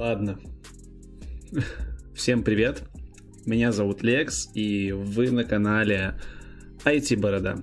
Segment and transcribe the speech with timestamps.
[0.00, 0.40] Ладно.
[2.14, 2.84] Всем привет.
[3.44, 6.14] Меня зовут Лекс, и вы на канале
[6.86, 7.56] IT Борода.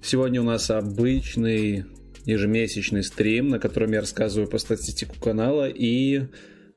[0.00, 1.84] Сегодня у нас обычный
[2.24, 6.22] ежемесячный стрим, на котором я рассказываю по статистику канала и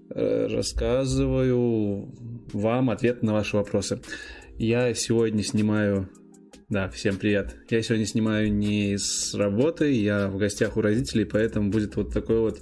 [0.10, 2.14] э, рассказываю
[2.52, 4.02] вам ответ на ваши вопросы.
[4.58, 6.10] Я сегодня снимаю...
[6.68, 7.56] Да, всем привет.
[7.70, 12.42] Я сегодня снимаю не с работы, я в гостях у родителей, поэтому будет вот такой
[12.42, 12.60] вот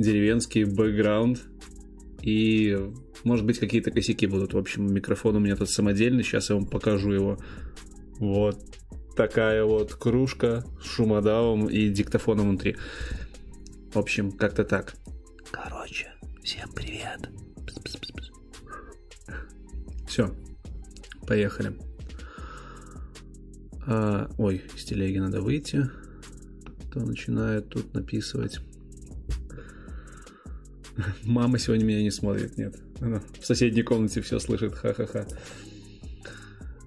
[0.00, 1.42] деревенский бэкграунд.
[2.22, 2.78] И,
[3.24, 4.54] может быть, какие-то косяки будут.
[4.54, 7.38] В общем, микрофон у меня тут самодельный, сейчас я вам покажу его.
[8.18, 8.58] Вот
[9.16, 12.76] такая вот кружка с шумодавом и диктофоном внутри.
[13.92, 14.94] В общем, как-то так.
[15.50, 16.12] Короче,
[16.42, 17.28] всем привет.
[20.06, 20.34] Все,
[21.26, 21.72] поехали.
[23.86, 25.88] А, ой, с телеги надо выйти.
[26.92, 28.60] То начинает тут написывать.
[31.24, 32.76] Мама сегодня меня не смотрит, нет.
[33.00, 35.26] Она в соседней комнате все слышит, ха-ха-ха.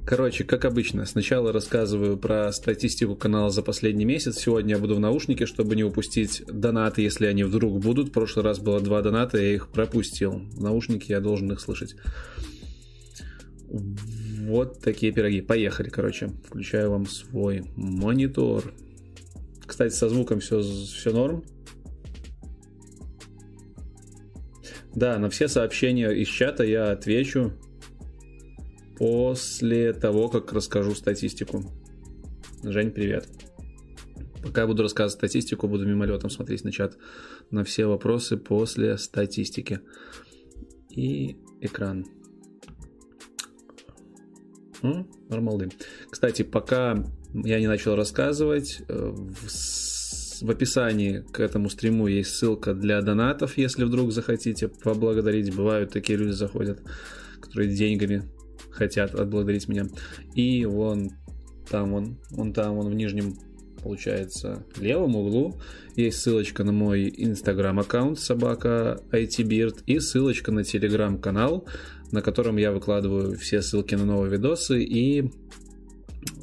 [0.05, 4.37] Короче, как обычно, сначала рассказываю про статистику канала за последний месяц.
[4.37, 8.09] Сегодня я буду в наушнике, чтобы не упустить донаты, если они вдруг будут.
[8.09, 10.41] В прошлый раз было два доната, я их пропустил.
[10.55, 11.95] В наушнике я должен их слышать.
[13.69, 15.39] Вот такие пироги.
[15.39, 16.31] Поехали, короче.
[16.47, 18.73] Включаю вам свой монитор.
[19.65, 21.45] Кстати, со звуком все, все норм.
[24.95, 27.53] Да, на все сообщения из чата я отвечу
[28.97, 31.63] после того, как расскажу статистику.
[32.63, 33.27] Жень, привет.
[34.43, 36.97] Пока я буду рассказывать статистику, буду мимолетом смотреть на чат
[37.49, 39.79] на все вопросы после статистики.
[40.89, 42.05] И экран.
[45.29, 45.69] Нормалды.
[46.09, 49.49] Кстати, пока я не начал рассказывать, э, в,
[50.43, 55.55] в описании к этому стриму есть ссылка для донатов, если вдруг захотите поблагодарить.
[55.55, 56.81] Бывают такие люди заходят,
[57.39, 58.23] которые деньгами
[58.69, 59.85] хотят отблагодарить меня.
[60.35, 61.11] И вон
[61.69, 63.35] там, вон, вон там, вон в нижнем,
[63.81, 65.61] получается, левом углу
[65.95, 71.65] есть ссылочка на мой инстаграм аккаунт собака itbeard и ссылочка на телеграм-канал,
[72.11, 75.31] на котором я выкладываю все ссылки на новые видосы и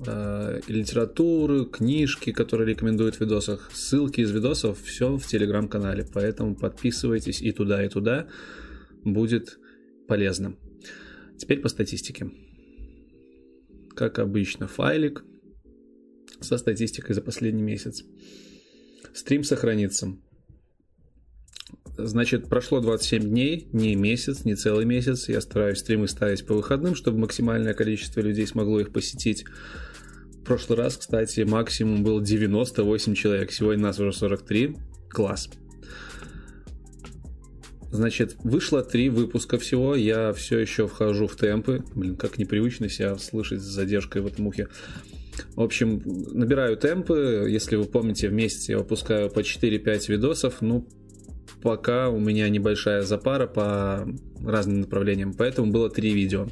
[0.07, 6.07] э, литературу, книжки, которые рекомендуют в видосах, ссылки из видосов, все в телеграм-канале.
[6.13, 8.29] Поэтому подписывайтесь и туда, и туда.
[9.05, 9.59] Будет
[10.09, 10.57] полезно.
[11.39, 12.31] Теперь по статистике.
[13.95, 15.25] Как обычно, файлик
[16.41, 18.05] со статистикой за последний месяц.
[19.13, 20.17] Стрим сохранится.
[22.07, 25.29] Значит, прошло 27 дней, не месяц, не целый месяц.
[25.29, 29.45] Я стараюсь стримы ставить по выходным, чтобы максимальное количество людей смогло их посетить.
[30.41, 33.53] В прошлый раз, кстати, максимум был 98 человек.
[33.53, 34.77] Сегодня нас уже 43.
[35.09, 35.49] Класс.
[37.93, 39.97] Значит, вышло три выпуска всего.
[39.97, 41.83] Я все еще вхожу в темпы.
[41.95, 44.69] Блин, как непривычно себя слышать с задержкой в этом ухе.
[45.57, 46.01] В общем,
[46.33, 47.47] набираю темпы.
[47.49, 50.63] Если вы помните, в месяц я выпускаю по 4-5 видосов.
[50.63, 50.87] Ну,
[51.63, 54.09] пока у меня небольшая запара по
[54.45, 55.35] разным направлениям.
[55.35, 56.49] Поэтому было три видео.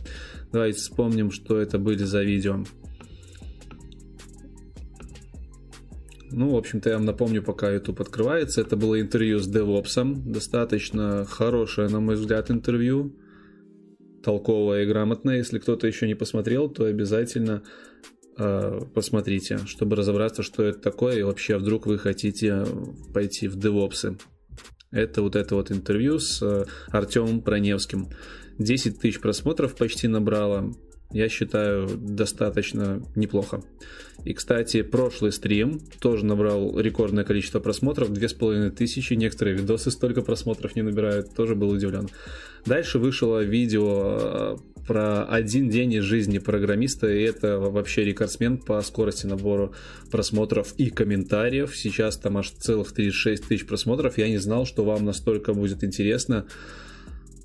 [0.53, 2.65] Давайте вспомним, что это были за видео.
[6.31, 8.61] Ну, в общем-то, я вам напомню, пока YouTube открывается.
[8.61, 10.31] Это было интервью с DevOps.
[10.31, 13.17] Достаточно хорошее, на мой взгляд, интервью.
[14.23, 15.39] Толковое и грамотное.
[15.39, 17.63] Если кто-то еще не посмотрел, то обязательно
[18.37, 22.65] э, посмотрите, чтобы разобраться, что это такое, и вообще вдруг вы хотите
[23.15, 24.19] пойти в DevOps.
[24.91, 28.09] Это вот это вот интервью с э, Артемом Проневским.
[28.59, 30.73] 10 тысяч просмотров почти набрало
[31.11, 33.63] я считаю, достаточно неплохо.
[34.25, 39.15] И, кстати, прошлый стрим тоже набрал рекордное количество просмотров, две с половиной тысячи.
[39.15, 42.09] Некоторые видосы столько просмотров не набирают, тоже был удивлен.
[42.67, 48.81] Дальше вышло видео э, про один день из жизни программиста, и это вообще рекордсмен по
[48.81, 49.71] скорости набора
[50.11, 51.77] просмотров и комментариев.
[51.77, 54.17] Сейчас там аж целых 36 тысяч просмотров.
[54.17, 56.47] Я не знал, что вам настолько будет интересно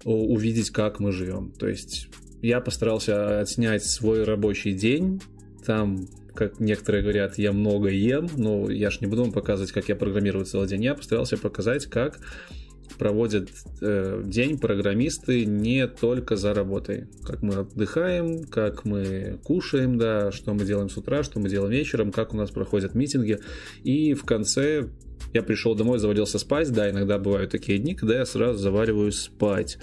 [0.06, 1.52] увидеть, как мы живем.
[1.52, 2.08] То есть
[2.42, 5.22] я постарался отснять свой рабочий день.
[5.66, 9.90] Там, как некоторые говорят, я много ем, но я ж не буду вам показывать, как
[9.90, 10.84] я программирую целый день.
[10.84, 12.20] Я постарался показать, как
[12.98, 13.50] проводят
[13.82, 17.08] э, день программисты не только за работой.
[17.24, 21.72] Как мы отдыхаем, как мы кушаем, да, что мы делаем с утра, что мы делаем
[21.72, 23.40] вечером, как у нас проходят митинги.
[23.84, 24.88] И в конце
[25.34, 26.72] я пришел домой, завалился спать.
[26.72, 29.78] Да, иногда бывают такие дни, когда я сразу завариваюсь спать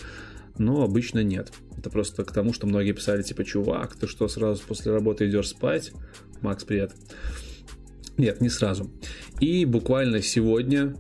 [0.61, 1.53] но обычно нет.
[1.79, 5.49] Это просто к тому, что многие писали, типа, чувак, ты что, сразу после работы идешь
[5.49, 5.93] спать?
[6.43, 6.93] Макс, привет.
[8.19, 8.91] Нет, не сразу.
[9.41, 10.95] И буквально сегодня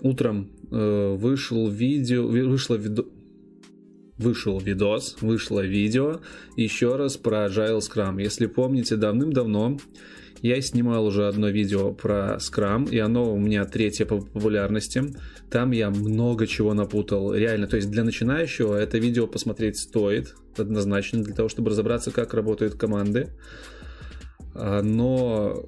[0.00, 3.04] утром вышел видео, вышло видео,
[4.18, 6.20] вышел видос, вышло видео
[6.56, 8.22] еще раз про Agile Scrum.
[8.22, 9.78] Если помните, давным-давно
[10.42, 15.14] я снимал уже одно видео про Scrum, и оно у меня третье по популярности.
[15.50, 17.66] Там я много чего напутал, реально.
[17.66, 22.74] То есть для начинающего это видео посмотреть стоит, однозначно, для того, чтобы разобраться, как работают
[22.74, 23.30] команды.
[24.54, 25.64] А, но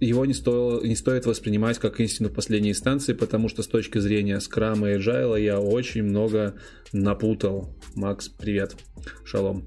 [0.00, 3.98] его не, стоило, не стоит воспринимать как истину в последней инстанции, потому что с точки
[3.98, 6.54] зрения скрама и джайла я очень много
[6.92, 7.76] напутал.
[7.94, 8.76] Макс, привет.
[9.24, 9.66] Шалом.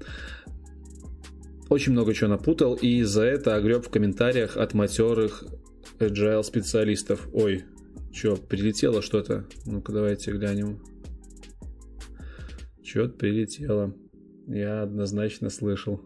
[1.68, 5.44] Очень много чего напутал, и за это огреб в комментариях от матерых
[5.98, 7.28] agile специалистов.
[7.32, 7.64] Ой,
[8.12, 9.46] что, прилетело что-то?
[9.64, 10.82] Ну-ка, давайте глянем.
[12.82, 13.94] Что-то прилетело.
[14.46, 16.02] Я однозначно слышал.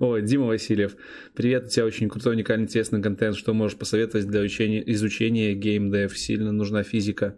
[0.00, 0.96] Ой, Дима Васильев.
[1.34, 3.36] Привет, у тебя очень крутой, уникальный, интересный контент.
[3.36, 6.18] Что можешь посоветовать для учения, изучения геймдев?
[6.18, 7.36] Сильно нужна физика.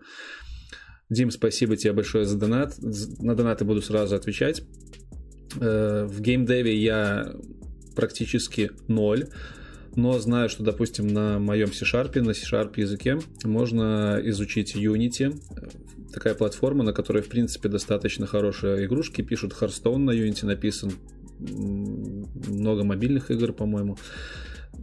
[1.11, 2.75] Дим, спасибо тебе большое за донат.
[3.19, 4.63] На донаты буду сразу отвечать.
[5.61, 7.35] Э, в геймдеве я
[7.95, 9.27] практически ноль
[9.97, 15.35] но знаю, что, допустим, на моем C-Sharp, на C-Sharp языке можно изучить Unity,
[16.13, 19.23] такая платформа, на которой, в принципе, достаточно хорошие игрушки.
[19.23, 20.93] Пишут Hearthstone на Unity написан,
[21.39, 23.97] много мобильных игр, по-моему.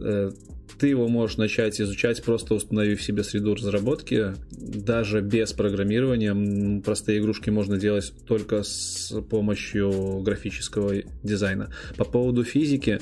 [0.00, 0.30] Э,
[0.78, 6.80] ты его можешь начать изучать, просто установив себе среду разработки, даже без программирования.
[6.80, 11.72] Простые игрушки можно делать только с помощью графического дизайна.
[11.96, 13.00] По поводу физики,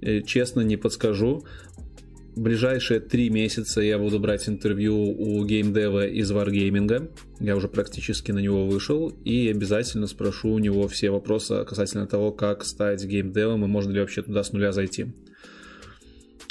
[0.00, 1.44] э, честно не подскажу.
[2.34, 7.10] Ближайшие три месяца я буду брать интервью у геймдева из Wargaming.
[7.40, 9.10] Я уже практически на него вышел.
[9.24, 14.00] И обязательно спрошу у него все вопросы касательно того, как стать геймдевом и можно ли
[14.00, 15.12] вообще туда с нуля зайти.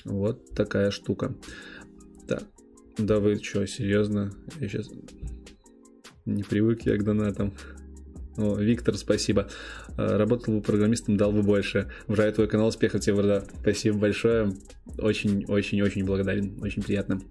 [0.05, 1.35] Вот такая штука.
[2.27, 2.43] Так,
[2.99, 4.31] да вы что, серьезно?
[4.59, 4.87] Я сейчас
[6.25, 7.53] не привык я к донатам.
[8.37, 9.49] О, Виктор, спасибо.
[9.97, 11.89] А, работал бы программистом, дал бы больше.
[12.07, 13.45] Вжаю твой канал, успехов тебе, Варда.
[13.61, 14.53] Спасибо большое.
[14.97, 16.57] Очень-очень-очень благодарен.
[16.61, 17.21] Очень приятно.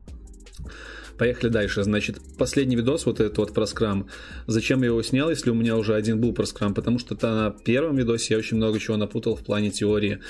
[1.21, 1.83] Поехали дальше.
[1.83, 4.09] Значит, последний видос, вот этот вот про скрам.
[4.47, 6.73] Зачем я его снял, если у меня уже один был про скрам?
[6.73, 10.21] Потому что на первом видосе я очень много чего напутал в плане теории.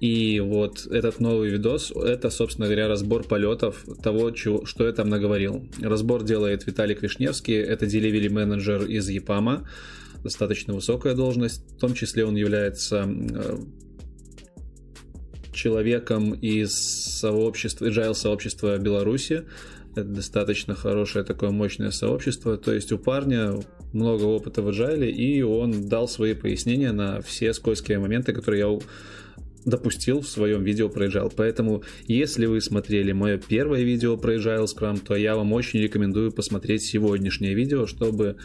[0.00, 5.08] И вот этот новый видос, это, собственно говоря, разбор полетов того, чего, что я там
[5.08, 5.68] наговорил.
[5.80, 9.68] Разбор делает Виталик Вишневский, это деливери менеджер из ЕПАМа,
[10.22, 11.62] достаточно высокая должность.
[11.72, 13.58] В том числе он является э,
[15.52, 19.44] человеком из сообщества, agile сообщества Беларуси.
[19.92, 22.56] Это достаточно хорошее такое мощное сообщество.
[22.56, 23.54] То есть у парня
[23.92, 28.78] много опыта в agile, и он дал свои пояснения на все скользкие моменты, которые я
[29.64, 31.32] допустил в своем видео про Agile.
[31.36, 36.32] Поэтому, если вы смотрели мое первое видео про Agile Scrum, то я вам очень рекомендую
[36.32, 38.36] посмотреть сегодняшнее видео, чтобы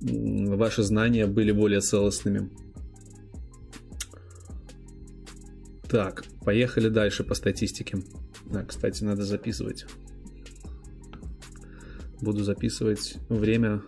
[0.00, 2.50] ваши знания были более целостными.
[5.88, 7.98] Так, поехали дальше по статистике.
[8.52, 9.86] А, кстати, надо записывать.
[12.20, 13.82] Буду записывать время.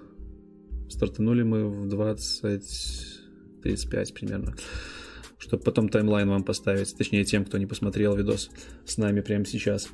[0.88, 4.54] Стартанули мы в 20.35 примерно.
[5.38, 6.96] Чтобы потом таймлайн вам поставить.
[6.96, 8.50] Точнее, тем, кто не посмотрел видос
[8.86, 9.88] с нами прямо сейчас.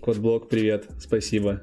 [0.00, 0.88] Кодблок, привет.
[0.98, 1.62] Спасибо.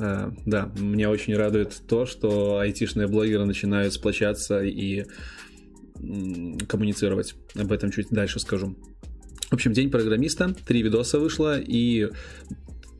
[0.00, 5.04] Uh, да, меня очень радует то, что айтишные блогеры начинают сплочаться и
[6.66, 7.34] коммуницировать.
[7.54, 8.76] Об этом чуть дальше скажу.
[9.50, 12.08] В общем, День программиста, три видоса вышло, и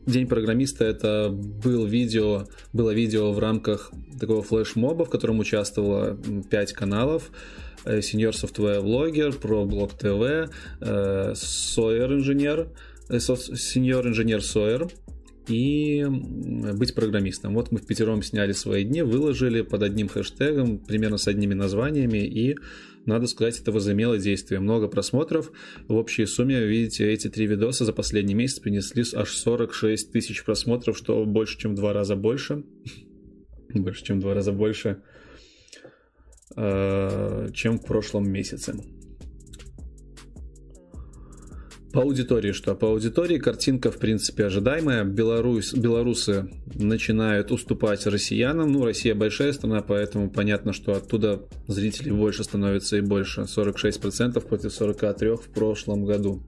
[0.05, 6.17] День программиста это был видео, было видео в рамках такого флешмоба, в котором участвовало
[6.49, 7.31] 5 каналов.
[7.85, 10.49] Э, Senior Software Blogger, ProBlog TV,
[10.81, 12.67] э, Sawyer инженер,
[13.09, 14.91] э, Senior инженер Sawyer
[15.47, 17.53] и быть программистом.
[17.53, 22.19] Вот мы в пятером сняли свои дни, выложили под одним хэштегом, примерно с одними названиями,
[22.19, 22.55] и
[23.05, 24.59] надо сказать, это возымело действие.
[24.59, 25.51] Много просмотров.
[25.87, 30.97] В общей сумме, видите, эти три видоса за последний месяц принесли аж 46 тысяч просмотров,
[30.97, 32.63] что больше, чем в два раза больше.
[33.73, 35.01] Больше, чем в два раза больше,
[36.57, 38.75] э, чем в прошлом месяце.
[41.93, 42.73] По аудитории что?
[42.73, 45.03] По аудитории картинка, в принципе, ожидаемая.
[45.03, 48.71] Беларусь, белорусы начинают уступать россиянам.
[48.71, 53.41] Ну, Россия большая страна, поэтому понятно, что оттуда зрителей больше становится и больше.
[53.41, 56.41] 46% против 43% в прошлом году.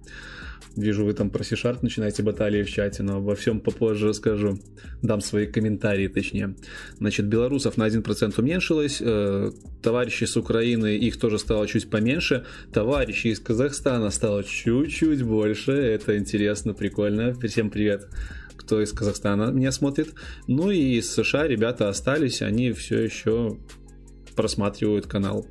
[0.76, 4.60] Вижу, вы там про C-Sharp начинаете баталии в чате, но обо всем попозже расскажу.
[5.02, 6.56] Дам свои комментарии, точнее.
[6.98, 9.52] Значит, белорусов на 1% уменьшилось, э,
[9.82, 16.18] товарищи с Украины, их тоже стало чуть поменьше, товарищи из Казахстана стало чуть-чуть больше, это
[16.18, 17.34] интересно, прикольно.
[17.34, 18.08] Всем привет
[18.56, 20.14] кто из Казахстана меня смотрит.
[20.48, 23.58] Ну и из США ребята остались, они все еще
[24.36, 25.46] просматривают канал.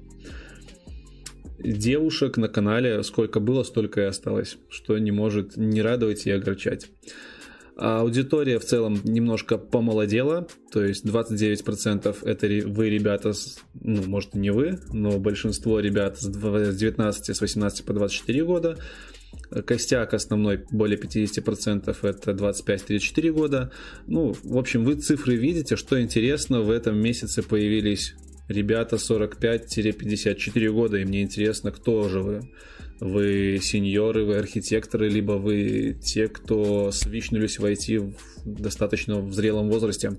[1.62, 6.88] Девушек на канале сколько было, столько и осталось, что не может не радовать и огорчать.
[7.76, 13.32] А аудитория в целом немножко помолодела, то есть 29% это вы, ребята,
[13.80, 18.78] ну, может, не вы, но большинство ребят с 19, с 18 по 24 года.
[19.66, 23.70] Костяк основной, более 50%, это 25-34 года.
[24.06, 28.14] Ну, в общем, вы цифры видите, что интересно, в этом месяце появились
[28.48, 32.40] ребята 45-54 года, и мне интересно, кто же вы
[33.02, 40.12] вы сеньоры, вы архитекторы, либо вы те, кто свичнулись войти в достаточно в зрелом возрасте.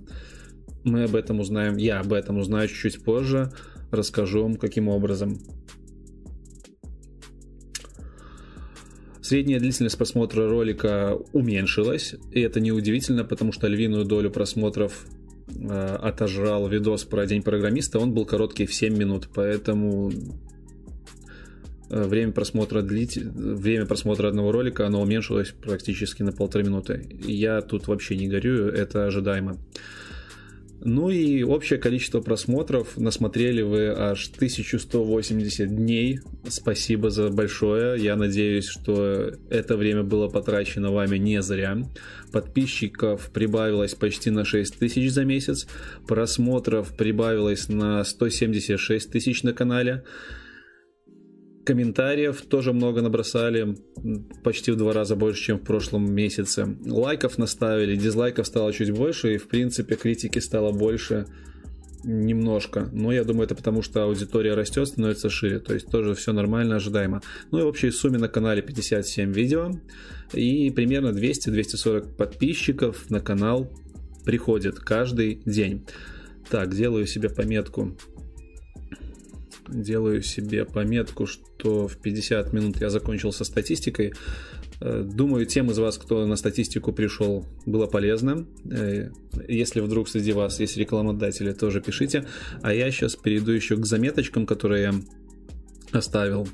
[0.83, 3.53] Мы об этом узнаем, я об этом узнаю чуть-чуть позже,
[3.89, 5.39] расскажу вам, каким образом.
[9.21, 15.05] Средняя длительность просмотра ролика уменьшилась, и это неудивительно, потому что львиную долю просмотров
[15.69, 20.11] отожрал видос про День программиста, он был короткий в 7 минут, поэтому
[21.93, 27.05] Э, время просмотра длить, время просмотра одного ролика, оно уменьшилось практически на полторы минуты.
[27.23, 29.57] Я тут вообще не горюю, это ожидаемо.
[30.85, 36.19] Ну и общее количество просмотров насмотрели вы аж 1180 дней.
[36.49, 38.03] Спасибо за большое.
[38.03, 41.77] Я надеюсь, что это время было потрачено вами не зря.
[42.33, 45.67] Подписчиков прибавилось почти на 6 тысяч за месяц.
[46.05, 50.03] Просмотров прибавилось на 176 тысяч на канале.
[51.65, 53.77] Комментариев тоже много набросали,
[54.43, 56.75] почти в два раза больше, чем в прошлом месяце.
[56.85, 61.25] Лайков наставили, дизлайков стало чуть больше, и в принципе критики стало больше
[62.03, 62.89] немножко.
[62.91, 65.59] Но я думаю, это потому, что аудитория растет, становится шире.
[65.59, 67.21] То есть тоже все нормально, ожидаемо.
[67.51, 69.71] Ну и в общей сумме на канале 57 видео.
[70.33, 73.71] И примерно 200-240 подписчиков на канал
[74.25, 75.85] приходит каждый день.
[76.49, 77.95] Так, делаю себе пометку
[79.67, 84.13] делаю себе пометку, что в 50 минут я закончил со статистикой.
[84.81, 88.45] Э, думаю, тем из вас, кто на статистику пришел, было полезно.
[88.69, 89.09] Э,
[89.47, 92.25] если вдруг среди вас есть рекламодатели, тоже пишите.
[92.61, 94.93] А я сейчас перейду еще к заметочкам, которые я
[95.91, 96.47] оставил.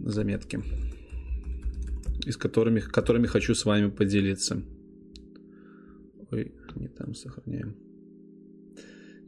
[0.00, 0.62] Заметки,
[2.24, 4.62] из которыми, которыми хочу с вами поделиться.
[6.30, 7.85] Ой, не там сохраняем.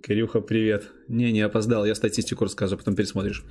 [0.02, 0.90] Кирюха, привет.
[1.08, 3.44] Не, не опоздал, я статистику рассказываю, потом пересмотришь.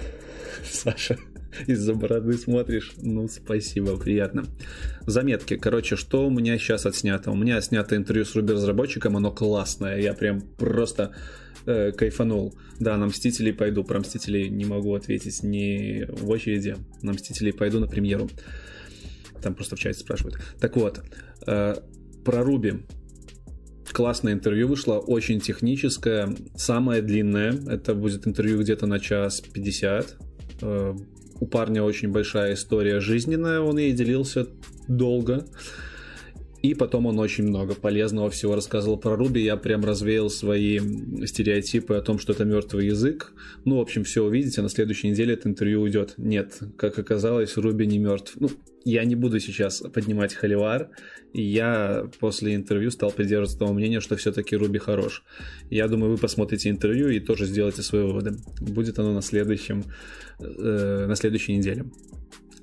[0.64, 1.18] Саша,
[1.66, 2.94] из-за бороды смотришь.
[2.96, 4.44] Ну, спасибо, приятно.
[5.06, 5.56] Заметки.
[5.56, 7.30] Короче, что у меня сейчас отснято?
[7.30, 10.00] У меня снято интервью с Руби-разработчиком, оно классное.
[10.00, 11.14] Я прям просто
[11.66, 12.54] э, кайфанул.
[12.80, 13.84] Да, на Мстителей пойду.
[13.84, 16.76] Про Мстителей не могу ответить не в очереди.
[17.02, 18.30] На Мстителей пойду на премьеру.
[19.42, 20.38] Там просто в чате спрашивают.
[20.58, 21.02] Так вот,
[21.46, 21.76] э,
[22.26, 22.74] про Руби.
[23.92, 27.52] Классное интервью вышло, очень техническое, самое длинное.
[27.68, 30.16] Это будет интервью где-то на час 50.
[30.60, 30.94] Э,
[31.40, 34.48] у парня очень большая история жизненная, он ей делился
[34.88, 35.46] долго.
[36.62, 39.40] И потом он очень много полезного всего рассказывал про Руби.
[39.40, 40.80] Я прям развеял свои
[41.26, 43.32] стереотипы о том, что это мертвый язык.
[43.64, 44.62] Ну, в общем, все увидите.
[44.62, 46.14] На следующей неделе это интервью уйдет.
[46.16, 48.32] Нет, как оказалось, Руби не мертв.
[48.40, 48.50] Ну,
[48.86, 50.90] я не буду сейчас поднимать холивар.
[51.32, 55.24] Я после интервью стал придерживаться того мнения, что все-таки Руби хорош.
[55.70, 58.36] Я думаю, вы посмотрите интервью и тоже сделаете свои выводы.
[58.60, 59.82] Будет оно на следующем,
[60.38, 61.86] э, на следующей неделе.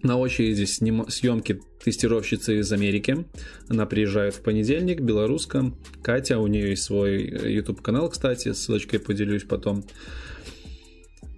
[0.02, 1.10] На очереди сним...
[1.10, 3.26] съемки тестировщицы из Америки.
[3.68, 5.78] Она приезжает в понедельник, белорусском.
[6.02, 7.22] Катя, у нее есть свой
[7.54, 9.84] YouTube канал, кстати, ссылочкой поделюсь потом.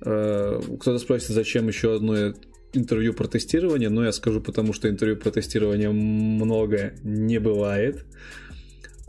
[0.06, 2.36] Э, кто-то спросит, зачем еще одно
[2.78, 8.06] интервью про тестирование, но я скажу, потому что интервью про тестирование много не бывает.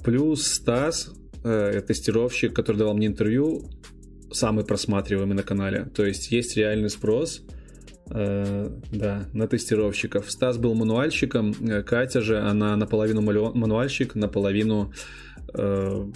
[0.04, 1.10] Плюс Стас,
[1.44, 3.70] э, тестировщик, который давал мне интервью,
[4.32, 5.86] самый просматриваемый на канале.
[5.94, 7.42] То есть есть реальный спрос–
[8.08, 10.30] Э, да, на тестировщиков.
[10.30, 14.92] Стас был мануальщиком, э, Катя же, она наполовину мануальщик, наполовину
[15.54, 16.06] э,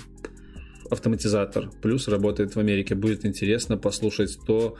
[0.88, 1.69] автоматизатор.
[1.83, 2.95] Плюс работает в Америке.
[2.95, 4.76] Будет интересно послушать то,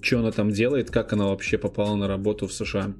[0.00, 2.94] что она там делает, как она вообще попала на работу в США.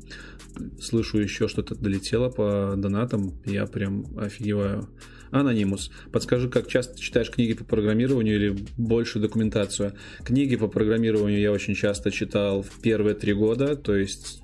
[0.80, 4.88] Слышу еще что-то долетело по донатам, я прям офигеваю.
[5.30, 5.90] Анонимус.
[6.10, 9.92] Подскажи, как часто читаешь книги по программированию или больше документацию?
[10.24, 14.40] Книги по программированию я очень часто читал в первые три года, то есть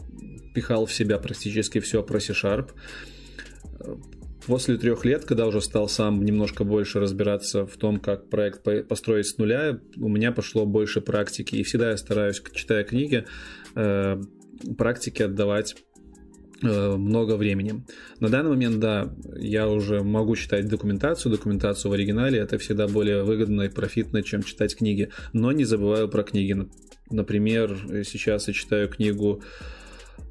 [0.54, 2.70] пихал в себя практически все про C-Sharp.
[4.47, 9.27] После трех лет, когда уже стал сам немножко больше разбираться в том, как проект построить
[9.27, 11.57] с нуля, у меня пошло больше практики.
[11.57, 13.25] И всегда я стараюсь, читая книги,
[13.75, 14.21] э,
[14.77, 15.77] практике отдавать
[16.63, 17.87] э, много времени.
[18.21, 23.23] На данный момент, да, я уже могу читать документацию, документацию в оригинале, это всегда более
[23.23, 26.69] выгодно и профитно, чем читать книги, но не забываю про книги.
[27.11, 29.43] Например, сейчас я читаю книгу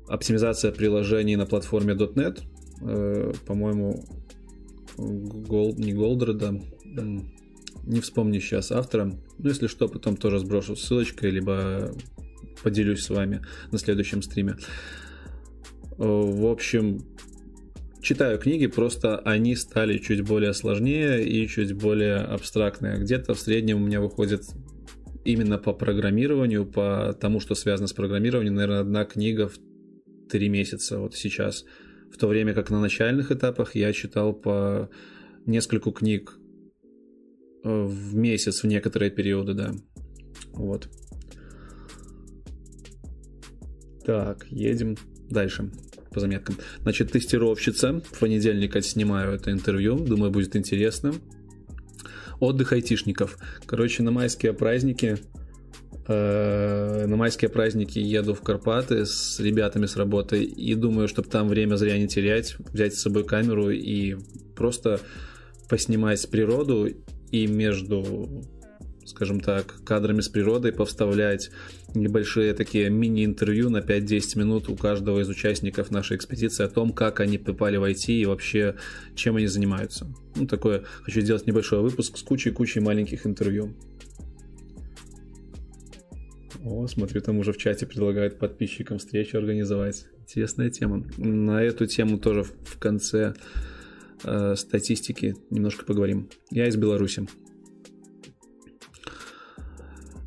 [0.07, 2.41] «Оптимизация приложений на платформе .NET»,
[2.85, 4.03] э, по-моему,
[4.97, 6.61] Gold, не Голдреда,
[7.85, 9.11] не вспомню сейчас автора.
[9.37, 11.91] Ну, если что, потом тоже сброшу ссылочкой, либо
[12.63, 14.55] поделюсь с вами на следующем стриме.
[15.97, 16.99] Э, в общем,
[18.01, 22.99] читаю книги, просто они стали чуть более сложнее и чуть более абстрактные.
[22.99, 24.43] Где-то в среднем у меня выходит
[25.25, 29.57] именно по программированию, по тому, что связано с программированием, наверное, одна книга в
[30.29, 31.65] три месяца вот сейчас.
[32.13, 34.87] В то время как на начальных этапах я читал по
[35.47, 36.37] нескольку книг
[37.63, 39.73] э, в месяц в некоторые периоды, да.
[40.51, 40.89] Вот.
[44.05, 44.95] Так, едем
[45.29, 45.71] дальше
[46.11, 46.55] по заметкам.
[46.83, 47.99] Значит, тестировщица.
[48.11, 49.97] В понедельник снимаю это интервью.
[49.97, 51.15] Думаю, будет интересно.
[52.39, 53.39] Отдых айтишников.
[53.65, 55.17] Короче, на майские праздники
[56.07, 61.75] на майские праздники еду в Карпаты с ребятами с работы и думаю, чтобы там время
[61.75, 64.15] зря не терять, взять с собой камеру и
[64.55, 64.99] просто
[65.69, 66.89] поснимать природу
[67.31, 68.43] и между
[69.05, 71.51] скажем так, кадрами с природой повставлять
[71.93, 77.19] небольшие такие мини-интервью на 5-10 минут у каждого из участников нашей экспедиции о том, как
[77.19, 78.75] они попали в IT и вообще
[79.15, 80.07] чем они занимаются.
[80.35, 83.75] Ну, такое, хочу сделать небольшой выпуск с кучей-кучей маленьких интервью.
[86.65, 90.05] О, смотрю, там уже в чате предлагают подписчикам встречу организовать.
[90.21, 91.03] Интересная тема.
[91.17, 93.33] На эту тему тоже в конце
[94.23, 96.29] э, статистики немножко поговорим.
[96.51, 97.27] Я из Беларуси.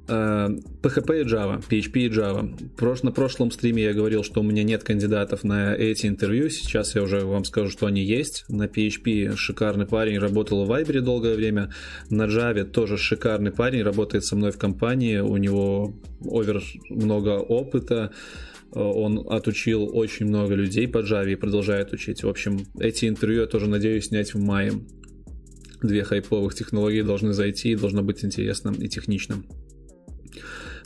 [0.08, 3.02] PHP и Java, PHP и Java.
[3.02, 6.48] На прошлом стриме я говорил, что у меня нет кандидатов на эти интервью.
[6.48, 8.44] Сейчас я уже вам скажу, что они есть.
[8.48, 11.72] На PHP шикарный парень, работал в Viber долгое время.
[12.08, 15.18] На Java тоже шикарный парень, работает со мной в компании.
[15.18, 18.12] У него овер много опыта.
[18.72, 22.22] Он отучил очень много людей по Java и продолжает учить.
[22.22, 24.72] В общем, эти интервью я тоже надеюсь снять в мае.
[25.82, 29.44] Две хайповых технологии должны зайти и должно быть интересным и техничным.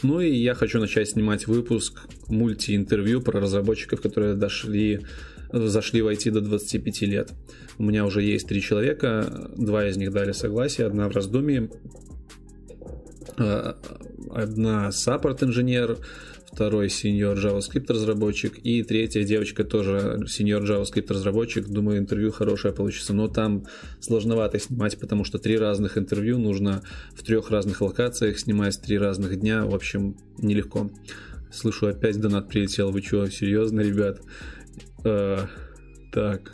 [0.03, 5.01] Ну и я хочу начать снимать выпуск мульти-интервью про разработчиков, которые дошли
[5.53, 7.33] зашли в IT до 25 лет.
[7.79, 11.71] У меня уже есть три человека, два из них дали согласие, одна в раздумье,
[13.37, 13.77] а,
[14.31, 15.99] одна саппорт-инженер,
[16.53, 21.67] второй сеньор JavaScript разработчик и третья девочка тоже сеньор JavaScript разработчик.
[21.69, 23.67] Думаю, интервью хорошее получится, но там
[24.01, 26.83] сложновато снимать, потому что три разных интервью нужно
[27.15, 29.65] в трех разных локациях снимать три разных дня.
[29.65, 30.91] В общем, нелегко.
[31.53, 32.91] Слышу, опять донат прилетел.
[32.91, 34.21] Вы что, серьезно, ребят?
[35.05, 35.47] Э,
[36.13, 36.53] так,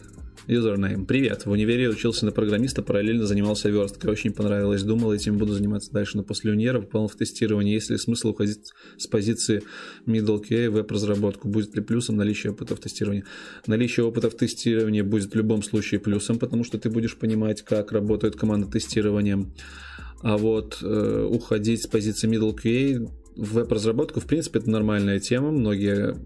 [0.49, 1.07] Юзернейм.
[1.07, 1.45] Привет.
[1.45, 4.13] В универе учился на программиста, параллельно занимался версткой.
[4.13, 4.85] Очень понравилось.
[4.85, 6.17] Думал, этим буду заниматься дальше.
[6.17, 7.75] Но после универа попал в тестирование.
[7.75, 8.61] Есть ли смысл уходить
[8.97, 9.65] с позиции
[10.07, 11.49] middle QA в веб-разработку?
[11.49, 13.25] Будет ли плюсом наличие опыта в тестировании?
[13.67, 17.91] Наличие опыта в тестировании будет в любом случае плюсом, потому что ты будешь понимать, как
[17.91, 19.45] работает команда тестирования.
[20.23, 25.51] А вот э, уходить с позиции middle QA веб-разработку, в принципе, это нормальная тема.
[25.51, 26.17] Многие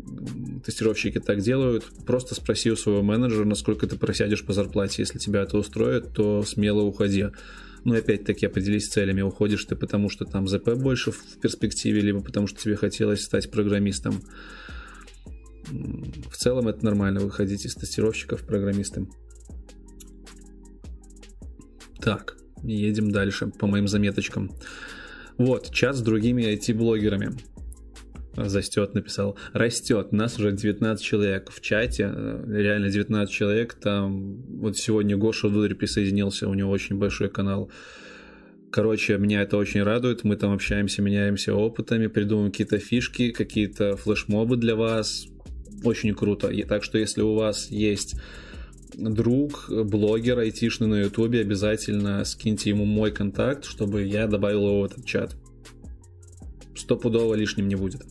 [0.65, 1.85] тестировщики так делают.
[2.07, 5.03] Просто спроси у своего менеджера, насколько ты просядешь по зарплате.
[5.03, 7.27] Если тебя это устроит, то смело уходи.
[7.85, 9.23] Но опять-таки определись с целями.
[9.23, 13.51] Уходишь ты потому, что там ЗП больше в перспективе, либо потому, что тебе хотелось стать
[13.51, 14.23] программистом.
[15.71, 19.11] В целом это нормально, выходить из тестировщиков программистом.
[22.01, 24.51] Так, едем дальше по моим заметочкам.
[25.41, 27.31] Вот, чат с другими IT-блогерами.
[28.37, 29.39] Застет написал.
[29.55, 30.13] Растет.
[30.13, 32.13] Нас уже 19 человек в чате.
[32.47, 33.73] Реально 19 человек.
[33.73, 36.47] Там вот сегодня Гоша Дударь присоединился.
[36.47, 37.71] У него очень большой канал.
[38.71, 40.25] Короче, меня это очень радует.
[40.25, 45.25] Мы там общаемся, меняемся опытами, придумываем какие-то фишки, какие-то флешмобы для вас.
[45.85, 46.49] Очень круто.
[46.49, 48.15] И так что, если у вас есть
[48.97, 54.85] друг, блогер айтишный на ютубе, обязательно скиньте ему мой контакт, чтобы я добавил его в
[54.85, 55.37] этот чат.
[56.75, 58.03] Стопудово лишним не будет.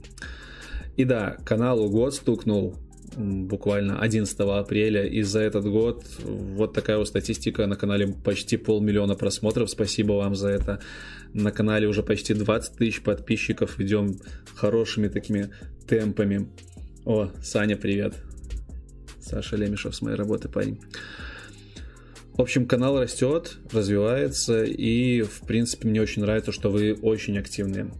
[0.97, 2.75] И да, каналу год стукнул
[3.15, 9.15] буквально 11 апреля, и за этот год вот такая вот статистика на канале почти полмиллиона
[9.15, 10.79] просмотров, спасибо вам за это.
[11.33, 14.19] На канале уже почти 20 тысяч подписчиков, идем
[14.55, 15.49] хорошими такими
[15.87, 16.49] темпами.
[17.05, 18.28] О, Саня, привет.
[19.29, 20.79] Саша Лемешев с моей работы парень.
[22.33, 27.91] В общем, канал растет, развивается, и, в принципе, мне очень нравится, что вы очень активные.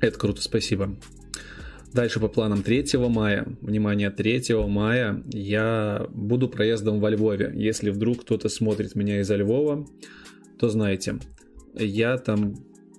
[0.00, 0.96] Это круто, спасибо.
[1.92, 7.52] Дальше по планам 3 мая, внимание, 3 мая я буду проездом во Львове.
[7.54, 9.86] Если вдруг кто-то смотрит меня из Львова,
[10.60, 11.18] то знаете,
[11.74, 12.54] я там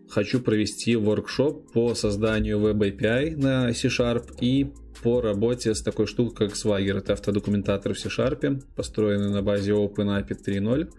[0.09, 4.71] хочу провести воркшоп по созданию Web API на C-Sharp и
[5.07, 6.97] по работе с такой штукой, как Swagger.
[6.97, 10.91] Это автодокументатор в C-Sharp, построенный на базе OpenAPI 3.0,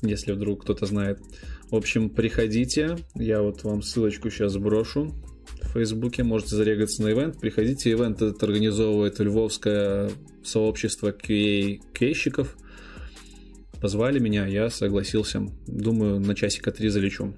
[0.00, 1.20] если вдруг кто-то знает.
[1.70, 5.14] В общем, приходите, я вот вам ссылочку сейчас сброшу
[5.60, 7.38] в Фейсбуке, можете зарегаться на ивент.
[7.38, 10.10] Приходите, ивент этот организовывает львовское
[10.42, 12.56] сообщество QA-кейщиков.
[13.78, 15.42] Позвали меня, я согласился.
[15.66, 17.34] Думаю, на часика три залечу.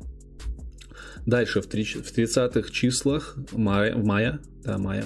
[1.26, 5.04] Дальше, в 30-х числах мая, мая, да, мая,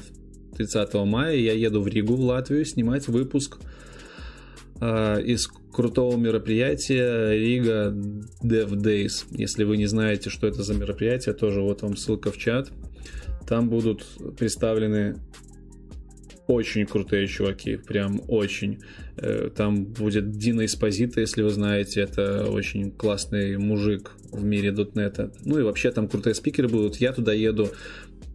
[0.56, 3.58] 30 мая я еду в Ригу, в Латвию, снимать выпуск
[4.80, 7.94] э, из крутого мероприятия Рига
[8.42, 9.26] Dev Days.
[9.30, 12.70] Если вы не знаете, что это за мероприятие, тоже вот вам ссылка в чат.
[13.46, 14.06] Там будут
[14.38, 15.16] представлены
[16.46, 18.80] очень крутые чуваки, прям очень.
[19.16, 25.32] Э, там будет Дина Эспозита, если вы знаете, это очень классный мужик в мире дотнета.
[25.44, 26.96] Ну и вообще там крутые спикеры будут.
[26.96, 27.70] Я туда еду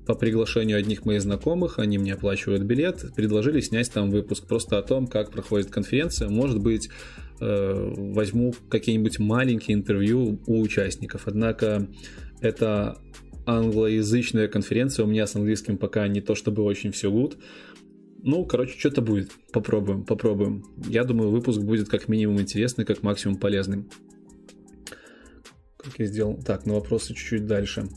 [0.09, 4.81] по приглашению одних моих знакомых, они мне оплачивают билет, предложили снять там выпуск просто о
[4.81, 6.29] том, как проходит конференция.
[6.29, 6.89] Может быть,
[7.39, 11.27] э, возьму какие-нибудь маленькие интервью у участников.
[11.27, 11.87] Однако
[12.41, 12.97] это
[13.45, 17.37] англоязычная конференция, у меня с английским пока не то чтобы очень все good.
[18.23, 19.29] Ну, короче, что-то будет.
[19.53, 20.63] Попробуем, попробуем.
[20.87, 23.91] Я думаю, выпуск будет как минимум интересный, как максимум полезным.
[25.77, 26.41] Как я сделал?
[26.43, 27.87] Так, на вопросы чуть-чуть дальше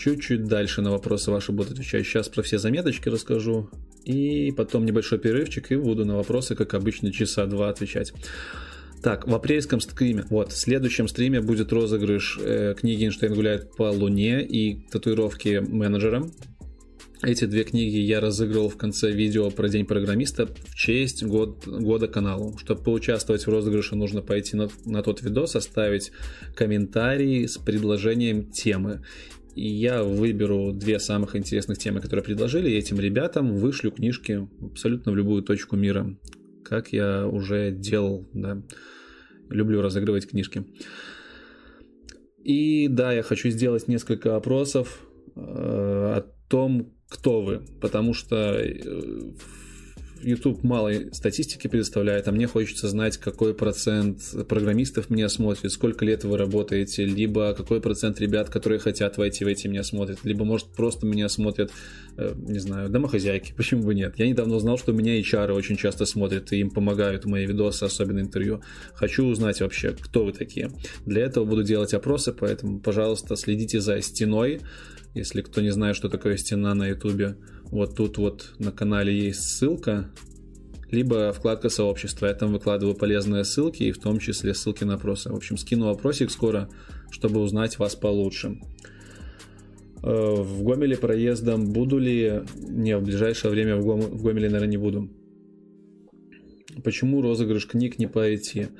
[0.00, 2.06] чуть-чуть дальше на вопросы ваши будут отвечать.
[2.06, 3.68] Сейчас про все заметочки расскажу.
[4.04, 8.12] И потом небольшой перерывчик, и буду на вопросы, как обычно, часа два отвечать.
[9.02, 13.90] Так, в апрельском стриме, вот, в следующем стриме будет розыгрыш э, книги «Эйнштейн гуляет по
[13.90, 16.30] Луне» и татуировки менеджера.
[17.22, 22.08] Эти две книги я разыгрывал в конце видео про День программиста в честь год, года
[22.08, 22.56] каналу.
[22.56, 26.12] Чтобы поучаствовать в розыгрыше, нужно пойти на, на тот видос, оставить
[26.54, 29.02] комментарий с предложением темы
[29.54, 35.12] и я выберу две самых интересных темы, которые предложили, и этим ребятам вышлю книжки абсолютно
[35.12, 36.16] в любую точку мира,
[36.64, 38.62] как я уже делал, да.
[39.48, 40.64] Люблю разыгрывать книжки.
[42.44, 45.00] И да, я хочу сделать несколько опросов
[45.34, 49.32] э, о том, кто вы, потому что э,
[50.22, 56.24] YouTube мало статистики предоставляет, а мне хочется знать, какой процент программистов меня смотрит, сколько лет
[56.24, 60.68] вы работаете, либо какой процент ребят, которые хотят войти в эти меня смотрят, либо, может,
[60.68, 61.72] просто меня смотрят,
[62.16, 64.18] э, не знаю, домохозяйки, почему бы нет.
[64.18, 68.20] Я недавно узнал, что меня HR очень часто смотрят, и им помогают мои видосы, особенно
[68.20, 68.62] интервью.
[68.94, 70.70] Хочу узнать вообще, кто вы такие.
[71.06, 74.60] Для этого буду делать опросы, поэтому, пожалуйста, следите за стеной,
[75.14, 77.36] если кто не знает, что такое стена на YouTube,
[77.70, 80.10] вот тут вот на канале есть ссылка,
[80.90, 82.26] либо вкладка сообщества.
[82.26, 85.30] Я там выкладываю полезные ссылки, и в том числе ссылки на опросы.
[85.30, 86.68] В общем, скину опросик скоро,
[87.10, 88.60] чтобы узнать вас получше.
[90.02, 92.42] Э, в Гомеле проездом буду ли...
[92.56, 94.00] Не, в ближайшее время в, Гом...
[94.00, 95.08] в Гомеле, наверное, не буду.
[96.82, 98.70] Почему розыгрыш книг не по IT?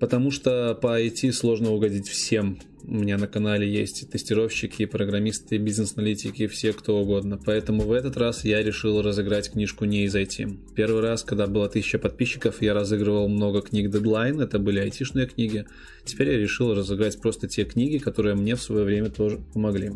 [0.00, 2.58] Потому что по IT сложно угодить всем.
[2.86, 7.40] У меня на канале есть тестировщики, программисты, бизнес-аналитики, все кто угодно.
[7.42, 10.74] Поэтому в этот раз я решил разыграть книжку не из IT.
[10.74, 15.64] Первый раз, когда было 1000 подписчиков, я разыгрывал много книг Deadline, это были айтишные книги.
[16.04, 19.92] Теперь я решил разыграть просто те книги, которые мне в свое время тоже помогли.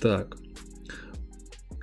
[0.00, 0.36] Так.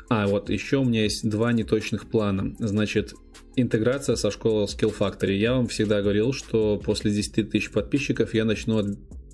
[0.08, 2.56] А, вот еще у меня есть два неточных плана.
[2.58, 3.14] Значит,
[3.62, 5.36] интеграция со школой Skill Factory.
[5.36, 8.84] Я вам всегда говорил, что после 10 тысяч подписчиков я начну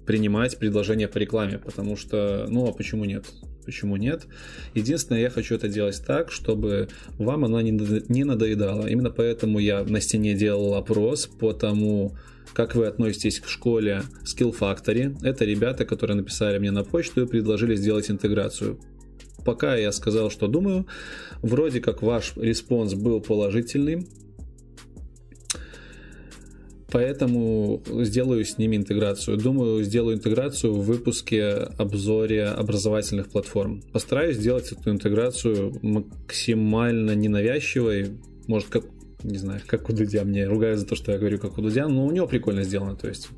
[0.06, 3.26] принимать предложения по рекламе, потому что, ну а почему нет?
[3.66, 4.28] Почему нет?
[4.76, 8.86] Единственное, я хочу это делать так, чтобы вам она не надоедала.
[8.86, 12.16] Именно поэтому я на стене делал опрос по тому,
[12.54, 15.18] как вы относитесь к школе Skill Factory.
[15.24, 18.80] Это ребята, которые написали мне на почту и предложили сделать интеграцию
[19.46, 20.86] пока я сказал, что думаю.
[21.42, 24.08] Вроде как ваш response был положительный.
[26.92, 29.38] Поэтому сделаю с ними интеграцию.
[29.38, 33.82] Думаю, сделаю интеграцию в выпуске обзоре образовательных платформ.
[33.92, 38.12] Постараюсь сделать эту интеграцию максимально ненавязчивой.
[38.48, 38.86] Может, как,
[39.24, 40.24] не знаю, как у Дудя.
[40.24, 42.96] Мне ругают за то, что я говорю как у Дудя, но у него прикольно сделано.
[42.96, 43.30] То есть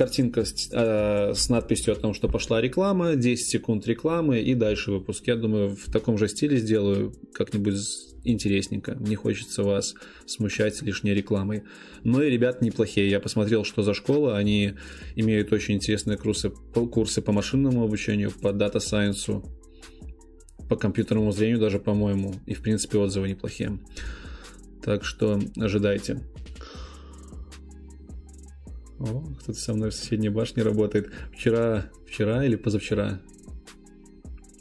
[0.00, 4.92] картинка с, э, с надписью о том, что пошла реклама, 10 секунд рекламы и дальше
[4.92, 5.26] выпуск.
[5.26, 7.76] Я думаю, в таком же стиле сделаю как-нибудь
[8.24, 8.96] интересненько.
[8.98, 11.64] Не хочется вас смущать лишней рекламой.
[12.02, 13.10] Но и ребят неплохие.
[13.10, 14.38] Я посмотрел, что за школа.
[14.38, 14.72] Они
[15.16, 19.44] имеют очень интересные курсы, курсы по машинному обучению, по дата-сайенсу,
[20.70, 22.36] по компьютерному зрению даже, по-моему.
[22.46, 23.78] И, в принципе, отзывы неплохие.
[24.82, 26.22] Так что ожидайте.
[29.00, 31.10] О, кто-то со мной в соседней башне работает.
[31.32, 33.20] Вчера, вчера или позавчера?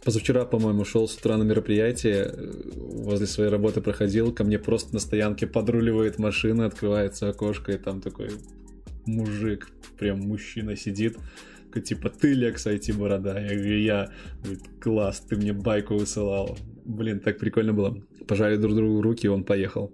[0.03, 2.33] Позавчера, по-моему, шел с утра на мероприятие,
[2.75, 7.99] возле своей работы проходил, ко мне просто на стоянке подруливает машина, открывается окошко, и там
[7.99, 8.29] такой
[9.05, 11.17] мужик, прям мужчина сидит,
[11.83, 13.39] типа, ты, Лекс, IT-борода.
[13.39, 14.11] Я говорю, я.
[14.41, 16.57] Говорит, класс, ты мне байку высылал.
[16.85, 18.01] Блин, так прикольно было.
[18.27, 19.93] Пожали друг другу руки, и он поехал.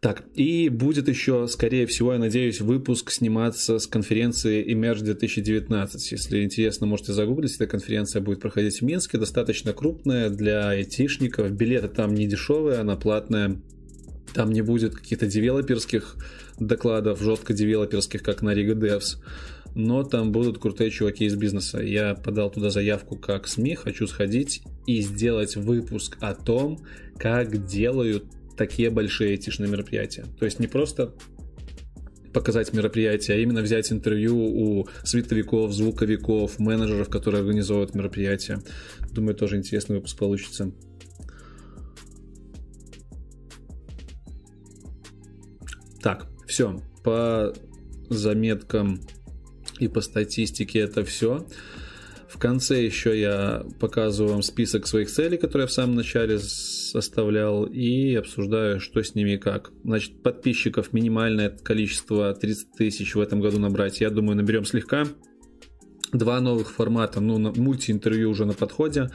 [0.00, 6.12] Так, и будет еще, скорее всего, я надеюсь, выпуск сниматься с конференции Emerge 2019.
[6.12, 7.56] Если интересно, можете загуглить.
[7.56, 11.50] Эта конференция будет проходить в Минске, достаточно крупная для айтишников.
[11.50, 13.60] Билеты там не дешевые, она платная.
[14.34, 16.14] Там не будет каких-то девелоперских
[16.60, 19.16] докладов, жестко девелоперских, как на Riga Devs.
[19.74, 21.80] Но там будут крутые чуваки из бизнеса.
[21.80, 26.78] Я подал туда заявку как СМИ, хочу сходить и сделать выпуск о том,
[27.18, 28.24] как делают
[28.58, 30.26] такие большие айтишные мероприятия.
[30.38, 31.14] То есть не просто
[32.34, 38.60] показать мероприятие, а именно взять интервью у световиков, звуковиков, менеджеров, которые организовывают мероприятия.
[39.12, 40.72] Думаю, тоже интересный выпуск получится.
[46.02, 46.82] Так, все.
[47.02, 47.54] По
[48.10, 49.00] заметкам
[49.78, 51.46] и по статистике это все.
[52.28, 57.64] В конце еще я показываю вам список своих целей, которые я в самом начале составлял,
[57.64, 59.72] и обсуждаю, что с ними и как.
[59.82, 65.06] Значит, подписчиков минимальное количество 30 тысяч в этом году набрать, я думаю, наберем слегка.
[66.12, 69.10] Два новых формата, ну, мульти-интервью уже на подходе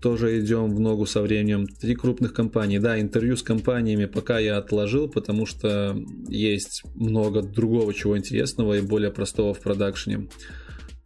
[0.00, 1.66] тоже идем в ногу со временем.
[1.66, 2.78] Три крупных компании.
[2.78, 5.96] Да, интервью с компаниями пока я отложил, потому что
[6.28, 10.28] есть много другого чего интересного и более простого в продакшене.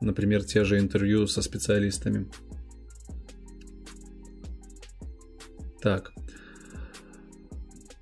[0.00, 2.26] Например, те же интервью со специалистами.
[5.80, 6.12] Так.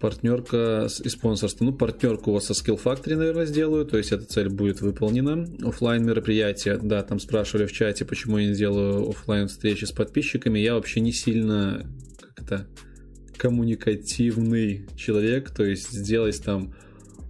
[0.00, 1.64] Партнерка и спонсорство.
[1.64, 3.84] Ну, партнерку у вас со Skill Factory, наверное, сделаю.
[3.84, 5.44] То есть эта цель будет выполнена.
[5.62, 6.78] Оффлайн мероприятие.
[6.78, 10.60] Да, там спрашивали в чате, почему я не делаю офлайн встречи с подписчиками.
[10.60, 11.84] Я вообще не сильно
[12.20, 12.68] как это
[13.36, 15.50] коммуникативный человек.
[15.50, 16.74] То есть сделать там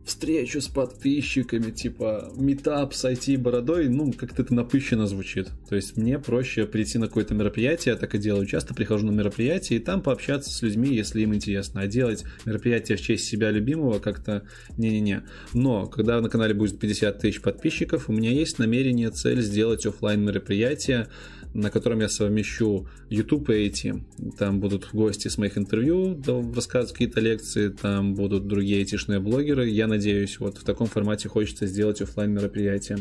[0.09, 5.49] встречу с подписчиками, типа метап с IT-бородой, ну, как-то это напыщенно звучит.
[5.69, 8.47] То есть мне проще прийти на какое-то мероприятие, я так и делаю.
[8.47, 11.83] Часто прихожу на мероприятие и там пообщаться с людьми, если им интересно.
[11.83, 14.45] А делать мероприятие в честь себя любимого как-то
[14.77, 15.23] не-не-не.
[15.53, 20.25] Но, когда на канале будет 50 тысяч подписчиков, у меня есть намерение, цель сделать офлайн
[20.25, 21.09] мероприятие,
[21.55, 24.37] на котором я совмещу YouTube и IT.
[24.39, 26.21] Там будут гости с моих интервью,
[26.55, 29.69] рассказывать какие-то лекции, там будут другие айтишные блогеры.
[29.69, 32.99] Я надеюсь, вот в таком формате хочется сделать офлайн мероприятие.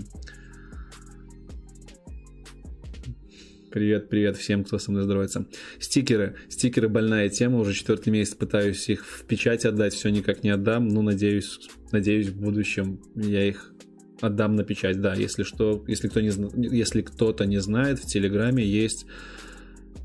[3.70, 5.46] Привет, привет всем, кто со мной здоровается.
[5.80, 6.36] Стикеры.
[6.50, 7.60] Стикеры больная тема.
[7.60, 10.88] Уже четвертый месяц пытаюсь их в печать отдать, все никак не отдам.
[10.88, 11.60] Ну, надеюсь,
[11.92, 13.74] надеюсь, в будущем я их
[14.22, 16.32] отдам на печать, да, если что, если кто не,
[16.76, 19.06] если кто-то не знает, в Телеграме есть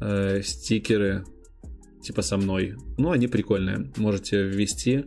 [0.00, 1.24] э, стикеры
[2.02, 2.76] типа со мной.
[2.98, 3.90] Ну, они прикольные.
[3.96, 5.04] Можете ввести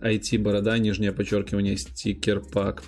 [0.00, 2.84] IT борода, нижнее подчеркивание, стикер пак.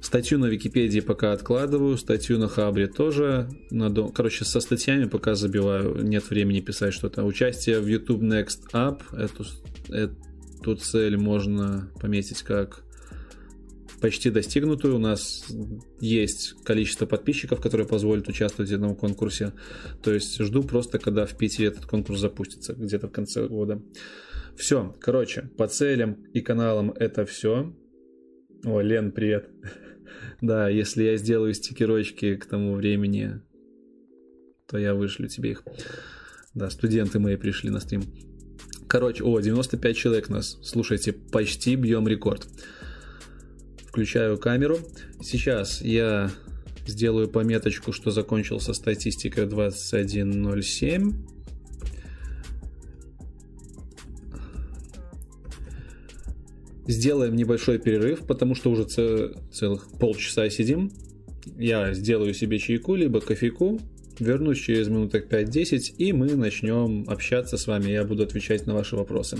[0.00, 3.48] Статью на Википедии пока откладываю, статью на Хабре тоже.
[3.70, 7.24] Надо, короче, со статьями пока забиваю, нет времени писать что-то.
[7.24, 9.44] Участие в YouTube Next Up, эту,
[9.88, 12.85] эту цель можно пометить как
[14.06, 14.94] почти достигнутую.
[14.94, 15.44] У нас
[15.98, 19.52] есть количество подписчиков, которые позволят участвовать в этом конкурсе.
[20.00, 23.82] То есть жду просто, когда в Питере этот конкурс запустится, где-то в конце года.
[24.56, 27.74] Все, короче, по целям и каналам это все.
[28.64, 29.50] О, Лен, привет.
[30.40, 33.40] Да, если я сделаю стикерочки к тому времени,
[34.68, 35.64] то я вышлю тебе их.
[36.54, 38.02] Да, студенты мои пришли на стрим.
[38.86, 40.58] Короче, о, 95 человек нас.
[40.62, 42.46] Слушайте, почти бьем рекорд
[43.96, 44.76] включаю камеру.
[45.22, 46.30] Сейчас я
[46.86, 51.14] сделаю пометочку, что закончился статистика 21.07.
[56.86, 60.90] Сделаем небольшой перерыв, потому что уже целых полчаса сидим.
[61.56, 63.80] Я сделаю себе чайку, либо кофейку,
[64.18, 67.92] вернусь через минуток 5-10, и мы начнем общаться с вами.
[67.92, 69.38] Я буду отвечать на ваши вопросы.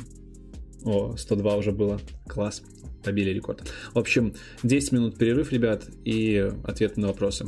[0.83, 2.01] О, 102 уже было.
[2.27, 2.63] Класс.
[3.07, 3.73] Побили рекорд.
[3.95, 7.47] В общем, 10 минут перерыв, ребят, и ответы на вопросы.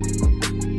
[0.00, 0.71] Йоу.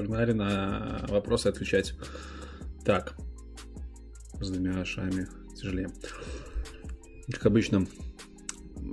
[0.00, 1.94] Погнали на вопросы отвечать.
[2.86, 3.16] Так.
[4.40, 5.90] С двумя шами тяжелее.
[7.30, 7.86] Как обычно,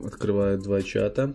[0.04, 1.34] открываю два чата.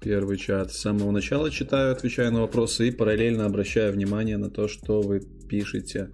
[0.00, 4.66] Первый чат с самого начала читаю, отвечаю на вопросы и параллельно обращаю внимание на то,
[4.66, 6.10] что вы пишете,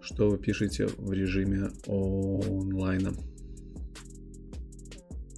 [0.00, 3.12] что вы пишете в режиме онлайна.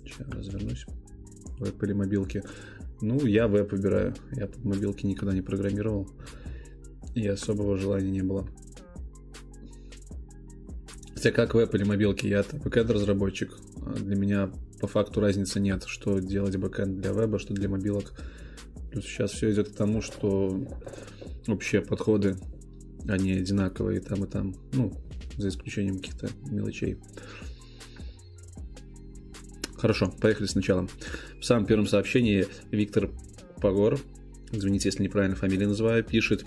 [0.04, 0.84] Сейчас развернусь
[1.58, 2.42] веб или мобилки.
[3.00, 4.14] Ну, я веб выбираю.
[4.32, 6.08] Я под мобилки никогда не программировал.
[7.14, 8.46] И особого желания не было.
[11.14, 13.58] Хотя как веб или мобилки, я-то бэкэнд-разработчик.
[13.84, 18.12] А для меня по факту разницы нет, что делать бэкэнд для веба, что для мобилок.
[18.90, 20.66] Плюс сейчас все идет к тому, что
[21.46, 22.36] вообще подходы,
[23.06, 24.54] они одинаковые и там, и там.
[24.72, 24.92] Ну,
[25.36, 26.98] за исключением каких-то мелочей.
[29.80, 30.86] Хорошо, поехали сначала.
[31.40, 33.08] В самом первом сообщении Виктор
[33.62, 33.98] Погор,
[34.52, 36.44] извините, если неправильно фамилию называю, пишет.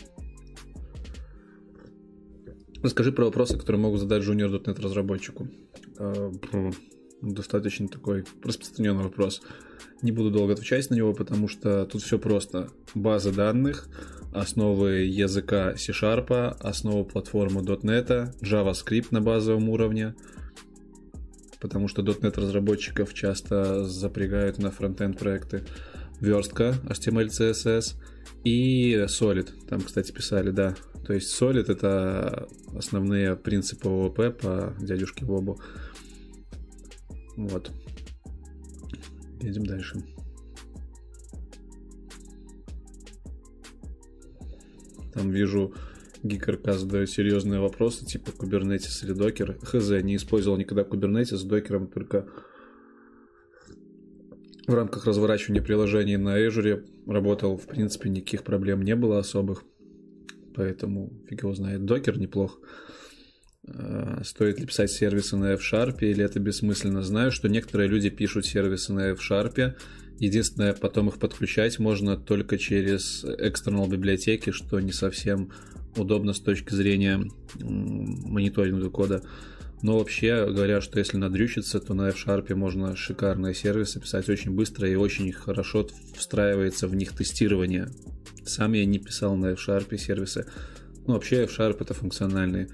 [2.83, 5.47] Расскажи про вопросы, которые могут задать junior.net разработчику.
[5.97, 6.29] А,
[7.21, 9.41] достаточно такой распространенный вопрос.
[10.03, 12.69] Не буду долго отвечать на него, потому что тут все просто.
[12.93, 13.87] База данных,
[14.31, 20.13] основы языка C-Sharp, основы платформы .NET, JavaScript на базовом уровне–
[21.63, 25.63] потому что .NET разработчиков часто запрягают на фронтенд проекты.
[26.19, 27.95] Верстка, HTML, CSS
[28.43, 29.49] и Solid.
[29.69, 30.75] Там, кстати, писали, да.
[31.07, 35.61] То есть Solid это основные принципы ООП по дядюшке Вобу.
[37.37, 37.71] Вот.
[39.41, 40.03] Едем дальше.
[45.13, 45.73] Там вижу
[46.23, 49.59] Гикарка задает серьезные вопросы, типа Kubernetes или Docker.
[49.63, 52.27] Хз, не использовал никогда Kubernetes с докером, только
[54.65, 59.63] в рамках разворачивания приложений на Azure работал, в принципе, никаких проблем не было особых.
[60.55, 61.83] Поэтому фиг его знает.
[61.83, 62.59] Докер неплох.
[63.67, 67.01] А, стоит ли писать сервисы на F-Sharp или это бессмысленно?
[67.01, 69.75] Знаю, что некоторые люди пишут сервисы на F-Sharp.
[70.19, 75.51] Единственное, потом их подключать можно только через external библиотеки, что не совсем
[75.97, 77.23] удобно с точки зрения
[77.59, 79.23] мониторинга кода.
[79.81, 84.89] Но вообще говорят, что если надрючиться, то на F-Sharp можно шикарные сервисы писать очень быстро
[84.89, 87.89] и очень хорошо встраивается в них тестирование.
[88.45, 90.45] Сам я не писал на F-Sharp сервисы.
[91.05, 92.69] Ну, вообще F-Sharp это функциональный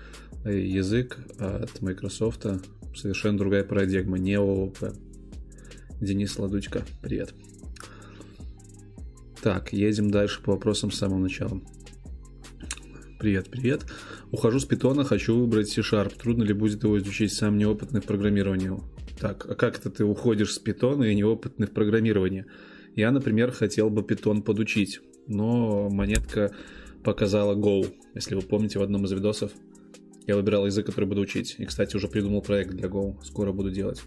[0.45, 2.45] язык от Microsoft.
[2.95, 4.77] Совершенно другая парадигма, не ООП.
[5.99, 7.33] Денис Ладучка, привет.
[9.41, 11.59] Так, едем дальше по вопросам с самого начала.
[13.19, 13.81] Привет, привет.
[14.31, 16.17] Ухожу с питона, хочу выбрать C-Sharp.
[16.17, 18.71] Трудно ли будет его изучить сам неопытный в программировании?
[19.19, 22.45] Так, а как это ты уходишь с питона и неопытный в программировании?
[22.95, 26.55] Я, например, хотел бы питон подучить, но монетка
[27.03, 27.93] показала Go.
[28.15, 29.51] Если вы помните в одном из видосов,
[30.25, 31.55] я выбирал язык, который буду учить.
[31.57, 33.21] И, кстати, уже придумал проект для Go.
[33.21, 34.01] Скоро буду делать.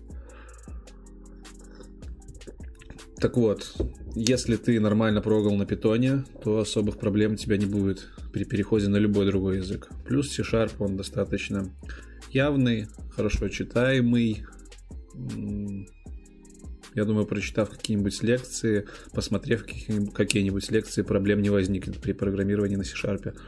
[3.23, 3.73] Так вот,
[4.16, 8.89] если ты нормально прогал на питоне, то особых проблем у тебя не будет при переходе
[8.89, 9.91] на любой другой язык.
[10.05, 11.73] Плюс C-Sharp, он достаточно
[12.33, 14.45] явный, хорошо читаемый.
[16.97, 19.64] Я думаю, прочитав какие-нибудь лекции, посмотрев
[20.12, 23.39] какие-нибудь лекции, проблем не возникнет при программировании на C-Sharp.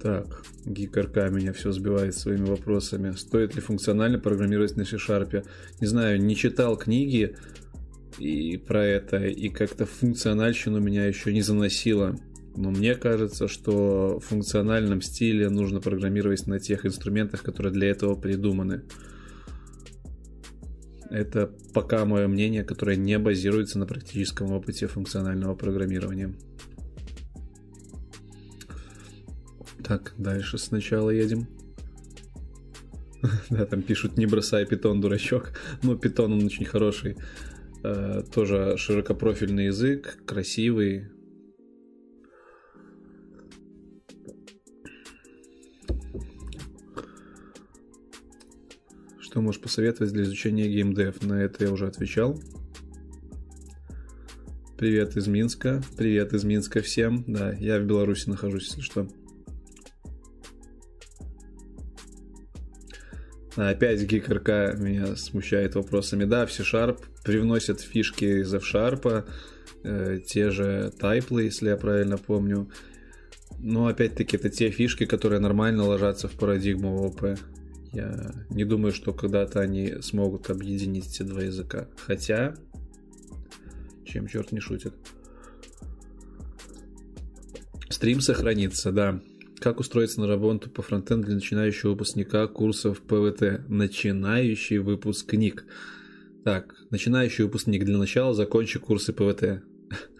[0.00, 3.12] Так, Гикарка меня все сбивает своими вопросами.
[3.12, 5.46] Стоит ли функционально программировать на C-Sharp?
[5.80, 7.36] Не знаю, не читал книги
[8.18, 12.16] и про это, и как-то функциональщину меня еще не заносило.
[12.56, 18.14] Но мне кажется, что в функциональном стиле нужно программировать на тех инструментах, которые для этого
[18.14, 18.84] придуманы.
[21.10, 26.34] Это пока мое мнение, которое не базируется на практическом опыте функционального программирования.
[29.84, 31.46] Так, дальше сначала едем.
[33.50, 35.52] Да, там пишут, не бросай питон, дурачок.
[35.82, 37.16] Но питон, он очень хороший.
[37.82, 41.08] Э, тоже широкопрофильный язык, красивый.
[49.20, 51.22] Что можешь посоветовать для изучения геймдев?
[51.22, 52.40] На это я уже отвечал.
[54.78, 55.82] Привет из Минска.
[55.96, 57.24] Привет из Минска всем.
[57.26, 59.08] Да, я в Беларуси нахожусь, если что.
[63.56, 66.24] Опять GeekRK меня смущает вопросами.
[66.24, 69.24] Да, в C-Sharp привносят фишки из F-Sharp,
[69.84, 72.68] э, те же тайплы, если я правильно помню.
[73.58, 77.38] Но опять-таки это те фишки, которые нормально ложатся в парадигму ОП.
[77.92, 81.86] Я не думаю, что когда-то они смогут объединить эти два языка.
[81.96, 82.56] Хотя,
[84.04, 84.94] чем черт не шутит.
[87.88, 89.20] Стрим сохранится, да.
[89.64, 93.66] Как устроиться на работу по фронтенду для начинающего выпускника курсов ПВТ?
[93.66, 95.64] Начинающий выпускник.
[96.44, 99.62] Так, начинающий выпускник для начала закончи курсы ПВТ.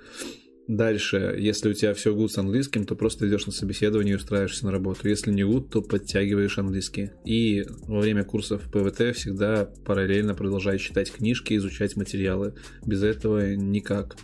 [0.66, 4.64] Дальше, если у тебя все good с английским, то просто идешь на собеседование и устраиваешься
[4.64, 5.06] на работу.
[5.06, 7.10] Если не good, то подтягиваешь английский.
[7.26, 12.54] И во время курсов ПВТ всегда параллельно продолжай читать книжки, изучать материалы.
[12.86, 14.16] Без этого никак.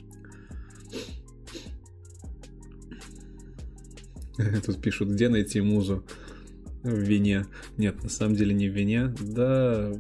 [4.67, 6.05] Тут пишут, где найти музу
[6.83, 7.47] в вине.
[7.77, 9.15] Нет, на самом деле не в вине.
[9.21, 9.93] Да,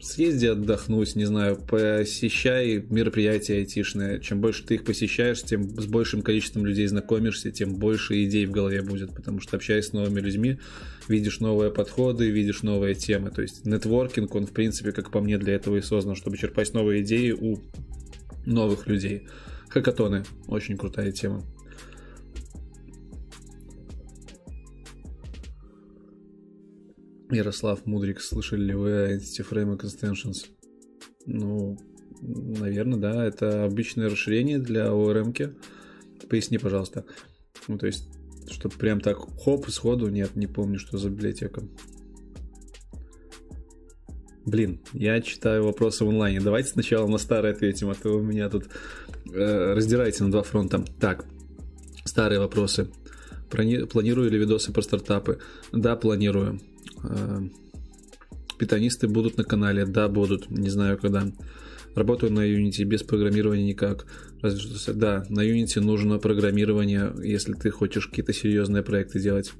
[0.00, 4.20] съезди отдохнуть, не знаю, посещай мероприятия айтишные.
[4.20, 8.50] Чем больше ты их посещаешь, тем с большим количеством людей знакомишься, тем больше идей в
[8.50, 10.58] голове будет, потому что общаясь с новыми людьми,
[11.08, 13.30] видишь новые подходы, видишь новые темы.
[13.30, 16.74] То есть нетворкинг, он в принципе, как по мне, для этого и создан, чтобы черпать
[16.74, 17.58] новые идеи у
[18.44, 19.26] новых людей.
[19.68, 21.42] Хакатоны, очень крутая тема.
[27.30, 30.46] Ярослав Мудрик, слышали ли вы Entity Framework Extensions?
[31.26, 31.78] Ну,
[32.20, 33.24] наверное, да.
[33.24, 35.32] Это обычное расширение для ORM.
[35.32, 35.54] -ки.
[36.28, 37.04] Поясни, пожалуйста.
[37.68, 38.08] Ну, то есть,
[38.50, 41.62] чтобы прям так хоп, сходу, нет, не помню, что за библиотека.
[44.46, 46.40] Блин, я читаю вопросы в онлайне.
[46.40, 48.68] Давайте сначала на старые ответим, а то у меня тут
[49.32, 50.84] э, раздираете на два фронта.
[51.00, 51.24] Так,
[52.04, 52.88] старые вопросы.
[53.50, 55.38] Планирую ли видосы про стартапы?
[55.72, 56.60] Да, планирую.
[57.04, 57.40] Э,
[58.58, 59.86] питанисты будут на канале?
[59.86, 60.50] Да, будут.
[60.50, 61.26] Не знаю когда.
[61.94, 64.06] Работаю на Unity без программирования никак.
[64.42, 69.52] Разве что, да, на Unity нужно программирование, если ты хочешь какие-то серьезные проекты делать.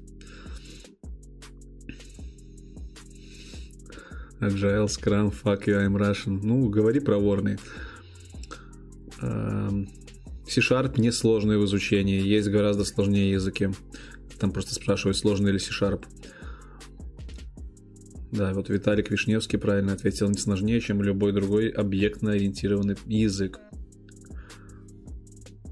[4.41, 6.39] Agile, Scrum, fuck you, I'm Russian.
[6.43, 7.57] Ну, говори про ворны.
[9.21, 9.87] Эм,
[10.45, 13.69] C-Sharp несложный в изучении, есть гораздо сложнее языки.
[14.37, 16.03] Там просто спрашивают, сложный ли C-Sharp.
[18.31, 23.59] Да, вот Виталик Вишневский правильно ответил, не сложнее, чем любой другой объектно-ориентированный язык.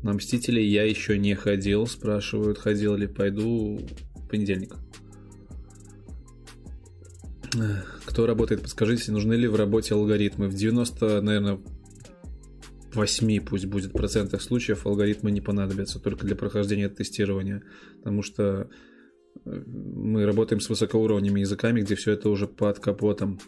[0.02, 3.80] На Мстителей я еще не ходил, спрашивают, ходил ли, пойду
[4.16, 4.76] в понедельник.
[8.06, 10.48] Кто работает, подскажите, нужны ли в работе алгоритмы?
[10.48, 11.60] В 90, наверное,
[12.94, 17.64] 8 пусть будет процентах случаев алгоритмы не понадобятся только для прохождения тестирования,
[17.98, 18.70] потому что
[19.46, 23.40] мы работаем с высокоуровневыми языками, где все это уже под капотом.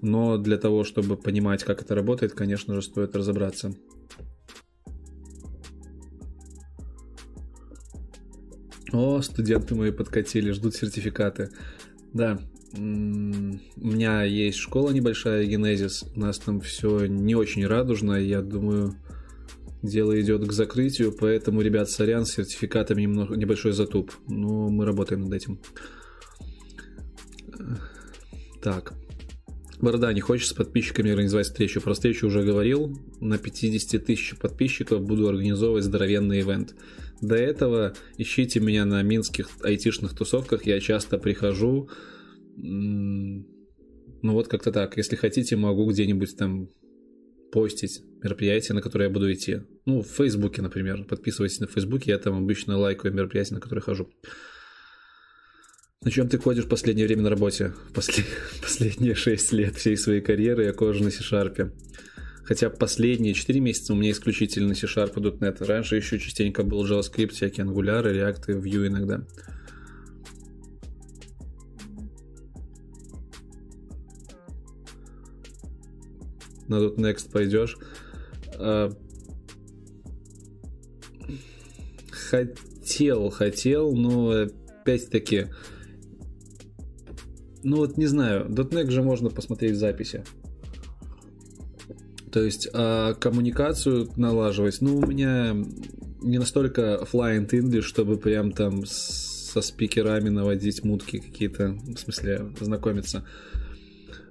[0.00, 3.74] Но для того, чтобы понимать, как это работает, конечно же, стоит разобраться.
[8.92, 11.50] О, студенты мои подкатили, ждут сертификаты.
[12.12, 12.38] Да,
[12.74, 16.04] у меня есть школа небольшая, Генезис.
[16.14, 18.14] У нас там все не очень радужно.
[18.14, 18.94] Я думаю,
[19.82, 24.12] дело идет к закрытию, поэтому, ребят, сорян, с сертификатами немного, небольшой затуп.
[24.28, 25.60] Но мы работаем над этим.
[28.62, 28.94] Так.
[29.80, 31.80] Борода, не хочешь с подписчиками организовать встречу?
[31.80, 32.96] Про встречу уже говорил.
[33.20, 36.76] На 50 тысяч подписчиков буду организовывать здоровенный ивент.
[37.20, 40.66] До этого ищите меня на минских айтишных тусовках.
[40.66, 41.88] Я часто прихожу.
[42.56, 43.44] Ну
[44.22, 44.96] вот как-то так.
[44.96, 46.68] Если хотите, могу где-нибудь там
[47.50, 49.62] постить мероприятия, на которые я буду идти.
[49.84, 51.04] Ну, в Фейсбуке, например.
[51.04, 54.08] Подписывайтесь на Фейсбуке, я там обычно лайкаю мероприятия, на которые хожу.
[56.04, 57.72] На чем ты ходишь в последнее время на работе?
[57.94, 58.26] Послед...
[58.62, 61.72] Последние 6 лет всей своей карьеры я кожу на C-Sharp.
[62.44, 65.64] Хотя последние 4 месяца у меня исключительно C-Sharp и .NET.
[65.64, 69.24] Раньше еще частенько был JavaScript, всякие Angular, React Vue иногда.
[76.68, 77.76] на Next пойдешь.
[82.32, 84.46] Хотел, хотел, но
[84.80, 85.48] опять-таки,
[87.62, 90.24] ну вот не знаю, .NET же можно посмотреть в записи.
[92.32, 95.54] То есть а коммуникацию налаживать, ну у меня
[96.22, 103.26] не настолько fluent English, чтобы прям там со спикерами наводить мутки какие-то, в смысле знакомиться.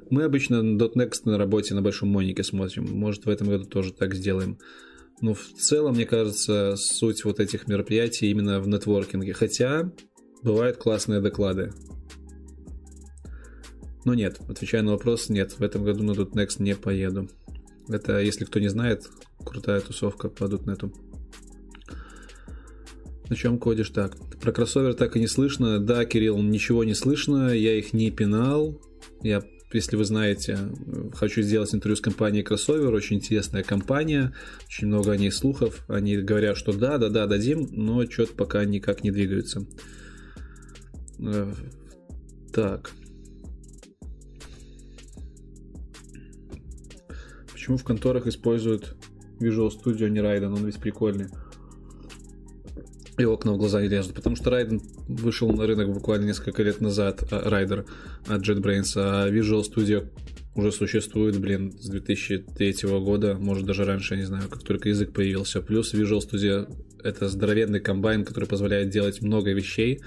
[0.09, 2.85] Мы обычно .next на работе на Большом Монике смотрим.
[2.91, 4.57] Может, в этом году тоже так сделаем.
[5.21, 9.33] Но в целом, мне кажется, суть вот этих мероприятий именно в нетворкинге.
[9.33, 9.91] Хотя
[10.41, 11.71] бывают классные доклады.
[14.03, 17.29] Но нет, отвечая на вопрос, нет, в этом году на .next не поеду.
[17.87, 19.07] Это, если кто не знает,
[19.45, 20.91] крутая тусовка по .NET.
[23.29, 24.17] На чем кодишь так?
[24.41, 25.79] Про кроссовер так и не слышно.
[25.79, 27.53] Да, Кирилл, ничего не слышно.
[27.53, 28.81] Я их не пинал.
[29.21, 29.41] Я,
[29.73, 30.57] если вы знаете,
[31.13, 32.93] хочу сделать интервью с компанией Кроссовер.
[32.93, 34.33] Очень интересная компания.
[34.67, 35.83] Очень много о ней слухов.
[35.87, 39.65] Они говорят, что да, да, да, дадим, но что-то пока никак не двигаются.
[41.19, 41.53] Э,
[42.53, 42.91] так.
[47.51, 48.95] Почему в конторах используют
[49.39, 50.53] Visual Studio, а не Raiden?
[50.53, 51.27] Он весь прикольный.
[53.21, 54.15] И окна в глаза не лезут.
[54.15, 57.85] Потому что Raiden вышел на рынок буквально несколько лет назад, Райдер
[58.27, 60.07] от JetBrains, а Visual Studio
[60.55, 65.13] уже существует, блин, с 2003 года, может даже раньше, я не знаю, как только язык
[65.13, 65.61] появился.
[65.61, 66.67] Плюс Visual Studio
[67.03, 70.01] это здоровенный комбайн, который позволяет делать много вещей,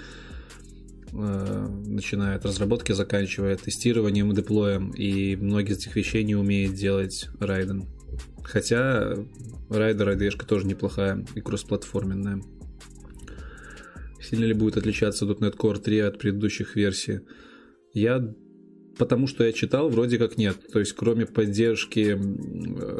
[1.17, 6.73] Э, начиная от разработки, заканчивая тестированием и деплоем, и многие из этих вещей не умеет
[6.73, 7.85] делать Raiden.
[8.43, 9.13] Хотя
[9.69, 12.41] Rider IDE тоже неплохая и кроссплатформенная.
[14.29, 17.19] Сильно ли будет отличаться .NET Core 3 от предыдущих версий?
[17.93, 18.33] Я
[18.97, 20.57] потому что я читал, вроде как нет.
[20.71, 22.17] То есть, кроме поддержки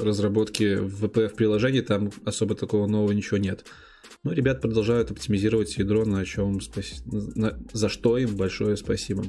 [0.04, 3.66] разработки VPF приложений, там особо такого нового ничего нет.
[4.24, 7.04] Ну, ребят продолжают оптимизировать ядро, на чем спас...
[7.06, 7.58] на...
[7.74, 9.24] за что им большое спасибо.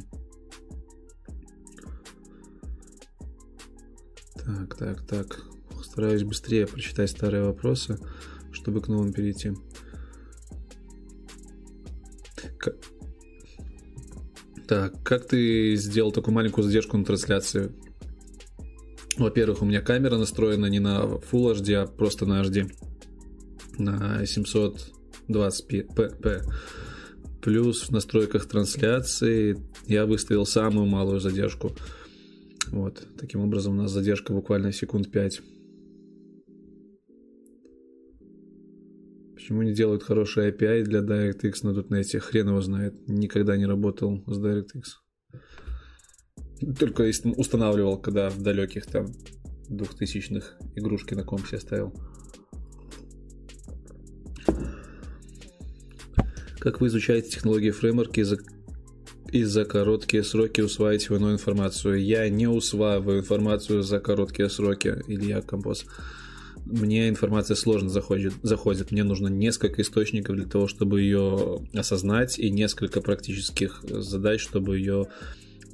[4.45, 5.43] Так, так, так.
[5.83, 7.99] Стараюсь быстрее прочитать старые вопросы,
[8.53, 9.53] чтобы к новым перейти.
[14.67, 17.73] Так, как ты сделал такую маленькую задержку на трансляции?
[19.17, 22.69] Во-первых, у меня камера настроена не на Full HD, а просто на HD
[23.79, 26.43] на 720p.
[27.41, 31.77] Плюс в настройках трансляции я выставил самую малую задержку.
[32.69, 35.43] Вот, таким образом у нас задержка буквально секунд 5.
[39.47, 42.19] Почему не делают хороший API для DirectX на .NET?
[42.19, 42.95] Хрен его знает.
[43.07, 44.83] Никогда не работал с DirectX.
[46.77, 49.07] Только устанавливал, когда в далеких там
[49.69, 51.95] двухтысячных игрушки на компсе ставил.
[56.59, 58.39] Как вы изучаете технологии фреймворки из-за
[59.31, 62.03] и за короткие сроки усваиваете иную информацию.
[62.03, 65.87] Я не усваиваю информацию за короткие сроки, Илья Композ.
[66.67, 68.91] Мне информация сложно заходит, заходит.
[68.91, 75.07] Мне нужно несколько источников для того, чтобы ее осознать, и несколько практических задач, чтобы ее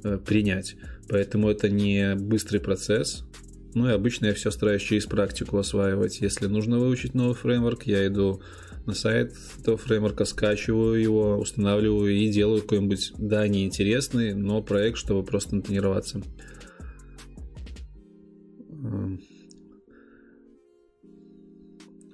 [0.03, 0.75] э, принять.
[1.09, 3.25] Поэтому это не быстрый процесс.
[3.73, 6.21] Ну и обычно я все стараюсь через практику осваивать.
[6.21, 8.43] Если нужно выучить новый фреймворк, я иду
[8.85, 15.23] на сайт этого фреймворка, скачиваю его, устанавливаю и делаю какой-нибудь, да, неинтересный, но проект, чтобы
[15.23, 16.21] просто натренироваться.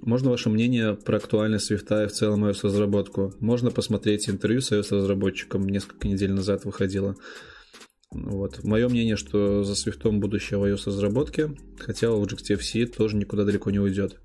[0.10, 3.36] Можно ваше мнение про актуальность свифта и в целом iOS разработку?
[3.40, 7.16] Можно посмотреть интервью с iOS разработчиком, несколько недель назад выходило.
[8.10, 8.64] Вот.
[8.64, 13.78] Мое мнение, что за свифтом будущее в iOS разработке, хотя Objective-C тоже никуда далеко не
[13.78, 14.20] уйдет.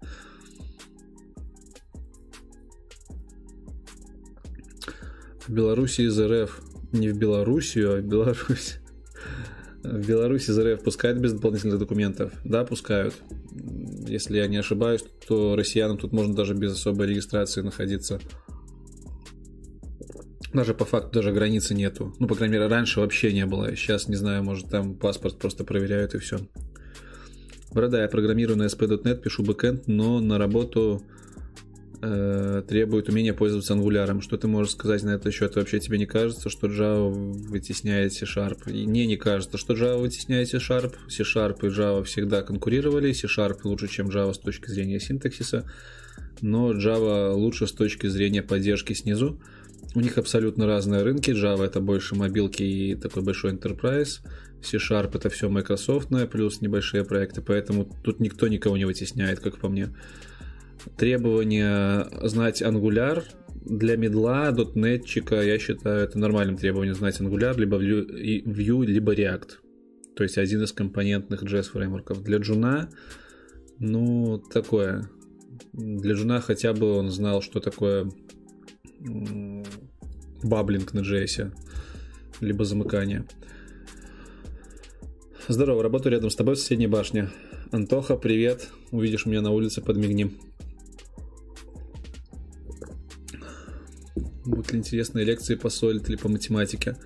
[5.47, 6.63] в Беларуси из РФ,
[6.93, 8.79] не в Белоруссию, а в Беларусь.
[9.85, 12.33] В Беларуси из РФ пускают без дополнительных документов?
[12.43, 13.15] Да, пускают.
[14.09, 18.19] Если я не ошибаюсь, то россиянам тут можно даже без особой регистрации находиться.
[20.55, 22.15] Даже по факту даже границы нету.
[22.19, 23.77] Ну, по крайней мере, раньше вообще не было.
[23.77, 26.39] Сейчас, не знаю, может там паспорт просто проверяют и все.
[27.73, 31.03] Борода, я программирую на SP.NET, пишу бэкэнд, но на работу
[32.05, 34.21] э, требует умения пользоваться ангуляром.
[34.21, 35.57] Что ты можешь сказать на этот счет?
[35.57, 38.71] Вообще тебе не кажется, что Java вытесняет C-Sharp?
[38.71, 40.95] И мне не кажется, что Java вытесняет C-Sharp.
[41.09, 43.13] C-Sharp и Java всегда конкурировали.
[43.13, 45.71] C-Sharp лучше, чем Java с точки зрения синтаксиса.
[46.41, 49.41] Но Java лучше с точки зрения поддержки снизу.
[49.95, 51.31] У них абсолютно разные рынки.
[51.31, 54.21] Java это больше мобилки и такой большой enterprise.
[54.65, 59.69] C-Sharp это все Microsoft, плюс небольшие проекты, поэтому тут никто никого не вытесняет, как по
[59.69, 59.95] мне
[60.97, 63.25] требование знать Angular
[63.65, 69.51] для медла, дотнетчика, я считаю, это нормальным требованием знать Angular, либо Vue, либо React.
[70.17, 72.23] То есть один из компонентных JS фреймворков.
[72.23, 72.91] Для джуна,
[73.79, 75.09] ну, такое.
[75.73, 78.11] Для джуна хотя бы он знал, что такое
[80.43, 81.53] баблинг на JS,
[82.41, 83.25] либо замыкание.
[85.49, 87.29] Здорово, работаю рядом с тобой в соседней башне.
[87.73, 88.69] Антоха, привет.
[88.93, 90.31] Увидишь меня на улице, подмигни.
[94.45, 96.97] Будут ли интересные лекции по Solid или по математике?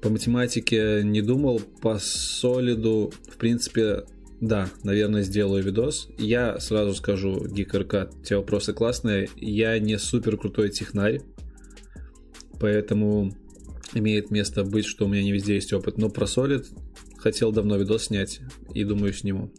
[0.00, 4.04] По математике не думал, по солиду, в принципе,
[4.40, 6.08] да, наверное, сделаю видос.
[6.18, 9.28] Я сразу скажу, GeekRK, те вопросы классные.
[9.36, 11.22] Я не супер крутой технарь,
[12.60, 13.34] поэтому
[13.94, 15.96] имеет место быть, что у меня не везде есть опыт.
[15.96, 16.66] Но про Solid
[17.16, 18.40] хотел давно видос снять
[18.74, 19.50] и думаю сниму.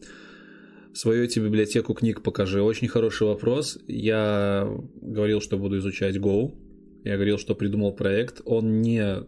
[0.94, 2.62] Свою эти библиотеку книг покажи.
[2.62, 3.80] Очень хороший вопрос.
[3.88, 4.68] Я
[5.02, 6.56] говорил, что буду изучать Go.
[7.04, 8.42] Я говорил, что придумал проект.
[8.46, 9.24] Он не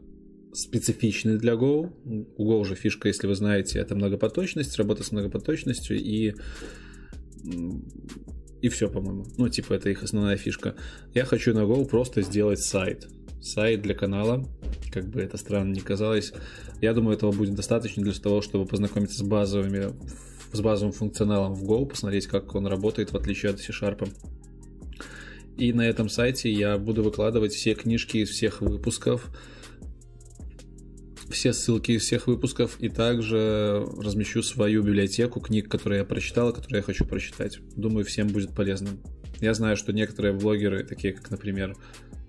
[0.54, 1.92] специфичный для Go.
[2.38, 6.34] У Go уже фишка, если вы знаете, это многопоточность, работа с многопоточностью и
[8.62, 9.26] и все, по-моему.
[9.38, 10.76] Ну, типа, это их основная фишка.
[11.14, 13.08] Я хочу на Go просто сделать сайт.
[13.42, 14.46] Сайт для канала,
[14.92, 16.34] как бы это странно ни казалось.
[16.82, 19.94] Я думаю, этого будет достаточно для того, чтобы познакомиться с базовыми
[20.52, 24.10] с базовым функционалом в Go, посмотреть, как он работает, в отличие от C-Sharp.
[25.60, 29.30] И на этом сайте я буду выкладывать все книжки из всех выпусков,
[31.30, 36.78] все ссылки из всех выпусков и также размещу свою библиотеку книг, которые я прочитал, которые
[36.78, 37.60] я хочу прочитать.
[37.76, 38.88] Думаю, всем будет полезно.
[39.42, 41.76] Я знаю, что некоторые блогеры, такие как, например,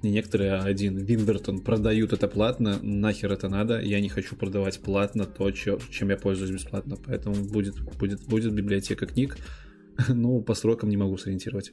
[0.03, 4.81] не некоторые, а один, Виндертон, продают это платно, нахер это надо, я не хочу продавать
[4.81, 9.37] платно то, чем я пользуюсь бесплатно, поэтому будет, будет, будет библиотека книг,
[10.09, 11.73] ну, по срокам не могу сориентировать.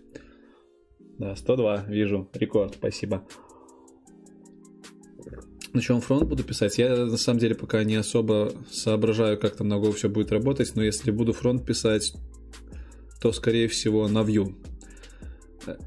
[1.18, 3.24] Да, 102, вижу, рекорд, спасибо
[5.78, 6.78] на чем фронт буду писать.
[6.78, 10.72] Я на самом деле пока не особо соображаю, как там на Go все будет работать,
[10.76, 12.13] но если буду фронт писать,
[13.22, 14.55] то скорее всего на Vue.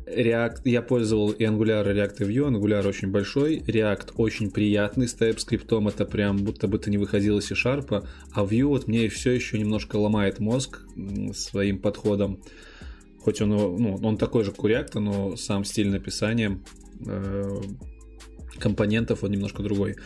[0.07, 2.51] React, я пользовал и Angular, и React, и Vue.
[2.51, 7.39] Angular очень большой, React очень приятный с TypeScript, это прям будто бы ты не выходил
[7.39, 10.83] из C-Sharp, а Vue вот мне все еще немножко ломает мозг
[11.35, 12.43] своим подходом.
[13.23, 16.59] Хоть он, ну, он такой же, как у но сам стиль написания
[17.07, 17.61] э,
[18.59, 19.97] компонентов, он немножко другой.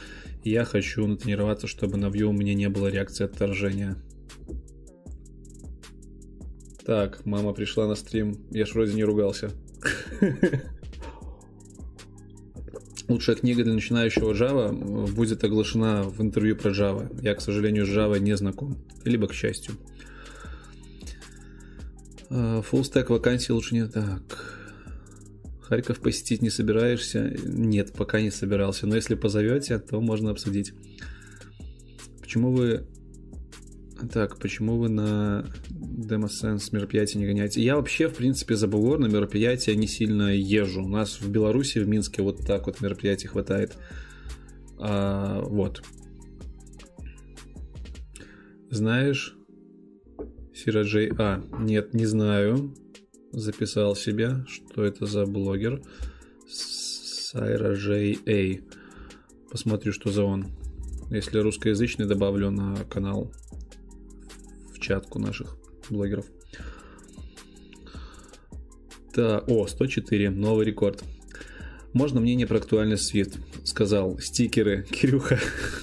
[0.42, 3.96] я хочу натренироваться, чтобы на Vue у меня не было реакции отторжения.
[6.84, 8.46] Так, мама пришла на стрим.
[8.50, 9.50] Я ж вроде не ругался.
[13.08, 14.72] Лучшая книга для начинающего Java
[15.12, 17.08] будет оглашена в интервью про Java.
[17.22, 18.76] Я, к сожалению, с Java не знаком.
[19.04, 19.74] Либо к счастью.
[22.30, 23.92] Full stack вакансий лучше нет.
[23.92, 24.22] Так.
[25.62, 27.34] Харьков посетить не собираешься?
[27.44, 28.86] Нет, пока не собирался.
[28.86, 30.72] Но если позовете, то можно обсудить.
[32.20, 32.86] Почему вы...
[34.12, 37.62] Так, почему вы на DemoSense мероприятия не гоняете?
[37.62, 40.82] Я вообще, в принципе, за бугор на мероприятия не сильно езжу.
[40.82, 43.76] У нас в Беларуси, в Минске вот так вот мероприятий хватает.
[44.78, 45.82] А, вот.
[48.70, 49.38] Знаешь,
[50.54, 51.12] Сираджей...
[51.18, 52.74] А, нет, не знаю
[53.34, 55.82] записал себе, что это за блогер.
[56.48, 58.62] Сайра Джей Эй.
[59.50, 60.46] Посмотрю, что за он.
[61.10, 63.32] Если русскоязычный, добавлю на канал
[64.72, 65.56] в чатку наших
[65.90, 66.26] блогеров.
[69.14, 71.04] Да, о, 104, новый рекорд.
[71.92, 73.34] Можно мнение про актуальный свет?
[73.64, 75.38] Сказал, стикеры, Кирюха.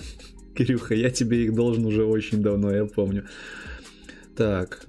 [0.55, 3.28] Кирюха, я тебе их должен уже очень давно, я помню.
[4.36, 4.88] Так,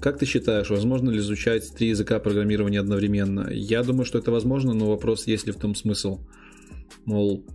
[0.00, 3.48] Как ты считаешь, возможно ли изучать три языка программирования одновременно?
[3.50, 6.20] Я думаю, что это возможно, но вопрос, есть ли в том смысл.
[7.06, 7.46] Мол,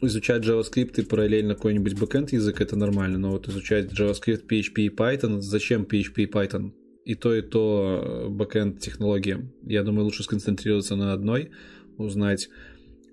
[0.00, 4.88] изучать JavaScript и параллельно какой-нибудь бэкэнд язык это нормально, но вот изучать JavaScript, PHP и
[4.88, 6.72] Python, зачем PHP и Python?
[7.04, 9.50] И то, и то бэкэнд технологии.
[9.62, 11.52] Я думаю, лучше сконцентрироваться на одной,
[11.96, 12.48] узнать,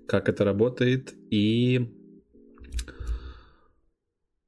[0.06, 1.88] как это работает и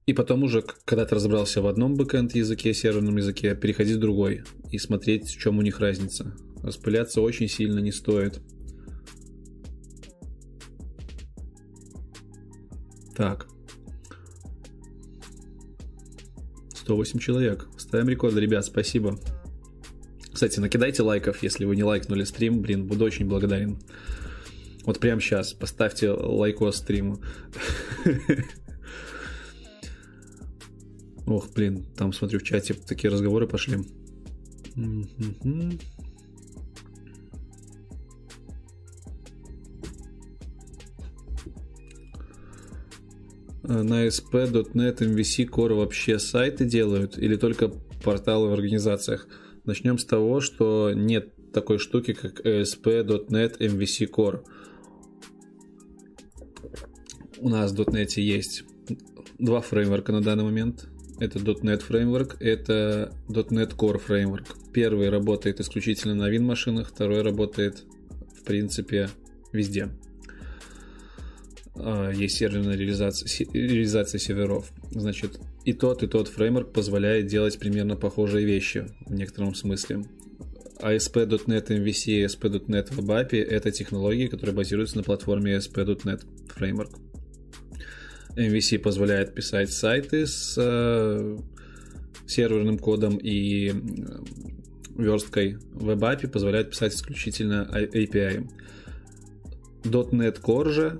[0.06, 4.42] и потом уже, когда ты разобрался в одном бэкэнд языке, серверном языке, переходить в другой
[4.70, 6.34] и смотреть, в чем у них разница.
[6.62, 8.40] Распыляться очень сильно не стоит.
[13.16, 13.46] Так.
[16.74, 17.66] 108 человек.
[17.78, 19.18] Ставим рекорд, ребят, спасибо.
[20.32, 22.60] Кстати, накидайте лайков, если вы не лайкнули стрим.
[22.60, 23.78] Блин, буду очень благодарен.
[24.84, 27.22] Вот прямо сейчас поставьте лайкос стриму.
[31.26, 33.78] Ох, блин, там, смотрю, в чате такие разговоры пошли.
[43.62, 47.68] На SP.NET MVC Core вообще сайты делают или только
[48.02, 49.26] порталы в организациях?
[49.64, 54.44] Начнем с того, что нет такой штуки, как ASP.NET MVC Core.
[57.38, 58.64] У нас в .NET есть
[59.38, 60.88] два фреймворка на данный момент.
[61.18, 64.46] Это .NET Framework, это .NET Core Framework.
[64.72, 67.84] Первый работает исключительно на Win машинах, второй работает,
[68.36, 69.08] в принципе,
[69.52, 69.88] везде.
[71.76, 74.70] э, есть серверная реализация, реализация серверов.
[74.90, 80.04] Значит, и тот, и тот фреймворк позволяет делать примерно похожие вещи в некотором смысле.
[80.80, 86.24] ASP.NET MVC и ASP.NET Web API— это технологии, которые базируются на платформе ASP.NET
[86.58, 87.03] Framework.
[88.36, 91.38] MVC позволяет писать сайты с э,
[92.26, 93.72] серверным кодом и э,
[94.96, 98.48] версткой Web API позволяет писать исключительно API.
[99.84, 100.98] .NET Core же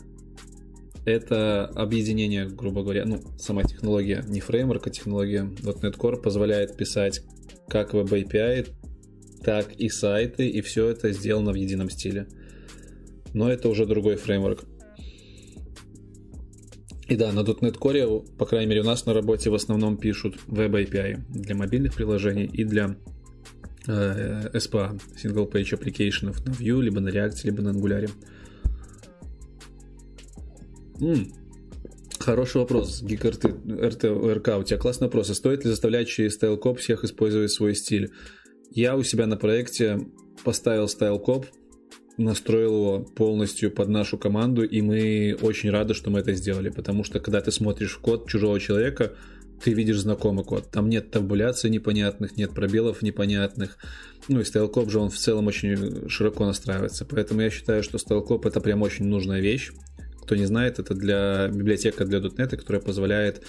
[1.04, 7.22] это объединение, грубо говоря, ну, сама технология, не фреймворк, а технология .NET Core позволяет писать
[7.68, 8.68] как Web API,
[9.42, 12.26] так и сайты, и все это сделано в едином стиле.
[13.32, 14.64] Но это уже другой фреймворк.
[17.08, 20.36] И да, на .NET Core, по крайней мере, у нас на работе в основном пишут
[20.48, 22.96] Web API для мобильных приложений и для
[23.86, 28.10] э, SPA, Single Page Application на Vue, либо на React, либо на Angular.
[31.00, 31.32] М-м.
[32.18, 34.58] Хороший вопрос, Geek RT, РК.
[34.58, 35.28] У тебя классный вопрос.
[35.28, 38.12] А стоит ли заставлять через StyleCop всех использовать свой стиль?
[38.70, 40.00] Я у себя на проекте
[40.42, 41.46] поставил StyleCop,
[42.16, 47.04] настроил его полностью под нашу команду, и мы очень рады, что мы это сделали, потому
[47.04, 49.12] что когда ты смотришь в код чужого человека,
[49.62, 50.70] ты видишь знакомый код.
[50.70, 53.78] Там нет табуляций непонятных, нет пробелов непонятных.
[54.28, 57.04] Ну и StyleCop же он в целом очень широко настраивается.
[57.04, 59.70] Поэтому я считаю, что StyleCop это прям очень нужная вещь.
[60.22, 63.42] Кто не знает, это для библиотека для .NET, которая позволяет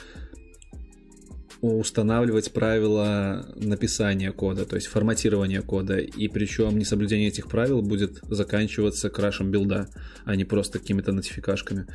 [1.61, 5.97] устанавливать правила написания кода, то есть форматирования кода.
[5.97, 9.89] И причем несоблюдение этих правил будет заканчиваться крашем билда,
[10.25, 11.87] а не просто какими-то нотификашками.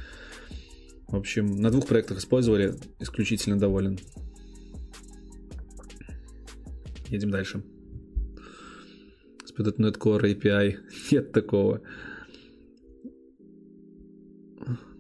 [1.09, 3.99] В общем, на двух проектах использовали, исключительно доволен.
[7.09, 7.63] Едем дальше.
[9.45, 10.77] SPDNet Core API.
[11.11, 11.83] Нет такого.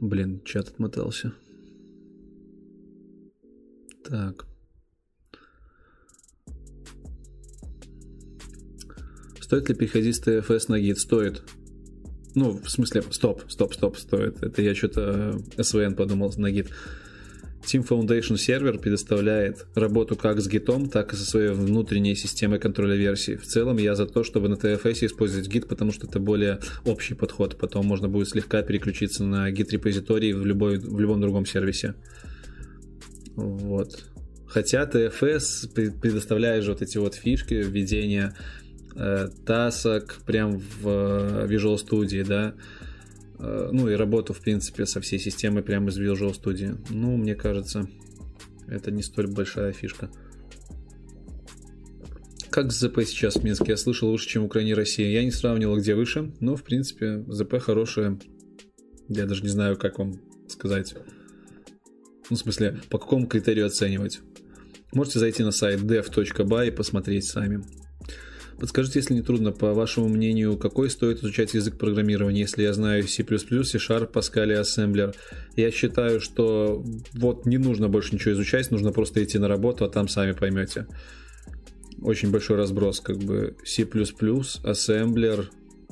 [0.00, 1.32] Блин, чат отмотался.
[4.02, 4.49] Так.
[9.50, 10.96] Стоит ли переходить с TFS на гид?
[10.96, 11.42] Стоит.
[12.36, 14.40] Ну, в смысле, стоп, стоп, стоп, стоит.
[14.44, 16.68] Это я что-то SVN подумал на гид.
[17.66, 22.94] Team Foundation сервер предоставляет работу как с гитом, так и со своей внутренней системой контроля
[22.94, 23.34] версий.
[23.34, 27.14] В целом я за то, чтобы на TFS использовать гит, потому что это более общий
[27.14, 27.58] подход.
[27.58, 31.96] Потом можно будет слегка переключиться на гит репозиторий в, любой, в любом другом сервисе.
[33.34, 34.04] Вот.
[34.46, 38.59] Хотя TFS предоставляет же вот эти вот фишки введения Э,
[39.44, 42.54] тасок прям в э, Visual Studio, да,
[43.38, 46.78] э, ну и работу, в принципе, со всей системой прямо из Visual Studio.
[46.90, 47.88] Ну, мне кажется,
[48.68, 50.10] это не столь большая фишка.
[52.50, 53.72] Как ЗП сейчас в Минске?
[53.72, 55.06] Я слышал лучше, чем в Украине и России.
[55.06, 58.18] Я не сравнивал, где выше, но, в принципе, ЗП хорошее.
[59.08, 60.14] Я даже не знаю, как вам
[60.48, 60.94] сказать.
[62.28, 64.20] Ну, в смысле, по какому критерию оценивать.
[64.92, 67.62] Можете зайти на сайт dev.by и посмотреть сами.
[68.60, 73.08] Подскажите, если не трудно, по вашему мнению, какой стоит изучать язык программирования, если я знаю
[73.08, 75.14] C++, C-Sharp, Pascal и Assembler?
[75.56, 76.84] Я считаю, что
[77.14, 80.86] вот не нужно больше ничего изучать, нужно просто идти на работу, а там сами поймете.
[82.02, 85.46] Очень большой разброс, как бы C++, Assembler,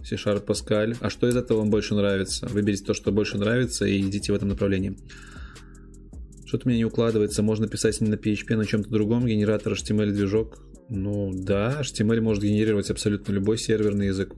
[0.04, 0.94] C-Sharp, Pascal.
[1.00, 2.48] А что из этого вам больше нравится?
[2.48, 4.94] Выберите то, что больше нравится, и идите в этом направлении.
[6.44, 7.42] Что-то у меня не укладывается.
[7.42, 9.26] Можно писать не на PHP, а на чем-то другом.
[9.26, 14.34] Генератор HTML-движок ну да, HTML может генерировать абсолютно любой серверный язык.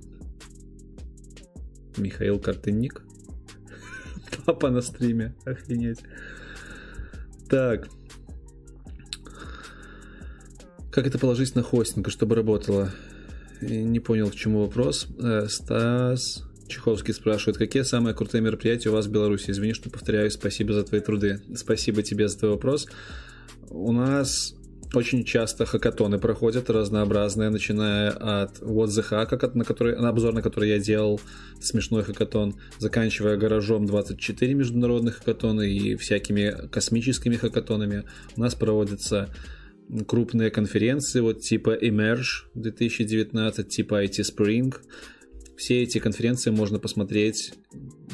[1.97, 3.03] Михаил Картынник.
[4.47, 6.01] Папа на стриме, охренеть.
[7.49, 7.89] Так.
[10.91, 12.91] Как это положить на хостинг, чтобы работало?
[13.61, 15.07] Не понял, к чему вопрос.
[15.23, 19.51] Э, Стас Чеховский спрашивает, какие самые крутые мероприятия у вас в Беларуси?
[19.51, 21.43] Извини, что повторяю, спасибо за твои труды.
[21.55, 22.87] Спасибо тебе за твой вопрос.
[23.69, 24.55] У нас
[24.95, 30.43] очень часто хакатоны проходят разнообразные, начиная от What the Hack, на, который, на обзор на
[30.43, 31.21] который я делал,
[31.61, 38.05] смешной хакатон, заканчивая гаражом 24 международных хакатона и всякими космическими хакатонами.
[38.37, 39.29] У нас проводятся
[40.07, 44.75] крупные конференции, вот типа Emerge 2019, типа IT Spring,
[45.61, 47.53] все эти конференции можно посмотреть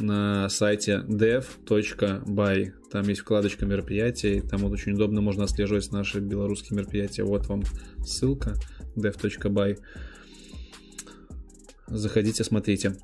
[0.01, 2.73] на сайте dev.by.
[2.91, 7.23] Там есть вкладочка мероприятий, там вот очень удобно можно отслеживать наши белорусские мероприятия.
[7.23, 7.63] Вот вам
[8.05, 8.55] ссылка
[8.97, 9.79] dev.by.
[11.87, 12.97] Заходите, смотрите.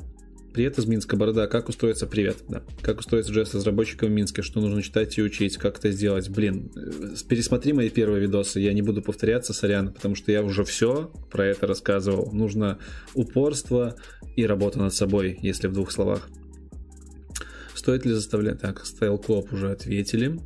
[0.52, 1.46] Привет из Минска, Борода.
[1.46, 2.06] Как устроиться?
[2.06, 2.62] Привет, да.
[2.82, 4.42] Как устроиться JS разработчиком в Минске?
[4.42, 5.56] Что нужно читать и учить?
[5.56, 6.28] Как это сделать?
[6.28, 8.60] Блин, э, пересмотри мои первые видосы.
[8.60, 12.32] Я не буду повторяться, сорян, потому что я уже все про это рассказывал.
[12.32, 12.78] Нужно
[13.14, 13.96] упорство
[14.36, 16.28] и работа над собой, если в двух словах.
[17.74, 18.60] Стоит ли заставлять...
[18.60, 20.38] Так, Style Coop уже ответили.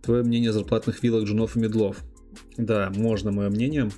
[0.00, 2.02] Твое мнение о зарплатных вилах, джунов и медлов?
[2.56, 3.90] Да, можно мое мнение.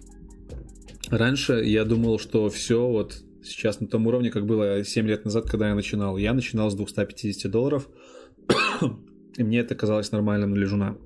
[1.10, 5.48] Раньше я думал, что все вот сейчас на том уровне, как было 7 лет назад,
[5.48, 6.16] когда я начинал.
[6.16, 7.88] Я начинал с 250 долларов,
[9.36, 10.96] и мне это казалось нормальным для жуна.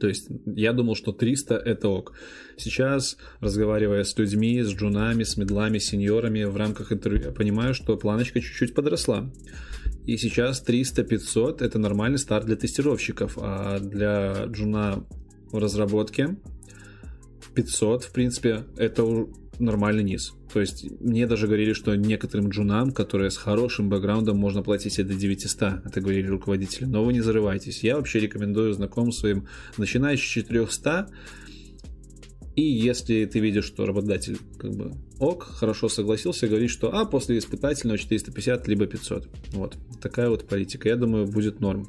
[0.00, 2.12] То есть я думал, что 300 это ок.
[2.56, 7.74] Сейчас, разговаривая с людьми, с джунами, с медлами, с сеньорами в рамках интервью, я понимаю,
[7.74, 9.30] что планочка чуть-чуть подросла.
[10.06, 15.04] И сейчас 300-500 это нормальный старт для тестировщиков, а для джуна
[15.50, 16.36] в разработке
[17.54, 19.04] 500, в принципе, это
[19.58, 20.34] нормальный низ.
[20.52, 25.02] То есть мне даже говорили, что некоторым джунам, которые с хорошим бэкграундом, можно платить и
[25.02, 25.84] до 900.
[25.84, 26.84] Это говорили руководители.
[26.84, 27.82] Но вы не зарывайтесь.
[27.82, 29.46] Я вообще рекомендую знакомым своим,
[29.76, 31.08] начиная с 400,
[32.56, 37.38] и если ты видишь, что работодатель как бы ок, хорошо согласился, говорит, что а, после
[37.38, 39.28] испытательного 450 либо 500.
[39.52, 39.76] Вот.
[40.00, 40.88] Такая вот политика.
[40.88, 41.88] Я думаю, будет норм.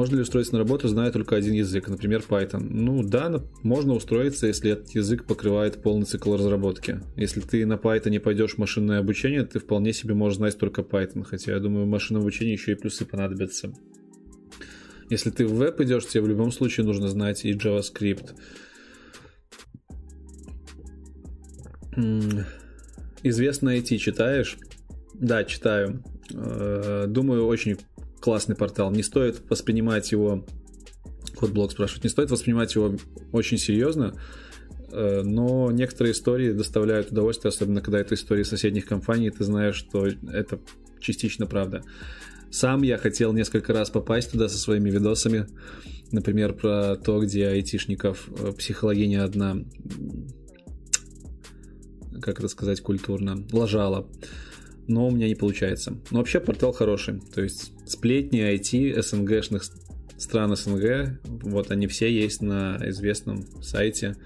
[0.00, 2.66] Можно ли устроиться на работу, зная только один язык, например, Python?
[2.70, 7.02] Ну да, можно устроиться, если этот язык покрывает полный цикл разработки.
[7.16, 10.80] Если ты на Python не пойдешь в машинное обучение, ты вполне себе можешь знать только
[10.80, 13.74] Python, хотя я думаю, в машинном обучении еще и плюсы понадобятся.
[15.10, 18.30] Если ты в веб идешь, тебе в любом случае нужно знать и JavaScript.
[23.22, 24.56] Известно IT читаешь?
[25.12, 26.02] Да, читаю.
[26.32, 27.76] Э, думаю, очень
[28.20, 28.90] классный портал.
[28.90, 30.46] Не стоит воспринимать его,
[31.40, 32.94] вот блог спрашивает, не стоит воспринимать его
[33.32, 34.14] очень серьезно,
[34.92, 39.76] э, но некоторые истории доставляют удовольствие, особенно когда это истории соседних компаний, и ты знаешь,
[39.76, 40.58] что это
[41.00, 41.82] частично правда.
[42.50, 45.46] Сам я хотел несколько раз попасть туда со своими видосами,
[46.10, 49.56] например, про то, где айтишников э, психологиня одна,
[52.20, 54.06] как это сказать культурно, лажала
[54.90, 55.96] но у меня не получается.
[56.10, 57.20] Но вообще портал хороший.
[57.20, 59.64] То есть сплетни IT СНГшных
[60.16, 64.16] стран СНГ, вот они все есть на известном сайте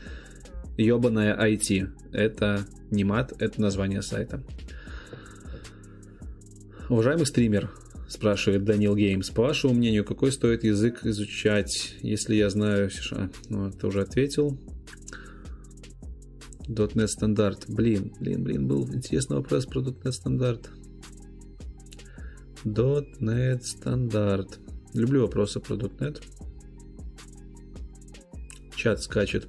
[0.77, 1.89] Ёбаная IT.
[2.13, 4.43] Это не мат, это название сайта.
[6.91, 7.71] Уважаемый стример,
[8.07, 12.91] спрашивает Данил Геймс, по вашему мнению, какой стоит язык изучать, если я знаю...
[13.13, 14.59] А, ну, это уже ответил.
[16.69, 17.65] .NET стандарт.
[17.69, 20.71] Блин, блин, блин, был интересный вопрос про .NET стандарт.
[22.65, 24.59] .NET стандарт.
[24.95, 26.23] Люблю вопросы про .NET.
[28.75, 29.49] Чат скачет.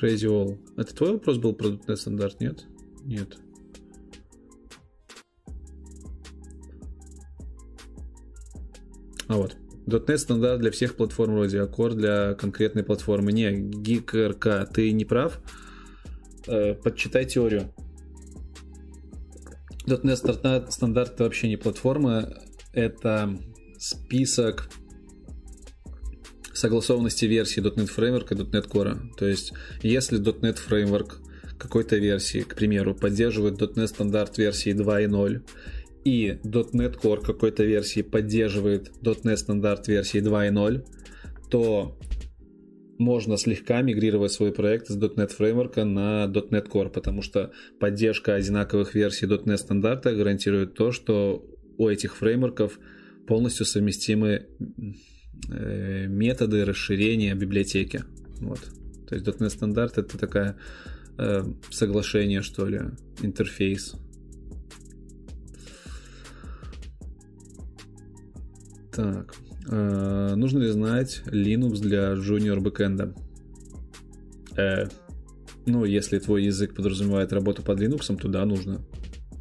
[0.00, 0.58] Crazy All.
[0.76, 2.64] Это твой вопрос был про .NET стандарт, нет?
[3.04, 3.38] Нет.
[9.28, 9.56] А вот.
[9.86, 13.32] .NET стандарт для всех платформ вроде Core для конкретной платформы.
[13.32, 15.40] Не, GeekRK, ты не прав.
[16.46, 17.72] Э, подчитай теорию.
[19.86, 22.32] .NET стандарт вообще не платформа,
[22.72, 23.36] это
[23.78, 24.68] список
[26.52, 28.98] согласованности версии .NET Framework и .NET Core.
[29.16, 31.16] То есть, если .NET Framework
[31.58, 35.42] какой-то версии, к примеру, поддерживает .NET стандарт версии 2.0,
[36.04, 40.84] и .NET Core какой-то версии поддерживает .NET стандарт версии 2.0,
[41.50, 41.96] то
[43.02, 48.94] можно слегка мигрировать свой проект из .NET фреймворка на .NET Core, потому что поддержка одинаковых
[48.94, 51.44] версий .NET стандарта гарантирует то, что
[51.78, 52.78] у этих фреймворков
[53.26, 54.46] полностью совместимы
[55.50, 58.04] э, методы расширения библиотеки.
[58.40, 58.60] Вот.
[59.08, 60.56] То есть .NET стандарт это такая
[61.18, 62.80] э, соглашение, что ли,
[63.20, 63.94] интерфейс
[68.92, 69.34] Так,
[69.68, 73.14] э, нужно ли знать Linux для junior бэкэнда?
[74.56, 74.88] Э,
[75.66, 78.80] ну, если твой язык подразумевает работу под Linux, то да, нужно.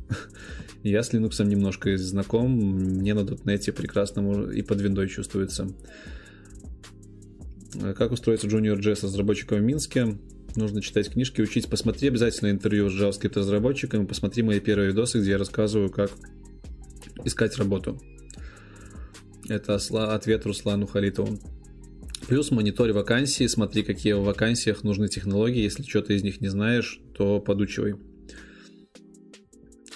[0.83, 5.67] Я с Linux немножко знаком, мне на .NET прекрасно и под виндой чувствуется.
[7.75, 10.17] Э, как устроиться Junior JS разработчиком в Минске?
[10.55, 11.69] Нужно читать книжки, учить.
[11.69, 16.11] Посмотри обязательно интервью с JavaScript разработчиком, посмотри мои первые видосы, где я рассказываю, как
[17.23, 18.01] искать работу.
[19.47, 19.75] Это
[20.13, 21.39] ответ Руслану Халитову.
[22.27, 25.63] Плюс мониторь вакансии, смотри, какие в вакансиях нужны технологии.
[25.63, 27.95] Если что-то из них не знаешь, то подучивай.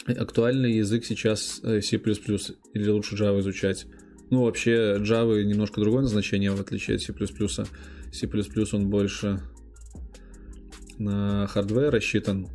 [0.08, 3.88] Актуальный язык сейчас э, C++ или лучше Java изучать?
[4.30, 7.14] Ну, вообще, Java немножко другое назначение, в отличие от C++.
[8.12, 9.42] C++ он больше
[10.98, 12.50] на hardware рассчитан,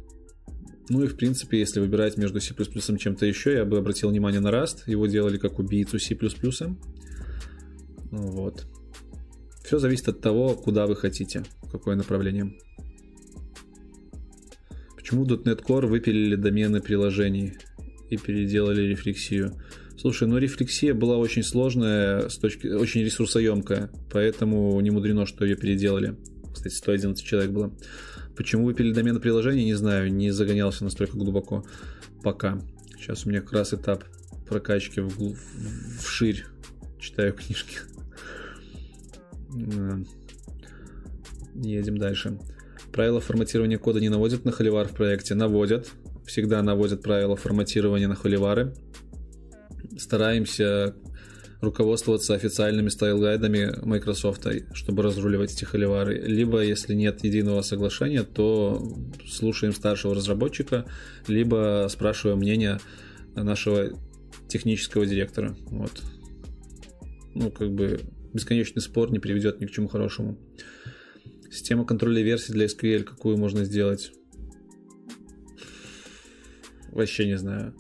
[0.90, 4.40] ну и в принципе, если выбирать между C++ и чем-то еще, я бы обратил внимание
[4.40, 4.78] на Rust.
[4.86, 6.18] Его делали как убийцу C++.
[8.10, 8.66] Вот.
[9.64, 12.58] Все зависит от того, куда вы хотите, какое направление.
[14.96, 17.54] Почему .NET Core выпилили домены приложений
[18.10, 19.52] и переделали рефлексию?
[19.96, 25.54] Слушай, ну рефлексия была очень сложная, с точки, очень ресурсоемкая, поэтому не мудрено, что ее
[25.54, 26.16] переделали.
[26.52, 27.72] Кстати, 111 человек было.
[28.40, 31.62] Почему выпили домены приложения, не знаю, не загонялся настолько глубоко
[32.22, 32.58] пока.
[32.96, 34.02] Сейчас у меня как раз этап
[34.48, 35.36] прокачки в, в,
[36.02, 36.46] вширь.
[36.98, 37.80] Читаю книжки.
[41.54, 42.38] Едем дальше.
[42.90, 45.34] Правила форматирования кода не наводят на холивар в проекте?
[45.34, 45.90] Наводят.
[46.24, 48.74] Всегда наводят правила форматирования на холивары.
[49.98, 50.96] Стараемся
[51.60, 56.18] руководствоваться официальными стайл-гайдами Microsoft, чтобы разруливать эти холивары.
[56.18, 58.82] Либо, если нет единого соглашения, то
[59.28, 60.86] слушаем старшего разработчика,
[61.26, 62.78] либо спрашиваем мнение
[63.34, 63.90] нашего
[64.48, 65.54] технического директора.
[65.66, 66.02] Вот.
[67.34, 68.00] Ну, как бы
[68.32, 70.38] бесконечный спор не приведет ни к чему хорошему.
[71.50, 74.12] Система контроля версий для SQL какую можно сделать?
[76.92, 77.74] Вообще не знаю.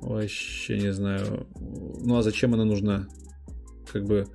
[0.00, 1.46] Вообще не знаю.
[1.60, 3.08] Ну а зачем она нужна?
[3.92, 4.26] Как бы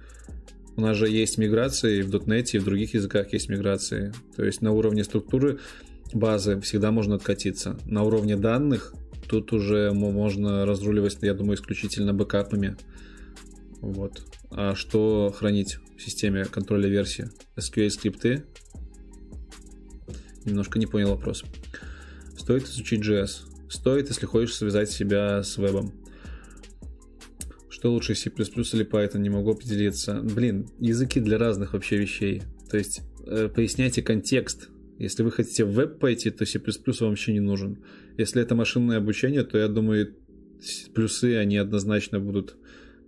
[0.76, 4.12] у нас же есть миграции в .NET и в других языках есть миграции.
[4.36, 5.60] То есть на уровне структуры
[6.14, 7.78] базы всегда можно откатиться.
[7.86, 8.94] На уровне данных
[9.30, 12.76] тут уже можно разруливать, я думаю, исключительно бэкапами.
[13.82, 14.22] Вот.
[14.50, 17.30] А что хранить в системе контроля версии?
[17.56, 18.44] SQL скрипты?
[20.46, 21.44] Немножко не понял вопрос.
[22.38, 23.53] Стоит изучить JS?
[23.74, 25.92] Стоит, если хочешь связать себя с вебом.
[27.70, 29.18] Что лучше, C++ или Python?
[29.18, 30.22] Не могу определиться.
[30.22, 32.44] Блин, языки для разных вообще вещей.
[32.70, 34.70] То есть, э, поясняйте контекст.
[35.00, 37.84] Если вы хотите в веб пойти, то C++ вам вообще не нужен.
[38.16, 40.16] Если это машинное обучение, то я думаю,
[40.94, 42.56] плюсы, они однозначно будут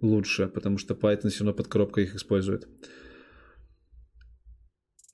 [0.02, 2.68] лучше, потому что Python все равно под коробкой их использует.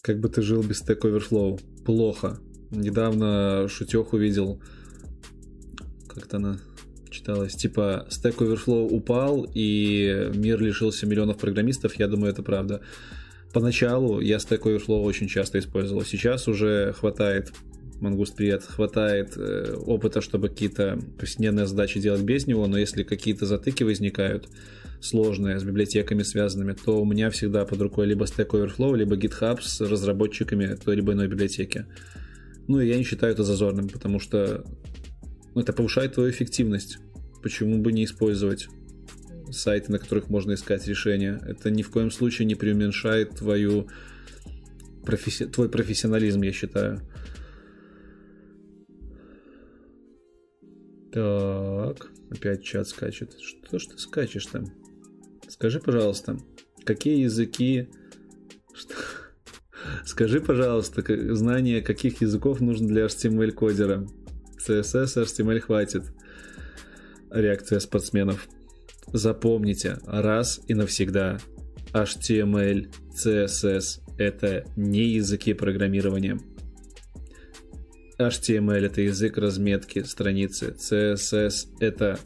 [0.01, 1.59] Как бы ты жил без Stack Overflow?
[1.83, 2.39] Плохо.
[2.71, 4.61] Недавно шутех увидел,
[6.13, 6.59] как-то она
[7.09, 12.81] читалась, типа Stack Overflow упал и мир лишился миллионов программистов, я думаю, это правда.
[13.53, 17.51] Поначалу я Stack Overflow очень часто использовал, сейчас уже хватает
[17.99, 18.63] Мангуст, привет.
[18.63, 24.49] Хватает э, опыта, чтобы какие-то повседневные задачи делать без него, но если какие-то затыки возникают,
[25.01, 29.59] сложные, с библиотеками связанными, то у меня всегда под рукой либо Stack Overflow, либо GitHub
[29.61, 31.85] с разработчиками той либо иной библиотеки.
[32.67, 34.63] Ну и я не считаю это зазорным, потому что
[35.55, 36.99] это повышает твою эффективность.
[37.41, 38.67] Почему бы не использовать
[39.49, 41.41] сайты, на которых можно искать решения?
[41.45, 43.87] Это ни в коем случае не преуменьшает твою
[45.05, 45.45] професси...
[45.45, 47.01] твой профессионализм, я считаю.
[51.11, 53.35] Так, опять чат скачет.
[53.39, 54.67] Что ж ты скачешь там?
[55.49, 56.37] Скажи, пожалуйста,
[56.85, 57.89] какие языки...
[58.73, 58.93] Что?
[60.05, 61.03] Скажи, пожалуйста,
[61.35, 64.07] знание каких языков нужно для HTML-кодера?
[64.67, 66.03] CSS, HTML хватит.
[67.31, 68.47] Реакция спортсменов.
[69.13, 71.39] Запомните раз и навсегда.
[71.93, 76.39] HTML, CSS— это не языки программирования.
[78.17, 80.75] HTML— это язык разметки страницы.
[80.77, 82.19] CSS— это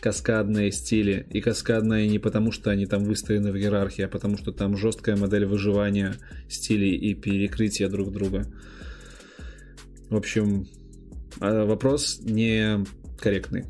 [0.00, 1.26] каскадные стили.
[1.30, 5.16] И каскадные не потому, что они там выстроены в иерархии, а потому что там жесткая
[5.16, 6.14] модель выживания
[6.48, 8.46] стилей и перекрытия друг друга.
[10.10, 10.66] В общем,
[11.40, 12.84] вопрос не
[13.18, 13.64] корректный.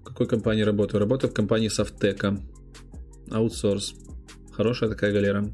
[0.00, 1.00] В какой компании работаю?
[1.00, 2.40] Работаю в компании Софтека.
[3.30, 3.94] Аутсорс.
[4.52, 5.50] Хорошая такая галера.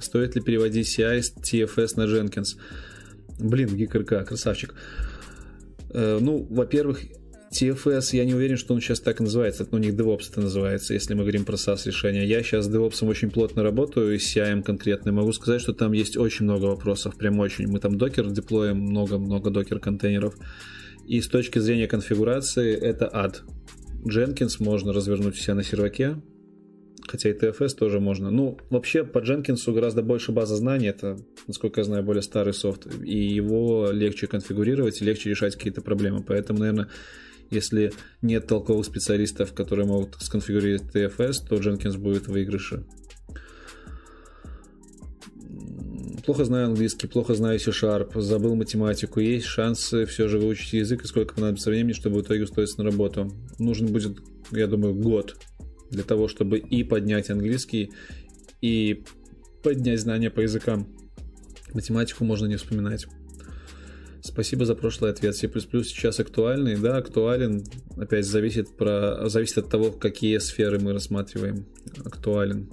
[0.00, 2.58] Стоит ли переводить CI с TFS на Jenkins?
[3.38, 4.74] Блин, GeekRK, красавчик.
[5.92, 7.00] Э, ну, во-первых,
[7.50, 9.64] TFS, я не уверен, что он сейчас так и называется.
[9.64, 12.24] Это, у них DevOps это называется, если мы говорим про SaaS решения.
[12.24, 15.10] Я сейчас с DevOps очень плотно работаю, и с CI конкретно.
[15.10, 17.66] Могу сказать, что там есть очень много вопросов, прям очень.
[17.66, 20.36] Мы там докер деплоим, много-много докер контейнеров.
[21.08, 23.42] И с точки зрения конфигурации это ад.
[24.04, 26.22] Jenkins можно развернуть все на серваке,
[27.08, 28.30] хотя и TFS тоже можно.
[28.30, 31.18] Ну, вообще по Jenkins гораздо больше база знаний, это,
[31.48, 36.22] насколько я знаю, более старый софт, и его легче конфигурировать, легче решать какие-то проблемы.
[36.22, 36.88] Поэтому, наверное,
[37.50, 42.84] если нет толковых специалистов, которые могут сконфигурировать TFS, то Jenkins будет в выигрыше.
[46.24, 49.20] Плохо знаю английский, плохо знаю C-Sharp, забыл математику.
[49.20, 52.84] Есть шансы все же выучить язык, и сколько понадобится времени, чтобы в итоге устроиться на
[52.84, 53.32] работу.
[53.58, 54.18] Нужен будет,
[54.52, 55.36] я думаю, год
[55.90, 57.90] для того, чтобы и поднять английский,
[58.60, 59.02] и
[59.62, 60.88] поднять знания по языкам.
[61.72, 63.06] Математику можно не вспоминать.
[64.22, 65.34] Спасибо за прошлый ответ.
[65.34, 66.76] C++ сейчас актуальный?
[66.76, 67.64] Да, актуален.
[67.96, 69.28] Опять зависит, про...
[69.28, 71.66] зависит от того, какие сферы мы рассматриваем.
[72.04, 72.70] Актуален.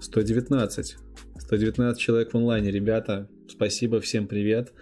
[0.00, 0.96] 119.
[1.38, 3.28] 119 человек в онлайне, ребята.
[3.48, 4.72] Спасибо, всем привет.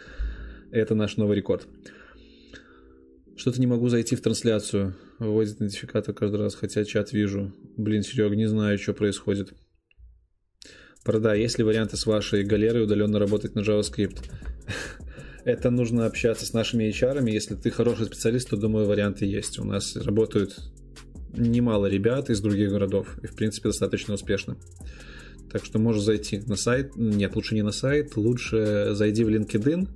[0.72, 1.68] Это наш новый рекорд.
[3.36, 4.96] Что-то не могу зайти в трансляцию.
[5.18, 7.54] Выводит идентификатор каждый раз, хотя чат вижу.
[7.76, 9.52] Блин, Серег, не знаю, что происходит.
[11.04, 14.18] Прода, есть ли варианты с вашей галерой удаленно работать на JavaScript?
[15.50, 17.28] Это нужно общаться с нашими HR.
[17.28, 19.58] Если ты хороший специалист, то, думаю, варианты есть.
[19.58, 20.60] У нас работают
[21.36, 23.18] немало ребят из других городов.
[23.20, 24.56] И, в принципе, достаточно успешно.
[25.50, 26.94] Так что можешь зайти на сайт.
[26.94, 28.16] Нет, лучше не на сайт.
[28.16, 29.88] Лучше зайди в LinkedIn.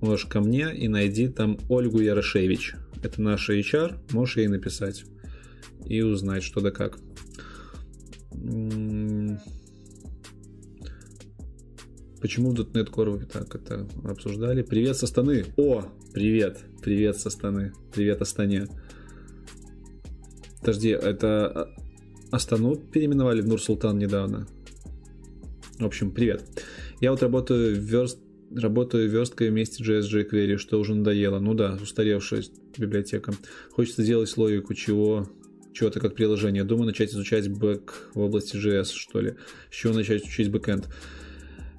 [0.00, 2.74] Можешь ко мне и найди там Ольгу Ярошевич.
[3.02, 3.96] Это наша HR.
[4.12, 5.02] Можешь ей написать
[5.86, 7.00] и узнать, что да как.
[12.20, 14.62] Почему в .NET Core вы так это обсуждали?
[14.62, 15.44] Привет со Астаны.
[15.56, 16.58] О, привет.
[16.82, 17.72] Привет со Астаны.
[17.94, 18.66] Привет Астане.
[20.60, 21.74] Подожди, это а,
[22.32, 24.48] Астану переименовали в Нур-Султан недавно?
[25.78, 26.42] В общем, привет.
[27.00, 28.18] Я вот работаю верст
[28.50, 31.38] работаю версткой вместе JS jQuery, что уже надоело.
[31.38, 32.42] Ну да, устаревшая
[32.76, 33.32] библиотека.
[33.70, 35.28] Хочется сделать логику чего
[35.72, 36.64] чего-то как приложение.
[36.64, 39.34] Думаю начать изучать бэк в области JS, что ли.
[39.70, 40.88] С чего начать учить бэкэнд.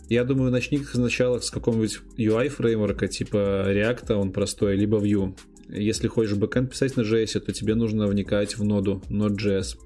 [0.09, 5.37] Я думаю, начни сначала с какого-нибудь UI фреймворка, типа React, он простой, либо Vue.
[5.69, 9.77] Если хочешь бэкэнд писать на JS, то тебе нужно вникать в ноду Node.js.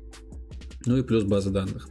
[0.85, 1.89] Ну и плюс база данных.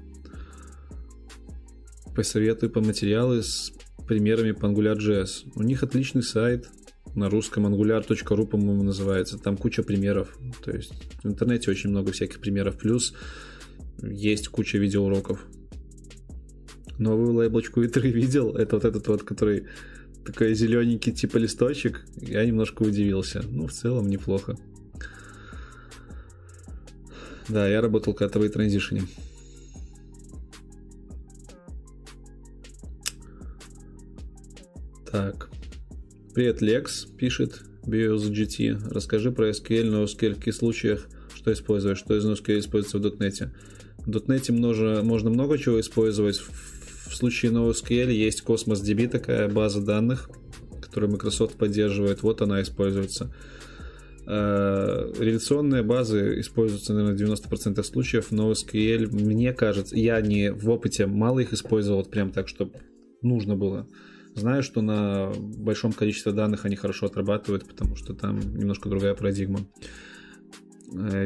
[2.16, 3.70] Посоветую по материалы с
[4.08, 5.52] примерами по AngularJS.
[5.54, 6.70] У них отличный сайт,
[7.14, 9.36] на русском angular.ru, по-моему, называется.
[9.36, 10.38] Там куча примеров.
[10.64, 12.78] То есть в интернете очень много всяких примеров.
[12.78, 13.12] Плюс
[14.02, 15.46] есть куча видеоуроков
[16.98, 18.56] новую лейблочку и3 видел.
[18.56, 19.66] Это вот этот вот, который
[20.24, 22.04] такой зелененький типа листочек.
[22.16, 23.42] Я немножко удивился.
[23.48, 24.56] Ну, в целом неплохо.
[27.48, 29.02] Да, я работал когда-то в транзишене.
[35.10, 35.50] Так.
[36.34, 38.88] Привет, Лекс, пишет BioSGT.
[38.90, 43.02] Расскажи про SQL, но SQL в каких случаях, что используешь, что из NoSQL используется в
[43.02, 43.50] .NET.
[43.98, 46.38] В .NET можно, можно много чего использовать.
[46.38, 46.71] В
[47.14, 50.30] случае NoSQL есть Cosmos DB, такая база данных,
[50.80, 52.22] которую Microsoft поддерживает.
[52.22, 53.32] Вот она используется.
[54.24, 58.52] Э, реляционные базы используются, наверное, в 90% случаев, но
[59.10, 62.74] мне кажется, я не в опыте мало их использовал вот прям так, чтобы
[63.20, 63.88] нужно было.
[64.34, 69.60] Знаю, что на большом количестве данных они хорошо отрабатывают, потому что там немножко другая парадигма.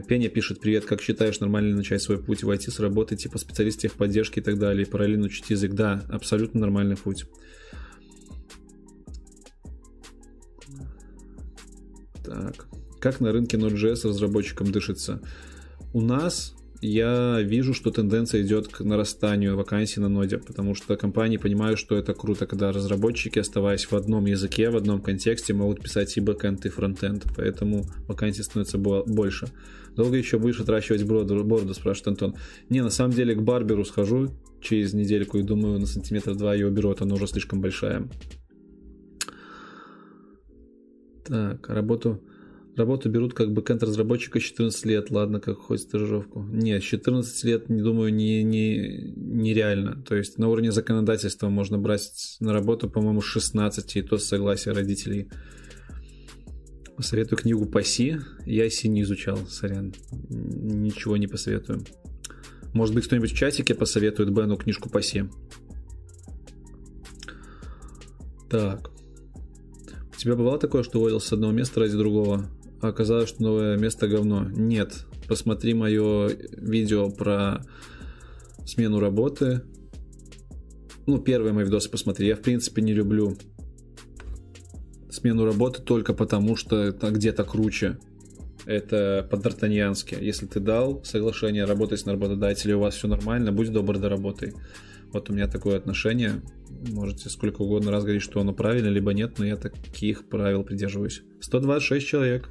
[0.09, 3.80] Пеня пишет, привет, как считаешь, нормально начать свой путь в IT с работы, типа специалист
[3.80, 5.72] техподдержки и так далее, и параллельно учить язык?
[5.72, 7.26] Да, абсолютно нормальный путь.
[12.24, 12.66] Так,
[13.01, 15.20] как на рынке Node.js разработчикам дышится?
[15.93, 21.36] У нас я вижу, что тенденция идет к нарастанию вакансий на ноде, потому что компании
[21.36, 26.16] понимают, что это круто, когда разработчики, оставаясь в одном языке, в одном контексте, могут писать
[26.16, 29.48] и бэкэнд, и фронтенд, поэтому вакансий становится больше.
[29.96, 32.34] Долго еще будешь отращивать бороду, бороду, спрашивает Антон.
[32.68, 34.28] Не, на самом деле к барберу схожу
[34.60, 38.08] через недельку и думаю, на сантиметр два ее уберу, а она уже слишком большая.
[41.24, 42.22] Так, работу
[42.76, 46.42] Работу берут как бэкэнд-разработчика 14 лет, ладно, как хоть стажировку.
[46.42, 50.02] Нет, 14 лет, не думаю, не, не, нереально.
[50.02, 54.72] То есть на уровне законодательства можно брать на работу, по-моему, 16, и то с согласия
[54.72, 55.30] родителей.
[56.96, 58.18] Посоветую книгу Паси.
[58.44, 59.94] Я Си не изучал, сорян.
[60.28, 61.82] Ничего не посоветую.
[62.74, 65.30] Может быть, кто-нибудь в чатике посоветует Бену книжку Паси.
[68.50, 68.90] Так.
[70.14, 72.50] У тебя бывало такое, что уволился с одного места ради другого?
[72.80, 74.46] А оказалось, что новое место говно.
[74.50, 77.62] Нет, посмотри мое видео про
[78.66, 79.62] смену работы.
[81.06, 82.26] Ну, первые мои видосы посмотри.
[82.26, 83.36] Я, в принципе, не люблю
[85.10, 87.98] смену работы только потому, что это где-то круче.
[88.66, 90.16] Это по-д'Артаньянски.
[90.20, 94.54] Если ты дал соглашение работать на работодателя, у вас все нормально, будь добр, доработай.
[95.12, 96.42] Вот у меня такое отношение.
[96.88, 101.22] Можете сколько угодно раз говорить, что оно правильно, либо нет, но я таких правил придерживаюсь.
[101.40, 102.50] 126 человек.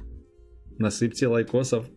[0.78, 1.88] Насыпьте лайкосов.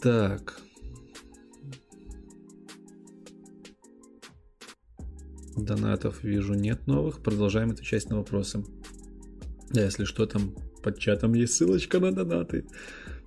[0.00, 0.60] Так.
[5.56, 7.22] Донатов вижу нет новых.
[7.22, 8.64] Продолжаем отвечать на вопросы.
[9.70, 12.66] Да, если что, там под чатом есть ссылочка на донаты.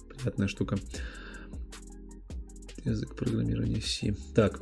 [0.10, 0.78] Приятная штука.
[2.84, 4.14] Язык программирования C.
[4.34, 4.60] Так.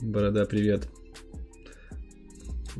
[0.00, 0.88] Борода, привет.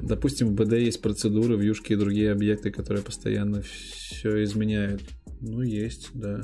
[0.02, 5.02] Допустим, в БД есть процедуры, в Юшке и другие объекты, которые постоянно все изменяют.
[5.40, 6.42] Ну, есть, да.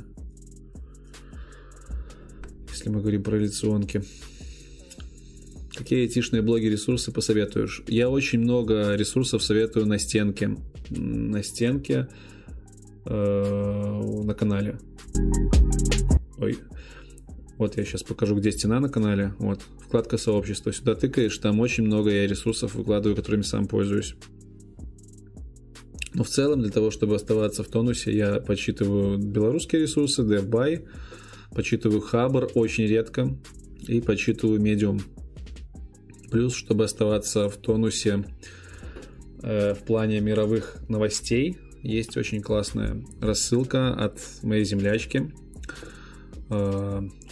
[2.70, 4.02] если мы говорим про лекционки.
[5.74, 7.82] Какие айтишные блоги ресурсы посоветуешь?
[7.86, 10.56] Я очень много ресурсов советую на стенке.
[10.90, 12.08] На стенке
[13.06, 14.78] э, на канале.
[16.38, 16.58] Ой.
[17.64, 19.32] Вот я сейчас покажу, где стена на канале.
[19.38, 20.70] Вот, вкладка сообщества.
[20.70, 24.16] Сюда тыкаешь, там очень много я ресурсов выкладываю, которыми сам пользуюсь.
[26.12, 30.86] Но в целом, для того, чтобы оставаться в тонусе, я подсчитываю белорусские ресурсы, DevBuy,
[31.54, 33.34] подсчитываю Хабр очень редко
[33.88, 35.00] и подсчитываю Medium.
[36.30, 38.26] Плюс, чтобы оставаться в тонусе
[39.42, 45.32] э, в плане мировых новостей, есть очень классная рассылка от моей землячки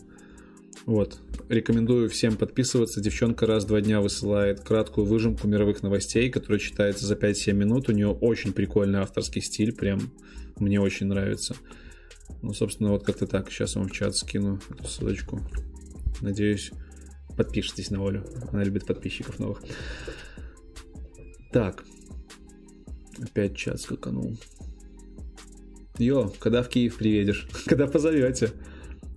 [0.87, 1.21] Вот.
[1.49, 3.01] Рекомендую всем подписываться.
[3.01, 7.89] Девчонка раз в два дня высылает краткую выжимку мировых новостей, которая читается за 5-7 минут.
[7.89, 10.13] У нее очень прикольный авторский стиль, прям
[10.57, 11.55] мне очень нравится.
[12.43, 13.51] Ну, собственно, вот как-то так.
[13.51, 15.41] Сейчас вам в чат скину эту ссылочку.
[16.21, 16.71] Надеюсь,
[17.37, 18.25] подпишитесь на Олю.
[18.53, 19.63] Она любит подписчиков новых.
[21.53, 21.85] Так.
[23.23, 24.37] Опять чат скаканул.
[25.99, 27.49] Йо, когда в Киев приедешь?
[27.67, 28.53] когда позовете?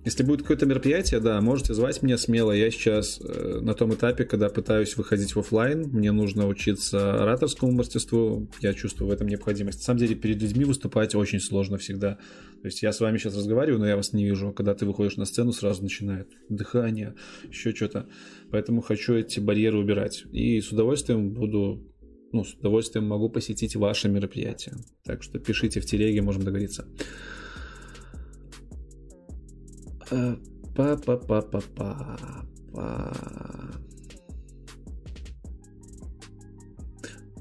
[0.08, 2.50] Если будет какое-то мероприятие, да, можете звать меня смело.
[2.50, 7.72] Я сейчас э, на том этапе, когда пытаюсь выходить в офлайн, мне нужно учиться ораторскому
[7.72, 9.80] мастерству, я чувствую в этом необходимость.
[9.80, 12.14] На самом деле, перед людьми выступать очень сложно всегда.
[12.62, 14.50] То есть я с вами сейчас разговариваю, но я вас не вижу.
[14.52, 17.14] Когда ты выходишь на сцену, сразу начинает дыхание,
[17.50, 18.08] еще что-то.
[18.50, 20.24] Поэтому хочу эти барьеры убирать.
[20.32, 21.86] И с удовольствием буду
[22.32, 24.76] ну, с удовольствием могу посетить ваше мероприятие.
[25.04, 26.86] Так что пишите в телеге, можем договориться.
[30.74, 32.18] Па-па-па-па-па.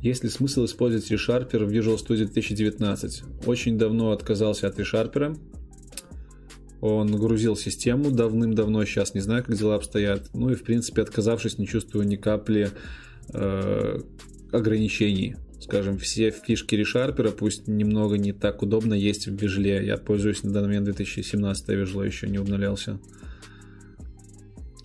[0.02, 3.24] Есть ли смысл использовать ReSharper в Visual Studio 2019?
[3.46, 5.38] Очень давно отказался от ReSharper.
[6.82, 10.30] Он грузил систему давным-давно, сейчас не знаю, как дела обстоят.
[10.34, 12.70] Ну и, в принципе, отказавшись, не чувствую ни капли
[13.34, 14.00] э,
[14.52, 15.36] ограничений.
[15.60, 19.86] Скажем, все фишки решарпера, пусть немного не так удобно, есть в вижле.
[19.86, 23.00] Я пользуюсь на данный момент 2017 вижло, еще не обновлялся.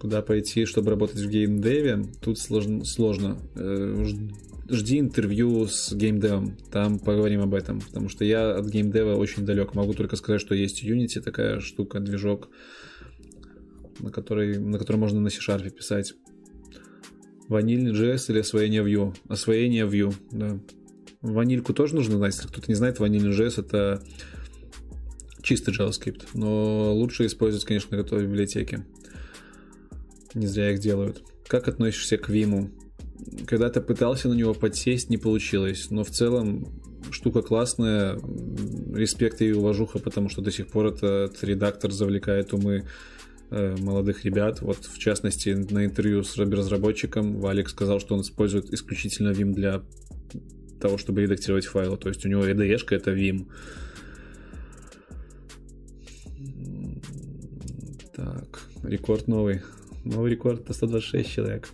[0.00, 2.04] Куда пойти, чтобы работать в геймдеве?
[2.20, 2.84] Тут сложно.
[2.84, 3.38] сложно.
[3.54, 4.04] Э,
[4.68, 9.74] жди интервью с геймдевом, там поговорим об этом, потому что я от геймдева очень далек.
[9.74, 12.48] Могу только сказать, что есть Unity, такая штука, движок,
[14.00, 16.14] на который, на который можно на C-Sharp писать.
[17.52, 19.14] Ванильный JS или освоение Vue?
[19.28, 20.58] Освоение Vue, да.
[21.20, 22.34] Ванильку тоже нужно знать.
[22.34, 24.02] Если кто-то не знает, ванильный JS это
[25.42, 26.28] чистый JavaScript.
[26.32, 28.86] Но лучше использовать, конечно, готовые библиотеки.
[30.32, 31.22] Не зря их делают.
[31.46, 32.70] Как относишься к Vim?
[33.46, 35.90] Когда-то пытался на него подсесть, не получилось.
[35.90, 36.80] Но в целом
[37.10, 38.18] штука классная.
[38.94, 42.86] Респект и уважуха, потому что до сих пор этот редактор завлекает умы
[43.52, 44.62] молодых ребят.
[44.62, 49.82] Вот, в частности, на интервью с разработчиком Валик сказал, что он использует исключительно Vim для
[50.80, 51.96] того, чтобы редактировать файлы.
[51.96, 53.46] То есть у него IDE это Vim.
[58.14, 59.60] Так, рекорд новый.
[60.04, 61.68] Новый рекорд по 126 человек.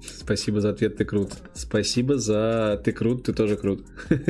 [0.00, 1.34] Спасибо за ответ, ты крут.
[1.54, 3.86] Спасибо за ты крут, ты тоже крут.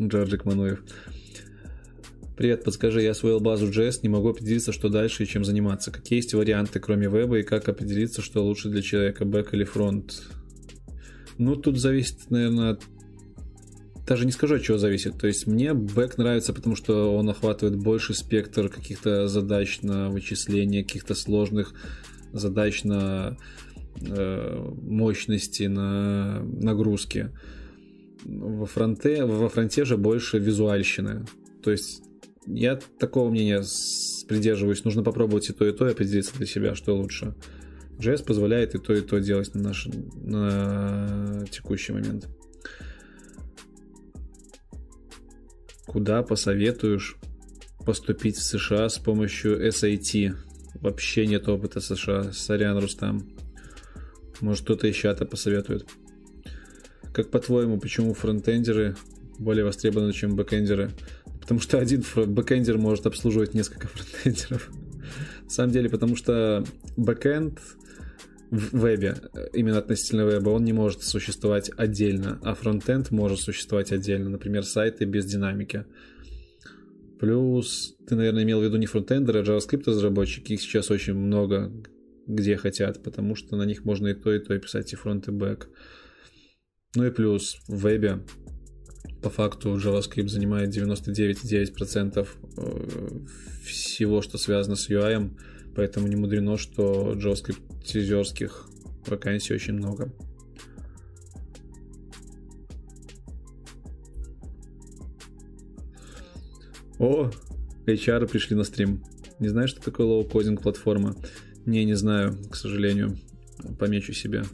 [0.00, 0.82] Джорджик Мануев.
[2.40, 5.90] Привет, подскажи, я освоил базу JS, не могу определиться, что дальше и чем заниматься.
[5.90, 10.22] Какие есть варианты, кроме веба, и как определиться, что лучше для человека, бэк или фронт?
[11.36, 12.78] Ну, тут зависит, наверное,
[14.06, 15.18] даже не скажу, от чего зависит.
[15.18, 20.82] То есть мне бэк нравится, потому что он охватывает больше спектр каких-то задач на вычисление,
[20.82, 21.74] каких-то сложных
[22.32, 23.36] задач на
[24.00, 27.36] э, мощности, на нагрузки.
[28.24, 31.26] Во фронте, во фронте же больше визуальщины.
[31.62, 32.02] То есть
[32.46, 33.62] я такого мнения
[34.28, 34.84] придерживаюсь.
[34.84, 37.34] Нужно попробовать и то, и то, и определиться для себя, что лучше.
[37.98, 42.28] JS позволяет и то, и то делать на, наш, на текущий момент.
[45.86, 47.16] Куда посоветуешь
[47.84, 50.36] поступить в США с помощью SAT?
[50.74, 52.32] Вообще нет опыта США.
[52.32, 53.28] Сорян, Рустам.
[54.40, 55.86] Может, кто-то из чата посоветует.
[57.12, 58.96] Как по-твоему, почему фронтендеры
[59.38, 60.90] более востребованы, чем бэкендеры?
[61.50, 64.70] Потому что один бэкэндер может обслуживать несколько фронтендеров.
[65.42, 66.64] На самом деле, потому что
[66.96, 67.58] бэкэнд
[68.52, 69.16] в вебе,
[69.52, 75.06] именно относительно веба, он не может существовать отдельно, а фронтенд может существовать отдельно, например, сайты
[75.06, 75.86] без динамики.
[77.18, 81.72] Плюс, ты, наверное, имел в виду не фронтендеры, а JavaScript разработчики, их сейчас очень много.
[82.26, 85.28] где хотят, потому что на них можно и то, и то и писать, и фронт,
[85.28, 85.68] и бэк.
[86.96, 88.20] Ну и плюс в вебе
[89.22, 93.18] по факту JavaScript занимает 99,9% э,
[93.64, 95.30] всего, что связано с UI,
[95.74, 98.52] поэтому не мудрено, что JavaScript
[99.06, 100.12] вакансий очень много.
[106.98, 107.30] О,
[107.86, 109.02] HR пришли на стрим.
[109.38, 111.16] Не знаешь, что такое low-coding платформа?
[111.64, 113.16] Не, не знаю, к сожалению.
[113.78, 114.44] Помечу себе.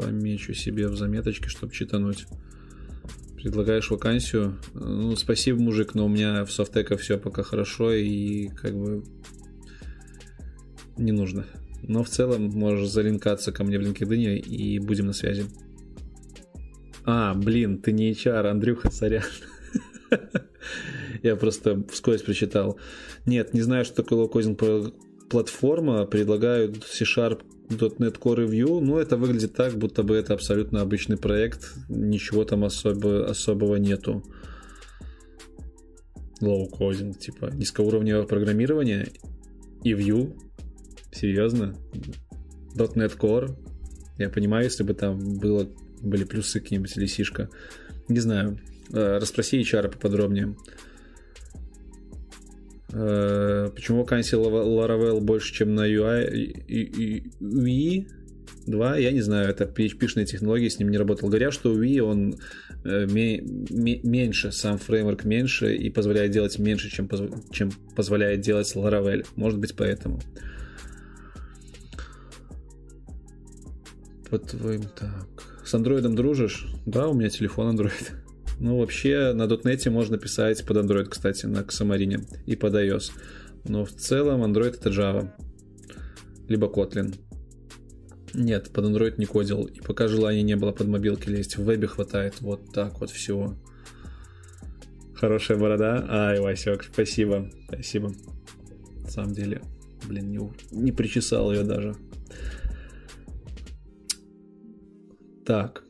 [0.00, 2.26] Помечу себе в заметочке, чтобы читануть.
[3.36, 4.58] Предлагаешь вакансию?
[4.74, 9.02] Ну, спасибо, мужик, но у меня в SoftTeco все пока хорошо и как бы
[10.96, 11.46] не нужно.
[11.82, 15.44] Но в целом можешь залинкаться ко мне в LinkedIn и будем на связи.
[17.04, 19.24] А, блин, ты не HR, Андрюха, сорян.
[21.22, 22.78] Я просто вскользь прочитал.
[23.26, 24.60] Нет, не знаю, что такое low-coding
[25.28, 26.06] платформа.
[26.06, 28.80] Предлагают C-Sharp .NET Core и Vue.
[28.80, 31.74] Ну, это выглядит так, будто бы это абсолютно обычный проект.
[31.88, 34.22] Ничего там особо, особого нету.
[36.40, 39.08] Low-coding, типа низкоуровневое программирование
[39.84, 40.36] и Vue.
[41.12, 41.74] Серьезно?
[42.74, 43.56] .NET Core.
[44.18, 45.68] Я понимаю, если бы там было,
[46.02, 47.48] были плюсы какие-нибудь или сишка.
[48.08, 48.58] Не знаю.
[48.92, 50.56] Э, расспроси HR поподробнее.
[50.56, 50.89] Э,
[52.90, 56.66] почему вакансий Laravel больше, чем на UI?
[57.40, 58.06] UI
[58.66, 61.28] 2, я не знаю, это PHP-шные технологии, с ним не работал.
[61.28, 62.36] Говорят, что UI, он
[62.84, 67.08] э, меньше, сам фреймворк меньше и позволяет делать меньше, чем,
[67.50, 69.26] чем позволяет делать Laravel.
[69.36, 70.20] Может быть, поэтому.
[74.28, 75.26] По твоим так.
[75.64, 76.66] С андроидом дружишь?
[76.86, 78.29] Да, у меня телефон Android.
[78.60, 83.10] Ну, вообще, на .NET можно писать под Android, кстати, на Xamarin и под iOS.
[83.64, 85.30] Но в целом Android это Java.
[86.46, 87.14] Либо Kotlin.
[88.34, 89.64] Нет, под Android не кодил.
[89.64, 93.56] И пока желания не было под мобилки лезть, в вебе хватает вот так вот всего.
[95.14, 96.06] Хорошая борода.
[96.10, 97.50] Ай, Васек, спасибо.
[97.66, 98.12] Спасибо.
[99.02, 99.62] На самом деле,
[100.06, 100.38] блин, не,
[100.70, 101.96] не причесал ее даже.
[105.46, 105.82] Так.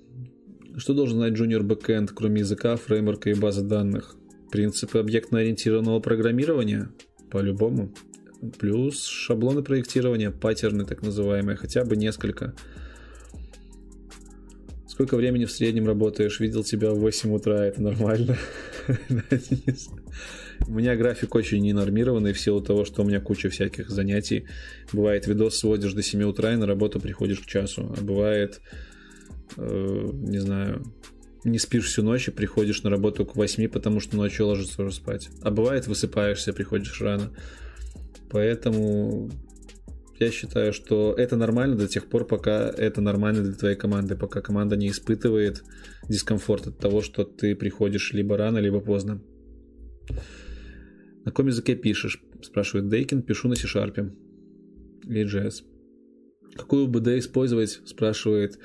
[0.81, 4.17] Что должен знать junior backend, кроме языка, фреймворка и базы данных?
[4.51, 6.91] Принципы объектно-ориентированного программирования?
[7.31, 7.93] По-любому.
[8.59, 12.55] Плюс шаблоны проектирования, паттерны так называемые, хотя бы несколько.
[14.89, 16.41] Сколько времени в среднем работаешь?
[16.41, 18.39] Видел тебя в 8 утра, это нормально.
[20.67, 24.47] У меня график очень ненормированный в силу того, что у меня куча всяких занятий.
[24.95, 27.95] Бывает, видос сводишь до 7 утра и на работу приходишь к часу.
[27.99, 28.63] А бывает,
[29.57, 30.83] э, не знаю,
[31.45, 34.95] не спишь всю ночь и приходишь на работу к 8, потому что ночью ложишься уже
[34.95, 35.31] спать.
[35.43, 37.31] А бывает, высыпаешься, приходишь рано.
[38.31, 39.31] Поэтому
[40.19, 44.43] я считаю, что это нормально до тех пор, пока это нормально для твоей команды, пока
[44.43, 45.65] команда не испытывает
[46.09, 49.23] дискомфорт от того, что ты приходишь либо рано, либо поздно.
[51.25, 52.23] На каком языке пишешь?
[52.43, 53.23] Спрашивает Дейкин.
[53.23, 54.13] Пишу на C-Sharp
[55.05, 55.65] или JS.
[56.57, 57.81] Какую БД использовать?
[57.85, 58.59] Спрашивает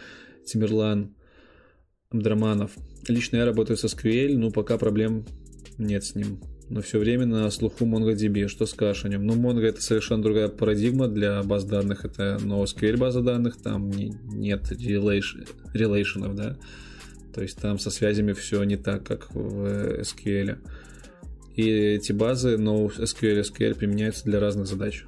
[0.45, 1.15] Тимирлан
[2.09, 2.72] Абдраманов.
[3.07, 5.26] Лично я работаю со SQL, но пока проблем
[5.77, 6.39] нет с ним.
[6.69, 8.47] Но все время на слуху MongoDB.
[8.47, 9.26] Что скажешь о нем?
[9.26, 12.05] Ну, Mongo это совершенно другая парадигма для баз данных.
[12.05, 16.57] Это NoSQL база данных, там не, нет релейшенов, да.
[17.34, 20.57] То есть там со связями все не так, как в SQL.
[21.55, 25.05] И эти базы NoSQL и SQL применяются для разных задач.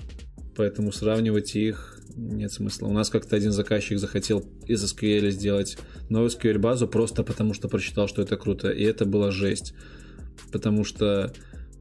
[0.56, 2.88] Поэтому сравнивать их нет смысла.
[2.88, 5.78] У нас как-то один заказчик захотел из SQL сделать
[6.10, 8.70] новую SQL базу просто потому, что прочитал, что это круто.
[8.70, 9.74] И это была жесть.
[10.52, 11.34] Потому что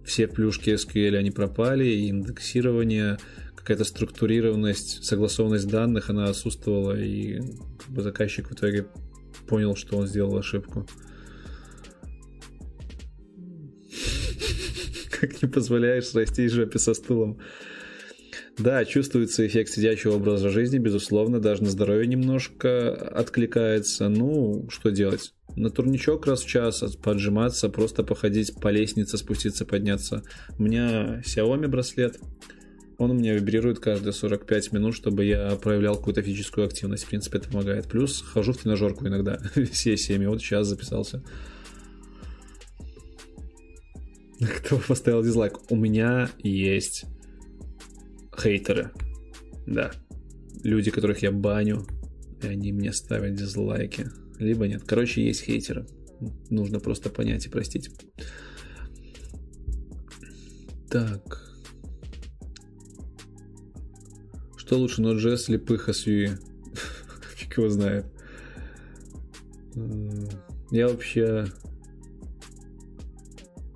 [0.05, 3.19] все плюшки SQL, они пропали, и индексирование,
[3.55, 7.41] какая-то структурированность, согласованность данных, она отсутствовала, и
[7.97, 8.87] заказчик в итоге
[9.49, 10.87] понял, что он сделал ошибку.
[15.11, 17.39] Как не позволяешь расти жопе со стулом.
[18.59, 24.09] Да, чувствуется эффект сидячего образа жизни, безусловно, даже на здоровье немножко откликается.
[24.09, 25.35] Ну, что делать?
[25.57, 30.23] На турничок раз в час поджиматься, просто походить по лестнице, спуститься, подняться.
[30.59, 32.19] У меня Xiaomi браслет,
[32.99, 37.05] он у меня вибрирует каждые 45 минут, чтобы я проявлял какую-то физическую активность.
[37.05, 37.89] В принципе, это помогает.
[37.89, 39.39] Плюс хожу в тренажерку иногда.
[39.71, 40.27] Все 7.
[40.27, 41.23] Вот сейчас записался.
[44.41, 45.71] Кто поставил дизлайк?
[45.71, 47.05] У меня есть
[48.39, 48.91] хейтеры.
[49.67, 49.93] Да.
[50.63, 51.87] Люди, которых я баню,
[52.43, 54.07] и они мне ставят дизлайки.
[54.39, 54.83] Либо нет.
[54.85, 55.87] Короче, есть хейтеры.
[56.51, 57.91] Нужно просто понять и простить.
[60.91, 61.43] Так.
[64.57, 66.31] Что лучше, Node.js или с UI?
[67.37, 68.07] Фиг его знает.
[70.71, 71.47] Я вообще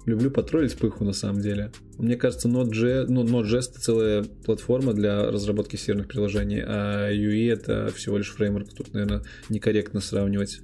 [0.07, 1.71] люблю потроллить Пыху на самом деле.
[2.01, 7.93] Мне кажется, Node.js, ну, Node.js это целая платформа для разработки серверных приложений, а UI это
[7.95, 8.73] всего лишь фреймворк.
[8.73, 10.61] Тут, наверное, некорректно сравнивать.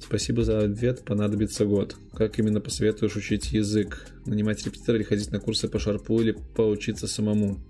[0.00, 1.96] Спасибо за ответ, понадобится год.
[2.14, 4.06] Как именно посоветуешь учить язык?
[4.24, 7.60] Нанимать репетитора или ходить на курсы по шарпу или поучиться самому?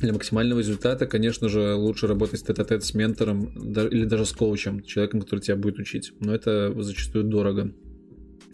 [0.00, 5.20] Для максимального результата, конечно же, лучше работать тет-а-тет с ментором или даже с коучем, человеком,
[5.20, 6.12] который тебя будет учить.
[6.18, 7.72] Но это зачастую дорого.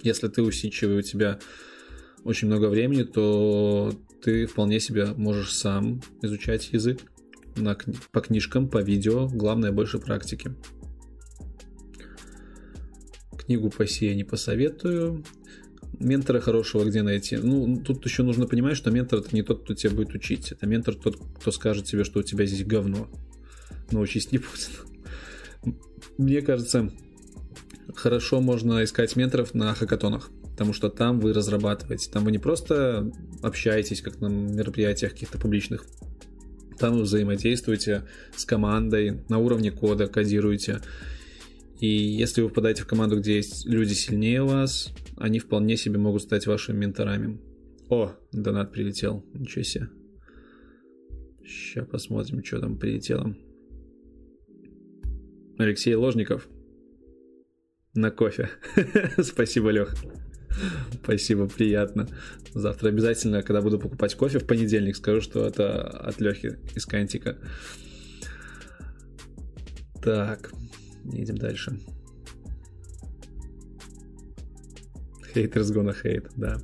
[0.02, 1.38] Если ты усидчивый, у тебя
[2.24, 3.92] очень много времени, то
[4.22, 7.00] ты вполне себе можешь сам изучать язык
[7.56, 7.76] на,
[8.10, 9.28] по книжкам, по видео.
[9.28, 10.54] Главное, больше практики.
[13.36, 15.24] Книгу по сей не посоветую.
[16.00, 17.36] Ментора хорошего где найти?
[17.36, 20.50] Ну, тут еще нужно понимать, что ментор это не тот, кто тебя будет учить.
[20.50, 23.08] Это ментор тот, кто скажет тебе, что у тебя здесь говно.
[23.92, 24.70] Но учись не будет.
[26.16, 26.90] Мне кажется,
[27.94, 30.30] хорошо можно искать менторов на хакатонах.
[30.54, 32.08] Потому что там вы разрабатываете.
[32.12, 33.10] Там вы не просто
[33.42, 35.84] общаетесь, как на мероприятиях каких-то публичных.
[36.78, 38.04] Там вы взаимодействуете
[38.36, 40.80] с командой на уровне кода, кодируете.
[41.80, 46.22] И если вы попадаете в команду, где есть люди сильнее вас, они вполне себе могут
[46.22, 47.40] стать вашими менторами.
[47.88, 49.24] О, донат прилетел.
[49.34, 49.88] Ничего себе.
[51.44, 53.34] Сейчас посмотрим, что там прилетело.
[55.58, 56.48] Алексей Ложников.
[57.94, 58.50] На кофе.
[59.18, 59.94] Спасибо, Лех.
[61.02, 62.08] Спасибо, приятно.
[62.54, 67.36] Завтра обязательно, когда буду покупать кофе в понедельник, скажу, что это от Лехи из Кантика.
[70.02, 70.52] Так,
[71.04, 71.78] едем дальше.
[75.34, 76.58] Haters gonna hate, да.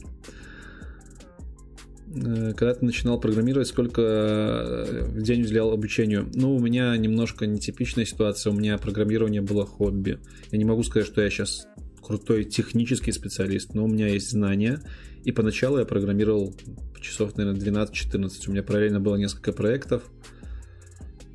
[2.14, 6.28] Э, когда ты начинал программировать, сколько э, в день уделял обучению?
[6.34, 8.52] Ну, у меня немножко нетипичная ситуация.
[8.52, 10.18] У меня программирование было хобби.
[10.50, 11.66] Я не могу сказать, что я сейчас
[12.10, 14.82] крутой технический специалист, но у меня есть знания.
[15.22, 16.56] И поначалу я программировал
[17.00, 18.48] часов, наверное, 12-14.
[18.48, 20.02] У меня параллельно было несколько проектов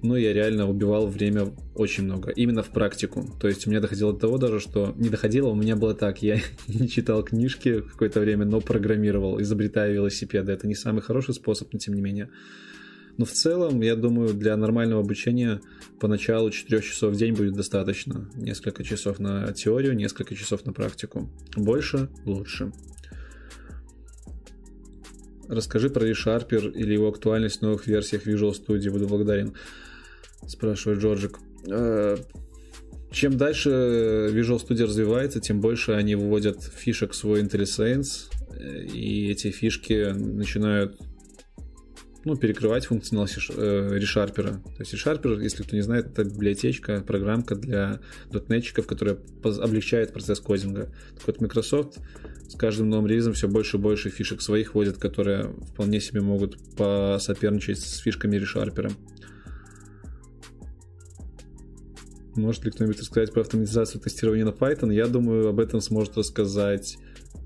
[0.06, 2.32] но я реально убивал время очень много.
[2.32, 3.28] Именно в практику.
[3.40, 6.22] То есть у меня доходило до того даже, что не доходило, у меня было так,
[6.22, 10.52] я не читал книжки какое-то время, но программировал, изобретая велосипеды.
[10.52, 12.30] Это не самый хороший способ, но тем не менее.
[13.18, 15.62] Но в целом, я думаю, для нормального обучения
[16.00, 18.30] поначалу 4 часов в день будет достаточно.
[18.36, 21.30] Несколько часов на теорию, несколько часов на практику.
[21.56, 22.72] Больше– лучше.
[25.48, 28.92] Расскажи про ReSharper или его актуальность в новых версиях Visual Studio.
[28.92, 29.54] Буду благодарен
[30.48, 31.40] спрашивает Джорджик.
[31.68, 32.18] Э,
[33.12, 33.70] чем дальше
[34.34, 38.26] Visual Studio развивается, тем больше они выводят фишек в свой IntelliSense,
[38.94, 40.98] и эти фишки начинают
[42.26, 44.62] ну, перекрывать функционал ReSharper.
[44.64, 48.00] То есть ReSharper, если кто не знает, это библиотечка, программка для
[48.32, 50.92] дотнетчиков, которая облегчает процесс кодинга.
[51.16, 52.00] Так вот, Microsoft
[52.50, 56.58] с каждым новым релизом все больше и больше фишек своих вводит, которые вполне себе могут
[56.76, 58.92] посоперничать с фишками ReSharper.
[62.36, 64.92] Может ли кто-нибудь рассказать про автоматизацию тестирования на Python?
[64.92, 66.98] Я думаю, об этом сможет рассказать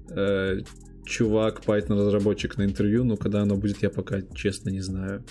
[0.09, 0.61] э,
[1.09, 5.23] чувак, Python-разработчик на интервью, но когда оно будет, я пока честно не знаю.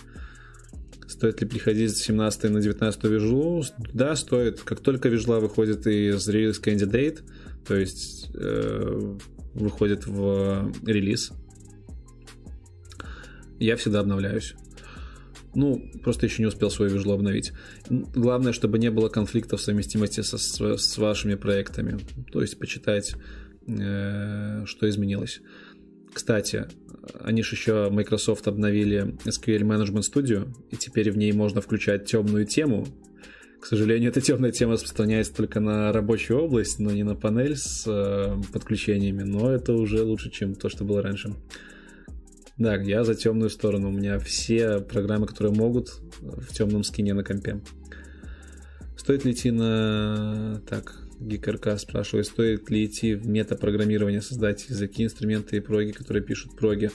[1.07, 3.65] Стоит ли приходить с 17 на 19 вижу?
[3.95, 4.61] Да, стоит.
[4.61, 7.21] Как только вижла выходит из релиз candidate,
[7.67, 9.17] то есть э,
[9.55, 11.33] выходит в релиз,
[13.59, 14.55] я всегда обновляюсь.
[15.55, 17.53] Ну, просто еще не успел свой вижу обновить.
[17.89, 21.99] Главное, чтобы не было конфликтов совместимости со, с, с вашими проектами.
[22.31, 23.15] То есть почитать,
[23.67, 25.41] э, что изменилось.
[26.19, 26.67] Кстати,
[27.21, 32.45] они же еще Microsoft обновили SQL Management Studio, и теперь в ней можно включать темную
[32.45, 32.89] тему.
[33.61, 37.85] К сожалению, эта темная тема распространяется только на рабочую область, но не на панель с
[37.87, 39.23] э, подключениями.
[39.23, 41.37] Но это уже лучше, чем то, что было раньше.
[42.57, 43.91] Да, я за темную сторону.
[43.91, 47.61] У меня все программы, которые могут, в темном скине на компе.
[48.97, 50.61] Стоит ли идти на...
[50.69, 56.57] Так, ГКРК спрашивает, стоит ли идти в метапрограммирование, создать языки, инструменты и проги, которые пишут
[56.57, 56.91] проги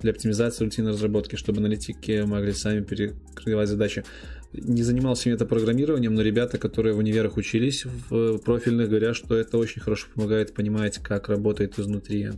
[0.00, 4.04] для оптимизации рутинной разработки, чтобы аналитики могли сами перекрывать задачи.
[4.52, 9.80] Не занимался метапрограммированием, но ребята, которые в универах учились в профильных, говорят, что это очень
[9.80, 12.30] хорошо помогает понимать, как работает изнутри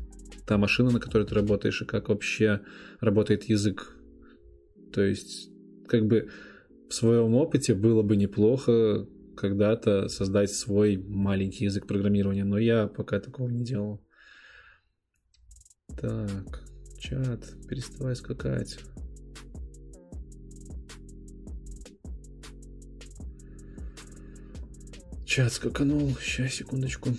[0.47, 2.61] та машина, на которой ты работаешь, и как вообще
[3.01, 3.97] работает язык.
[4.93, 5.51] То есть,
[5.89, 6.29] как бы
[6.89, 13.21] в своем опыте было бы неплохо когда-то создать свой маленький язык программирования, но я пока
[13.21, 14.01] такого не делал.
[16.01, 16.65] Так,
[16.99, 18.79] чат, переставай скакать.
[25.25, 27.11] Чат скаканул, сейчас, секундочку.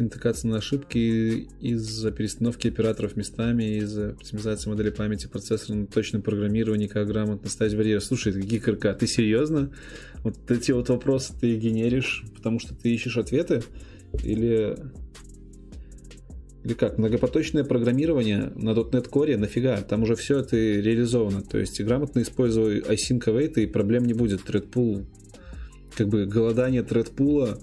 [0.00, 6.20] Не натыкаться на ошибки из-за перестановки операторов местами, из-за оптимизации модели памяти процессора на точное
[6.20, 8.00] программирование, как грамотно ставить барьеры.
[8.00, 9.70] Слушай, гикарка, ты серьезно?
[10.24, 13.62] Вот эти вот вопросы ты генеришь, потому что ты ищешь ответы?
[14.24, 14.76] Или
[16.62, 19.80] или как, многопоточное программирование на .NET Core, нафига?
[19.80, 21.42] Там уже все это реализовано.
[21.42, 24.40] То есть грамотно используя async await, и проблем не будет.
[24.40, 25.06] Threadpool,
[25.96, 27.58] как бы голодание threadpool,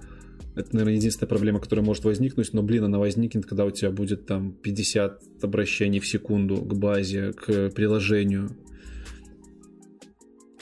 [0.57, 4.25] это, наверное, единственная проблема, которая может возникнуть, но, блин, она возникнет, когда у тебя будет
[4.25, 8.49] там 50 обращений в секунду к базе, к приложению.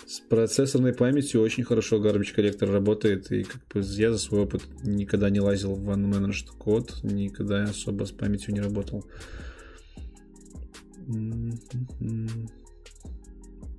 [0.05, 4.61] С процессорной памятью очень хорошо Garbage Collector работает, и как бы я за свой опыт
[4.84, 9.03] никогда не лазил в unmanaged код, никогда особо с памятью не работал.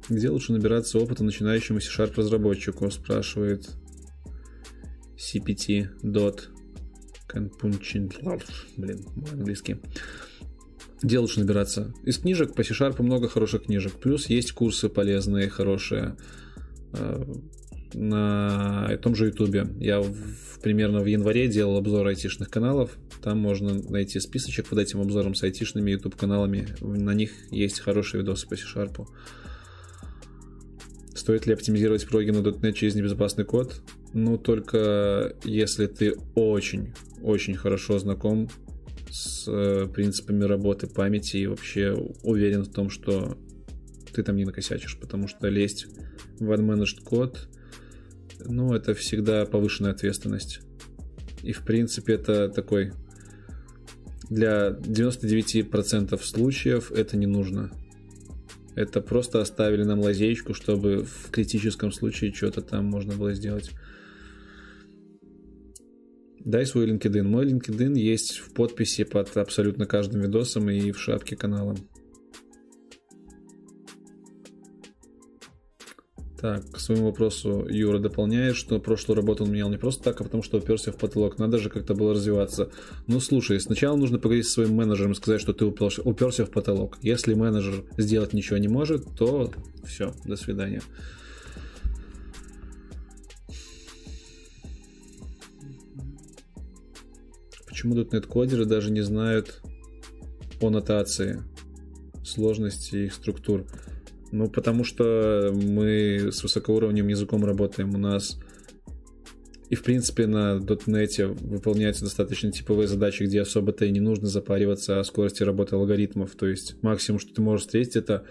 [0.09, 3.71] Где лучше набираться опыта начинающему C-Sharp разработчику, спрашивает
[5.17, 5.89] CPT.
[6.03, 6.49] Dot.
[8.77, 9.77] Блин, английский
[11.03, 11.95] где лучше набираться?
[12.05, 13.93] Из книжек по C-Sharp много хороших книжек.
[13.95, 16.17] Плюс есть курсы полезные, хорошие.
[16.95, 17.23] Э,
[17.93, 19.69] на том же Ютубе.
[19.79, 22.97] Я в, примерно в январе делал обзор айтишных каналов.
[23.23, 26.69] Там можно найти списочек под этим обзором с айтишными YouTube каналами.
[26.81, 29.07] На них есть хорошие видосы по C-Sharp.
[31.15, 33.81] Стоит ли оптимизировать проги на .NET через небезопасный код?
[34.19, 38.49] Ну, только если ты очень, очень хорошо знаком
[39.11, 43.37] с э, принципами работы памяти и вообще уверен в том, что
[44.15, 45.89] ты там не накосячишь, потому что лезть
[46.41, 47.47] в unmanaged код,
[48.43, 50.61] ну, это всегда повышенная ответственность.
[51.43, 52.93] И, в принципе, это такой...
[54.31, 57.71] Для 99% случаев это не нужно.
[58.77, 63.73] Это просто оставили нам лазеечку, чтобы в критическом случае что-то там можно было сделать.
[66.47, 67.25] Дай свой LinkedIn.
[67.25, 71.75] Мой LinkedIn есть в подписи под абсолютно каждым видосом и в шапке канала.
[76.41, 80.25] Так, к своему вопросу Юра дополняет, что прошлую работу он менял не просто так, а
[80.25, 81.41] потому что уперся в потолок.
[81.41, 82.71] Надо же как-то было развиваться.
[83.09, 86.51] Ну, слушай, сначала нужно поговорить со своим менеджером и сказать, что ты уперся, уперся в
[86.51, 86.99] потолок.
[87.03, 89.51] Если менеджер сделать ничего не может, то
[89.85, 90.81] все, до свидания.
[97.77, 99.61] Почему .NET кодеры даже не знают
[100.63, 101.43] о нотации,
[102.25, 103.67] сложности их структур?
[104.33, 107.95] Ну, потому что мы с высокоуровневым языком работаем.
[107.95, 108.39] У нас
[109.69, 114.99] и, в принципе, на .NET выполняются достаточно типовые задачи, где особо-то и не нужно запариваться
[114.99, 116.35] о скорости работы алгоритмов.
[116.35, 118.25] То есть максимум, что ты можешь встретить, это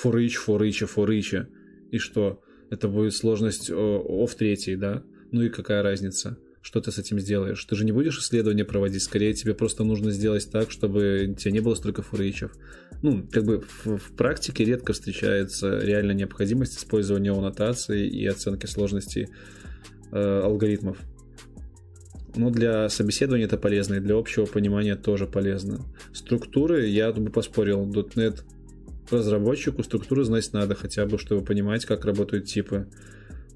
[0.00, 1.48] for each, for each, for each.
[1.90, 2.40] И что?
[2.70, 5.02] Это будет сложность о в третьей, да?
[5.32, 6.38] Ну и какая разница?
[6.62, 7.62] Что ты с этим сделаешь?
[7.64, 11.50] Ты же не будешь исследования проводить, скорее тебе просто нужно сделать так, чтобы у тебя
[11.50, 12.52] не было столько фуричев.
[13.02, 19.28] Ну, как бы в, в практике редко встречается реальная необходимость использования аннотации и оценки сложности
[20.12, 20.98] э, алгоритмов.
[22.36, 25.80] Но для собеседования это полезно, и для общего понимания тоже полезно.
[26.14, 28.42] Структуры, я бы поспорил, .NET
[29.10, 32.86] разработчику структуры знать надо, хотя бы, чтобы понимать, как работают типы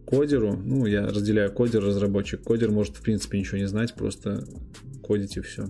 [0.06, 2.42] кодеру, ну, я разделяю кодер, разработчик.
[2.42, 4.46] Кодер может, в принципе, ничего не знать, просто
[5.02, 5.68] кодить и все.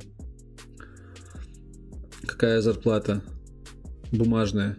[2.26, 3.22] Какая зарплата?
[4.12, 4.76] Бумажная.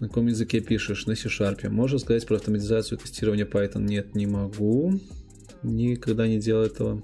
[0.00, 1.06] На каком языке пишешь?
[1.06, 1.68] На C-Sharp.
[1.68, 3.82] Можешь сказать про автоматизацию тестирования Python?
[3.82, 5.00] Нет, не могу.
[5.62, 7.02] Никогда не делал этого.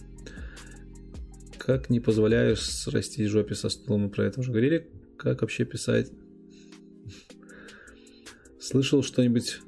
[1.56, 4.02] Как не позволяешь срастить жопе со стулом?
[4.02, 4.90] Мы про это уже говорили.
[5.16, 6.10] Как вообще писать?
[8.59, 9.60] Слышал что-нибудь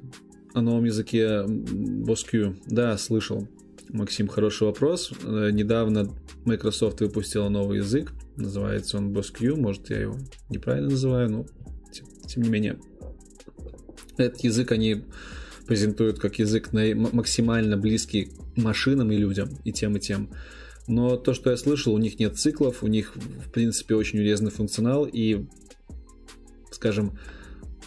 [0.53, 2.57] о новом языке BossQ.
[2.67, 3.47] Да, слышал.
[3.89, 5.11] Максим, хороший вопрос.
[5.23, 6.09] Э, недавно
[6.45, 8.11] Microsoft выпустила новый язык.
[8.37, 9.55] Называется он BossQ.
[9.55, 10.17] Может, я его
[10.49, 11.45] неправильно называю, но
[11.91, 12.79] тем, тем не менее.
[14.17, 15.03] Этот язык они
[15.67, 20.29] презентуют как язык максимально близкий машинам и людям, и тем, и тем.
[20.87, 24.51] Но то, что я слышал, у них нет циклов, у них, в принципе, очень урезанный
[24.51, 25.45] функционал, и,
[26.71, 27.17] скажем,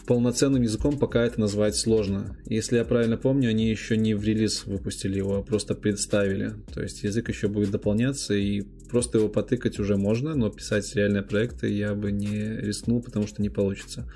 [0.07, 2.37] полноценным языком пока это назвать сложно.
[2.47, 6.53] Если я правильно помню, они еще не в релиз выпустили его, а просто представили.
[6.73, 11.23] То есть язык еще будет дополняться, и просто его потыкать уже можно, но писать реальные
[11.23, 14.11] проекты я бы не рискнул, потому что не получится.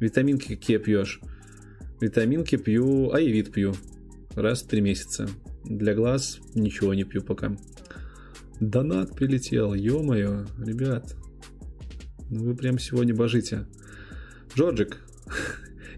[0.00, 1.20] Витаминки какие пьешь?
[2.00, 3.74] Витаминки пью, Аевит пью.
[4.34, 5.28] Раз в три месяца.
[5.64, 7.56] Для глаз ничего не пью пока.
[8.60, 11.14] Донат прилетел, ё-моё, ребят.
[12.30, 13.66] Ну вы прям сегодня божите.
[14.54, 14.98] Джорджик,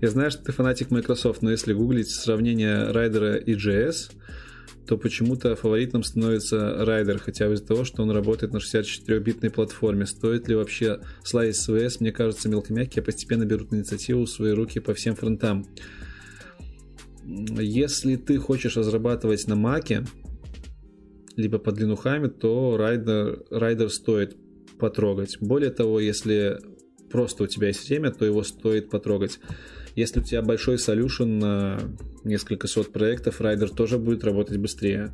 [0.01, 4.13] Я знаю, что ты фанатик Microsoft, но если гуглить сравнение Rider а и VS,
[4.87, 10.07] то почему-то фаворитом становится Rider, хотя из-за того, что он работает на 64-битной платформе.
[10.07, 12.01] Стоит ли вообще слазить с VS?
[12.01, 15.67] Мне кажется, мелкомягкие постепенно берут инициативу в свои руки по всем фронтам.
[17.25, 20.05] Если ты хочешь разрабатывать на Маке,
[21.37, 24.37] либо под линухами, то Rider, Rider стоит
[24.79, 25.39] потрогать.
[25.41, 26.59] Более того, если
[27.11, 29.39] просто у тебя есть время, то его стоит потрогать.
[29.97, 35.11] Если у тебя большой solution несколько сот проектов, Rider тоже будет работать быстрее.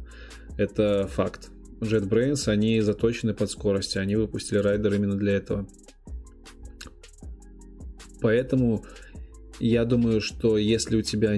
[0.58, 1.50] Это факт.
[1.80, 5.66] JetBrains, они заточены под скорость, они выпустили Rider именно для этого.
[8.20, 8.84] Поэтому
[9.60, 11.32] я думаю, что если у тебя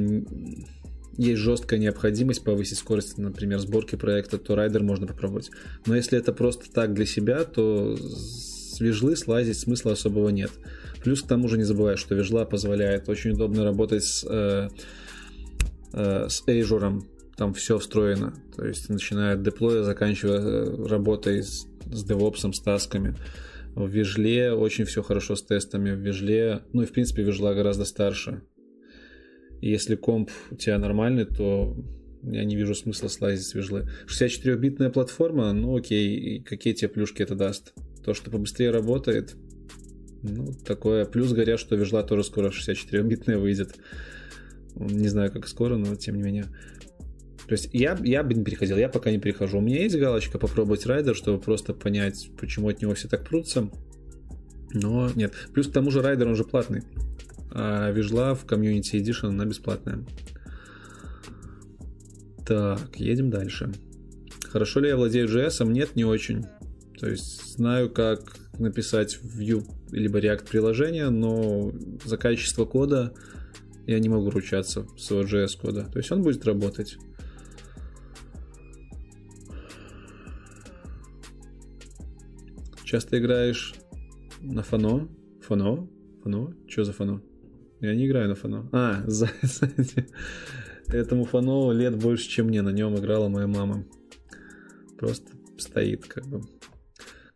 [1.16, 5.50] есть жесткая необходимость повысить скорость, например, сборки проекта, то райдер можно попробовать.
[5.86, 7.96] Но если это просто так для себя, то
[8.78, 10.52] с вижлы слазить смысла особого нет.
[11.02, 14.68] Плюс к тому же не забывай, что вижла позволяет очень удобно работать с, э,
[15.92, 17.02] э, с Azure.
[17.36, 18.34] Там все встроено.
[18.56, 23.16] То есть начиная от деплоя, заканчивая э, работой с, с DevOps, с тасками.
[23.74, 25.90] В Вижле очень все хорошо с тестами.
[25.90, 28.42] В Вижле, ну и в принципе Вижла гораздо старше.
[29.60, 31.76] Если комп у тебя нормальный, то
[32.22, 33.88] я не вижу смысла слазить с вижлы.
[34.06, 37.74] 64-битная платформа, ну окей, какие тебе плюшки это даст?
[38.08, 39.36] То, что побыстрее работает,
[40.22, 41.04] ну, такое.
[41.04, 43.74] Плюс говорят, что вижла тоже скоро 64-битная выйдет.
[44.76, 46.46] Не знаю, как скоро, но тем не менее.
[47.46, 49.58] То есть я, я бы не переходил, я пока не перехожу.
[49.58, 53.68] У меня есть галочка попробовать райдер, чтобы просто понять, почему от него все так прутся.
[54.72, 55.34] Но нет.
[55.52, 56.84] Плюс к тому же райдер, он же платный
[57.50, 60.02] а Вижла в Community Edition она бесплатная.
[62.46, 63.70] Так, едем дальше.
[64.50, 65.70] Хорошо ли я владею JS?
[65.70, 66.46] Нет, не очень.
[66.98, 69.62] То есть знаю, как написать Vue
[69.92, 71.72] либо React приложение, но
[72.04, 73.14] за качество кода
[73.86, 75.84] я не могу ручаться своего JS кода.
[75.84, 76.98] То есть он будет работать.
[82.84, 83.74] Часто играешь
[84.40, 85.08] на фоно?
[85.42, 85.88] Фоно?
[86.22, 86.54] Фоно?
[86.66, 87.22] Что за фоно?
[87.80, 88.68] Я не играю на фоно.
[88.72, 90.08] А, сзади.
[90.88, 92.62] Этому фоно лет больше, чем мне.
[92.62, 93.84] На нем играла моя мама.
[94.98, 96.40] Просто стоит как бы.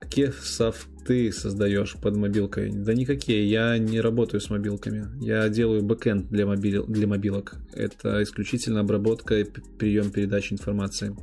[0.03, 2.73] Какие софты создаешь под мобилкой?
[2.73, 3.49] Да никакие.
[3.49, 5.07] Я не работаю с мобилками.
[5.25, 6.85] Я делаю бэкэнд для, мобил...
[6.89, 7.55] для мобилок.
[7.73, 11.15] Это исключительно обработка и прием передачи информации.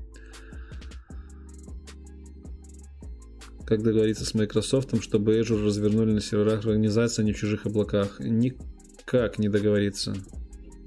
[3.68, 8.22] Как договориться с Microsoft, чтобы Azure развернули на серверах организации, а не в чужих облаках?
[8.22, 8.56] Ник
[9.03, 10.15] как не договориться?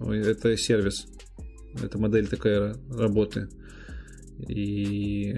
[0.00, 1.06] Это сервис.
[1.80, 3.50] Это модель такая работы.
[4.48, 5.36] И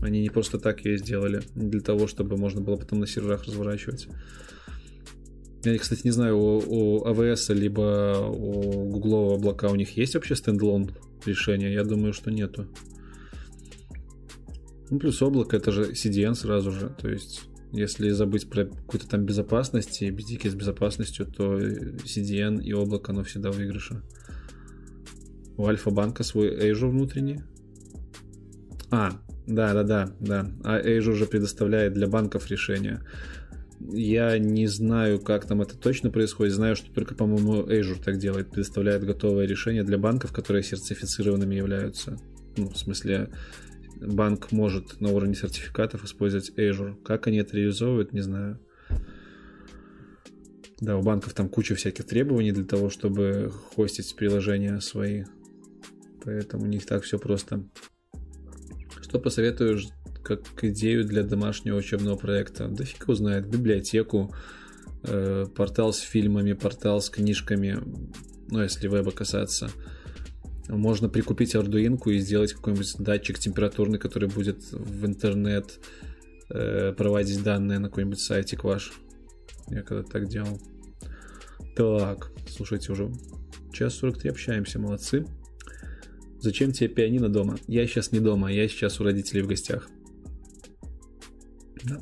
[0.00, 1.42] они не просто так ее сделали.
[1.54, 4.08] Для того, чтобы можно было потом на серверах разворачивать.
[5.64, 10.36] Я, кстати, не знаю, у, у AWS либо у Google облака у них есть вообще
[10.36, 10.90] стендалон
[11.26, 11.72] решение?
[11.72, 12.68] Я думаю, что нету.
[14.90, 16.94] Ну, плюс облако это же CDN сразу же.
[17.00, 22.72] То есть если забыть про какую-то там безопасность и бдики с безопасностью, то CDN и
[22.72, 24.02] облако, оно всегда в выигрыше.
[25.56, 27.40] У Альфа-банка свой Azure внутренний.
[28.90, 30.50] А, да, да, да, да.
[30.62, 33.00] А Azure уже предоставляет для банков решения.
[33.80, 36.52] Я не знаю, как там это точно происходит.
[36.52, 38.50] Знаю, что только, по-моему, Azure так делает.
[38.50, 42.18] Предоставляет готовое решение для банков, которые сертифицированными являются.
[42.58, 43.30] Ну, в смысле,
[43.96, 47.02] банк может на уровне сертификатов использовать Azure.
[47.02, 48.60] Как они это реализовывают, не знаю.
[50.80, 55.24] Да, у банков там куча всяких требований для того, чтобы хостить приложения свои.
[56.22, 57.64] Поэтому не так все просто.
[59.08, 59.88] Что посоветуешь
[60.22, 62.68] как идею для домашнего учебного проекта?
[62.68, 63.48] Да фиг его знает.
[63.48, 64.34] Библиотеку,
[65.04, 67.78] э, портал с фильмами, портал с книжками,
[68.48, 69.70] ну, если веба касаться–
[70.68, 75.80] можно прикупить Arduino и сделать какой-нибудь датчик температурный, который будет в интернет
[76.50, 78.92] э, проводить данные на какой-нибудь сайтик ваш.
[79.68, 80.60] Я когда так делал.
[81.74, 83.10] Так, слушайте, уже
[83.72, 85.24] час 43 общаемся, молодцы.
[86.40, 87.56] Зачем тебе пианино дома?
[87.66, 89.88] Я сейчас не дома, я сейчас у родителей в гостях.
[91.84, 92.00] Да.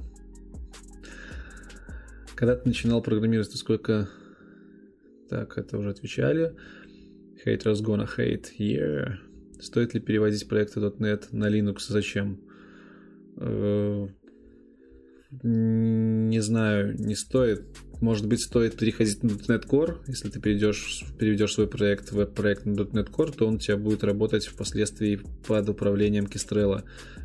[2.34, 4.08] Когда ты начинал программировать, то сколько...
[5.30, 6.54] Так, это уже отвечали.
[7.44, 8.48] Haters gonna hate.
[8.58, 9.14] Yeah.
[9.58, 11.86] Стоит ли переводить проекты .NET на Linux?
[11.88, 12.40] Зачем?
[13.38, 14.06] Э,
[15.42, 17.64] не знаю, не стоит.
[18.00, 19.98] Может быть, стоит переходить на .NET Core.
[20.06, 24.04] Если ты перейдешь, переведешь свой проект, веб-проект на .NET Core, то он у тебя будет
[24.04, 26.84] работать впоследствии под управлением Kestrel.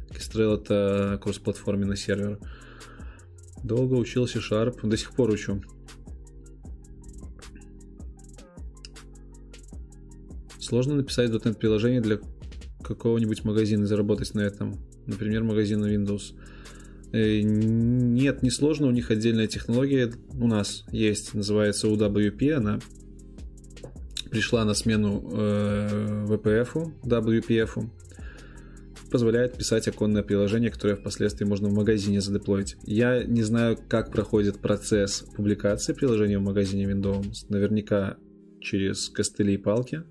[0.10, 2.40] Kestrel— это курс-платформенный сервер.
[3.64, 5.62] Долго учился Sharp, до сих пор учу.
[10.60, 12.20] Сложно написать .NET приложение для
[12.82, 14.80] какого-нибудь магазина и заработать на этом.
[15.06, 16.34] Например, магазина Windows.
[17.12, 22.80] Э, нет, не сложно, у них отдельная технология у нас есть, называется UWP, она
[24.30, 27.90] пришла на смену э, VPF, WPF,
[29.12, 32.78] позволяет писать оконное приложение, которое впоследствии можно в магазине задеплоить.
[32.84, 37.46] Я не знаю, как проходит процесс публикации приложения в магазине Windows.
[37.50, 38.16] Наверняка
[38.62, 40.04] через костыли и палки.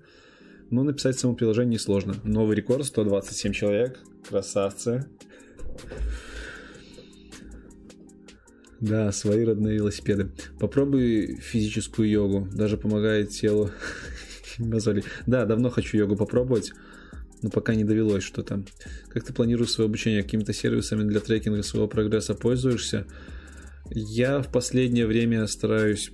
[0.69, 2.15] Но написать само приложение несложно.
[2.23, 3.99] Новый рекорд 127 человек.
[4.29, 5.07] Красавцы.
[8.81, 10.31] Да, свои родные велосипеды.
[10.59, 12.47] Попробуй физическую йогу.
[12.51, 13.69] Даже помогает телу.
[15.25, 16.73] Да, давно хочу йогу попробовать,
[17.41, 18.63] но пока не довелось что-то.
[19.07, 20.21] Как ты планируешь свое обучение?
[20.21, 23.07] Какими-то сервисами для трекинга своего прогресса пользуешься?
[23.89, 26.11] Я в последнее время стараюсь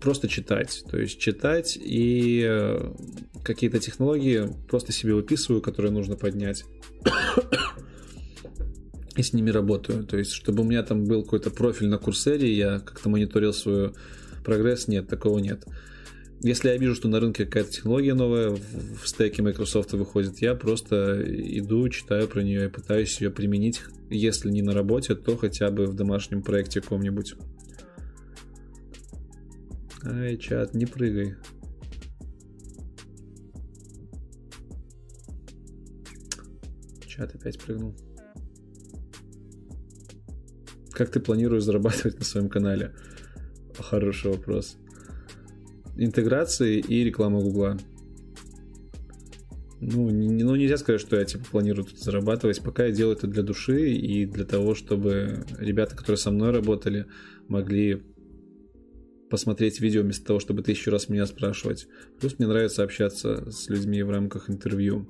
[0.00, 0.84] просто читать.
[0.90, 2.92] То есть читать и э,
[3.44, 6.64] какие-то технологии просто себе выписываю, которые нужно поднять
[9.16, 10.04] и с ними работаю.
[10.04, 13.92] То есть, чтобы у меня там был какой-то профиль на курсере, я как-то мониторил свой
[14.44, 15.64] прогресс, нет, такого нет.
[16.42, 21.22] Если я вижу, что на рынке какая-то технология новая в стеке Microsoft выходит, я просто
[21.26, 23.80] иду, читаю про нее и пытаюсь ее применить,
[24.10, 27.34] если не на работе, то хотя бы в домашнем проекте каком-нибудь.
[30.04, 31.34] Ай, чат, не прыгай.
[37.06, 37.96] Чат опять прыгнул.
[40.96, 42.94] Как ты планируешь зарабатывать на своем канале?
[43.78, 44.78] Хороший вопрос.
[45.94, 47.76] Интеграции и реклама Гугла.
[49.78, 52.62] Ну, не, ну, нельзя сказать, что я типа планирую тут зарабатывать.
[52.62, 57.04] Пока я делаю это для души и для того, чтобы ребята, которые со мной работали,
[57.46, 58.02] могли
[59.28, 61.88] посмотреть видео вместо того, чтобы тысячу раз меня спрашивать.
[62.18, 65.06] Плюс мне нравится общаться с людьми в рамках интервью.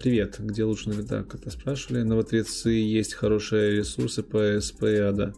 [0.00, 2.00] Привет, где лучше так это спрашивали?
[2.00, 5.34] На V3C есть хорошие ресурсы по SP и ADA.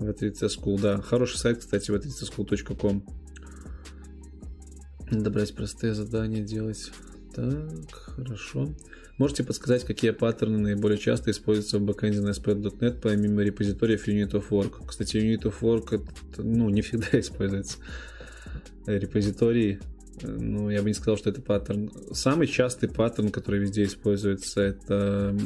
[0.00, 1.00] V3C School, да.
[1.00, 3.04] Хороший сайт, кстати, v3cschool.com.
[5.12, 6.90] Надо брать простые задания делать.
[7.32, 8.74] Так, хорошо.
[9.18, 14.48] Можете подсказать, какие паттерны наиболее часто используются в бэкэнде на ASP.NET помимо репозиториев Unit of
[14.50, 14.84] Work?
[14.84, 16.04] Кстати, Unit of Work
[16.38, 17.78] ну, не всегда используется.
[18.86, 19.78] Репозитории
[20.22, 21.90] ну, я бы не сказал, что это паттерн.
[22.12, 25.36] Самый частый паттерн, который везде используется, это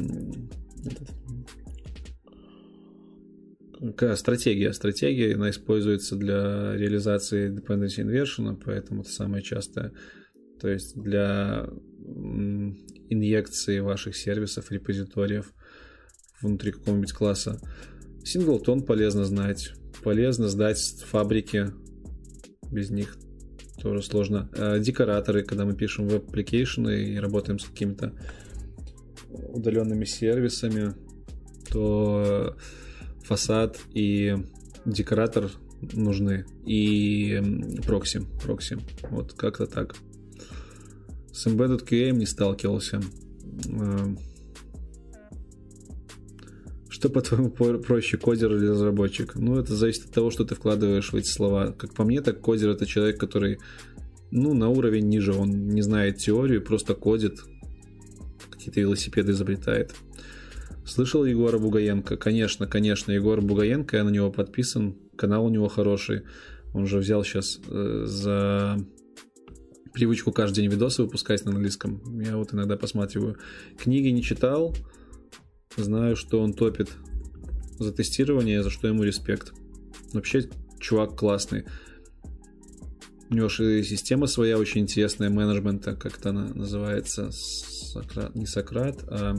[4.15, 4.73] стратегия.
[4.73, 9.91] Стратегия, она используется для реализации dependency inversion, поэтому это самое частое.
[10.59, 11.67] То есть для
[13.09, 15.51] инъекции ваших сервисов, репозиториев
[16.41, 17.59] внутри какого-нибудь класса.
[18.23, 19.73] Синглтон полезно знать.
[20.03, 21.71] Полезно знать фабрики.
[22.71, 23.17] Без них
[23.85, 24.49] тоже сложно.
[24.57, 28.13] А декораторы, когда мы пишем web application ы и работаем с какими-то
[29.29, 30.95] удаленными сервисами,
[31.69, 32.57] то
[33.23, 34.37] фасад и
[34.85, 35.51] декоратор
[35.93, 36.47] нужны.
[36.65, 37.39] И
[37.85, 38.21] прокси.
[38.43, 38.79] Прокси.
[39.11, 39.95] Вот как-то так.
[41.31, 43.01] С Embedded QA не сталкивался.
[46.95, 49.35] Что, по-твоему, проще, кодер или разработчик?
[49.35, 51.73] Ну, это зависит от того, что ты вкладываешь в эти слова.
[51.77, 53.59] Как по мне, так кодер это человек, который,
[54.31, 57.41] ну, на уровень ниже, он не знает теорию, просто кодит,
[58.49, 59.93] какие-то велосипеды изобретает.
[60.85, 62.15] Слышал Егора Бугаенко?
[62.15, 66.21] Конечно, конечно, Егор Бугаенко, я на него подписан, канал у него хороший.
[66.73, 68.77] Он же взял сейчас э, за
[69.91, 72.21] привычку каждый день видосы выпускать на английском.
[72.21, 73.35] Я вот иногда посматриваю.
[73.77, 74.73] Книги не читал,
[75.77, 76.89] Знаю, что он топит
[77.79, 79.53] за тестирование, за что ему респект.
[80.13, 80.49] Вообще,
[80.79, 81.65] чувак классный.
[83.29, 87.31] У него же система своя очень интересная менеджмента, как это она называется.
[87.31, 89.35] Сократ, не Сократ, а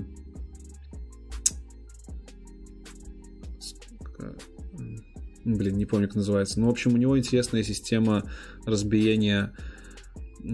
[5.44, 6.60] блин, не помню, как называется.
[6.60, 8.24] Но, в общем, у него интересная система
[8.64, 9.54] разбиения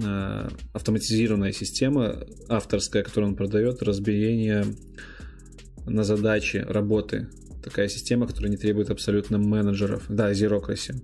[0.04, 4.64] а, автоматизированная система авторская, которую он продает, разбиение
[5.86, 7.28] на задачи работы.
[7.62, 10.04] Такая система, которая не требует абсолютно менеджеров.
[10.08, 11.00] Да, Zerocracy.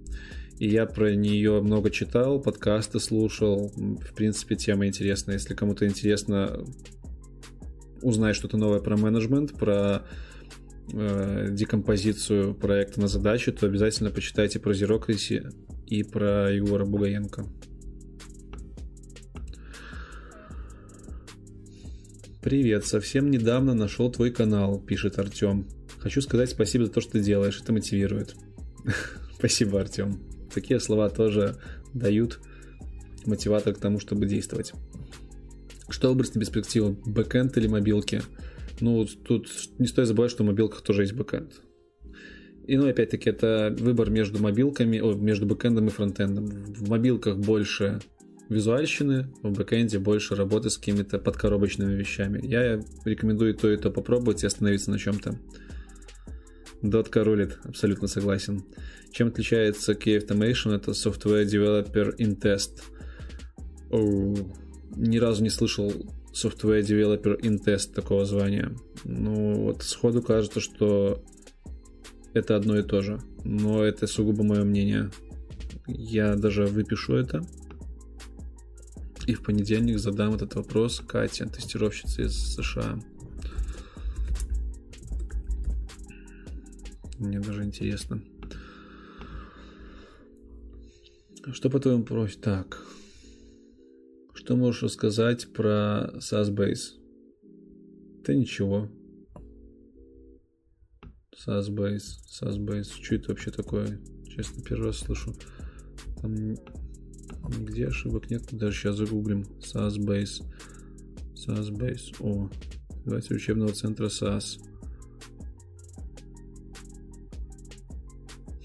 [0.58, 3.72] И я про нее много читал, подкасты слушал.
[3.76, 5.36] В принципе, тема интересная.
[5.36, 6.64] Если кому-то интересно
[8.02, 10.02] узнать что-то новое про менеджмент, про
[10.92, 15.48] э, декомпозицию проекта на задачи, то обязательно почитайте про Zerocracy
[15.86, 17.44] и про Егора Бугаенко.
[22.40, 25.66] «Привет, совсем недавно нашел твой канал»,— пишет Артем.
[25.98, 28.36] «Хочу сказать спасибо за то, что ты делаешь, это мотивирует».
[29.38, 30.20] Спасибо, Артем.
[30.52, 31.56] Такие слова тоже
[31.94, 32.40] дают
[33.26, 34.72] мотиватор к тому, чтобы действовать.
[35.88, 38.22] Что выбрать на перспективу, бэкэнд или мобилки?
[38.80, 39.48] Ну, тут
[39.78, 41.60] не стоит забывать, что в мобилках тоже есть бэкэнд.
[42.68, 46.46] И, ну, опять-таки, это выбор между мобилками, о, между бэкэндом и фронтендом.
[46.46, 48.00] В мобилках больше
[48.48, 52.40] визуальщины, в бэкэнде больше работы с какими-то подкоробочными вещами.
[52.46, 55.38] Я рекомендую то и то попробовать и остановиться на чем-то.
[56.82, 58.64] Дотка рулит, абсолютно согласен.
[59.10, 60.74] Чем отличается Key Automation?
[60.74, 62.82] Это Software Developer in Test.
[63.90, 64.36] Оу,
[64.96, 65.92] ни разу не слышал
[66.32, 68.76] Software Developer in Test такого звания.
[69.04, 71.24] Ну, вот сходу кажется, что
[72.32, 73.18] это одно и то же.
[73.44, 75.10] Но это сугубо мое мнение.
[75.86, 77.42] Я даже выпишу это.
[79.28, 82.98] И в понедельник задам этот вопрос Кате, тестировщице из США.
[87.18, 88.22] Мне даже интересно.
[91.52, 92.40] Что по-твоему просит?
[92.40, 92.82] Так.
[94.32, 96.94] Что можешь рассказать про SAS-Base?
[98.24, 98.88] Да ничего.
[101.36, 102.16] SAS-Base.
[102.30, 103.02] SAS-Base.
[103.02, 104.00] Что это вообще такое?
[104.26, 105.34] Честно, первый раз слышу.
[106.22, 106.54] Там
[107.46, 108.44] нигде ошибок нет.
[108.52, 109.42] Даже сейчас загуглим.
[109.60, 110.44] SAS-Base.
[111.34, 112.16] SAS-Base.
[112.20, 112.50] О,
[113.04, 114.60] давайте учебного центра SAS.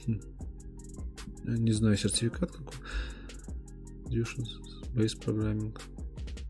[0.05, 0.21] Хм.
[1.45, 2.77] Не знаю, сертификат какой.
[4.93, 5.77] Base Programming.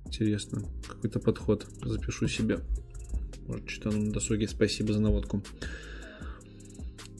[0.05, 0.63] Интересно.
[0.87, 1.67] Какой-то подход.
[1.83, 2.59] Запишу себе.
[3.47, 4.47] Может, что-то на досуге.
[4.47, 5.43] Спасибо за наводку.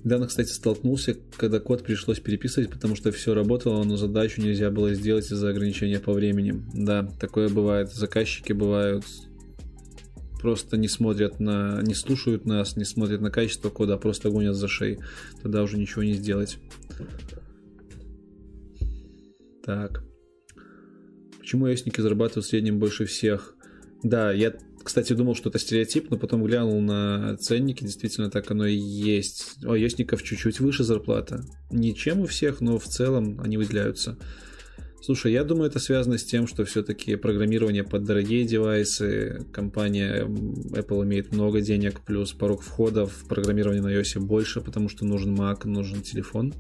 [0.04, 4.94] Недавно, кстати, столкнулся, когда код пришлось переписывать, потому что все работало, но задачу нельзя было
[4.94, 6.62] сделать из-за ограничения по времени.
[6.74, 7.92] Да, такое бывает.
[7.94, 9.06] Заказчики бывают
[10.44, 14.58] просто не смотрят на, не слушают нас, не смотрят на качество кода, а просто гонят
[14.58, 15.00] за шеи.
[15.42, 16.58] Тогда уже ничего не сделать.
[19.64, 20.04] Так.
[21.40, 23.56] Почему ясники зарабатывают в среднем больше всех?
[24.04, 24.54] Да, я
[24.84, 29.64] кстати, думал, что это стереотип, но потом глянул на ценники, действительно так оно и есть.
[29.64, 31.44] У айосников чуть-чуть выше зарплата.
[31.72, 34.18] Не чем у всех, но в целом они выделяются.
[35.02, 41.04] Слушай, я думаю, это связано с тем, что все-таки программирование под дорогие девайсы, компания Apple
[41.04, 45.68] имеет много денег, плюс порог входа в программирование на iOS больше, потому что нужен Mac,
[45.68, 46.54] нужен телефон.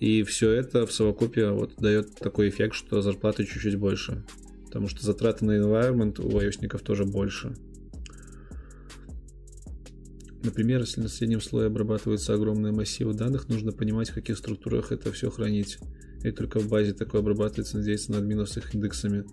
[0.00, 4.24] И все это в совокупе вот дает такой эффект, что зарплаты чуть-чуть больше
[4.72, 7.54] потому что затраты на environment у ios тоже больше.
[10.42, 15.12] Например, если на среднем слое обрабатываются огромные массивы данных, нужно понимать, в каких структурах это
[15.12, 15.78] все хранить.
[16.24, 19.26] И только в базе такое обрабатывается, надеяться на админов с их индексами.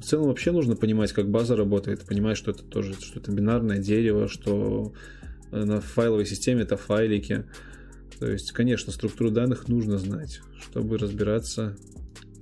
[0.00, 3.78] В целом вообще нужно понимать, как база работает, понимать, что это тоже что это бинарное
[3.78, 4.92] дерево, что
[5.52, 7.44] на файловой системе это файлики.
[8.18, 11.76] То есть, конечно, структуру данных нужно знать, чтобы разбираться,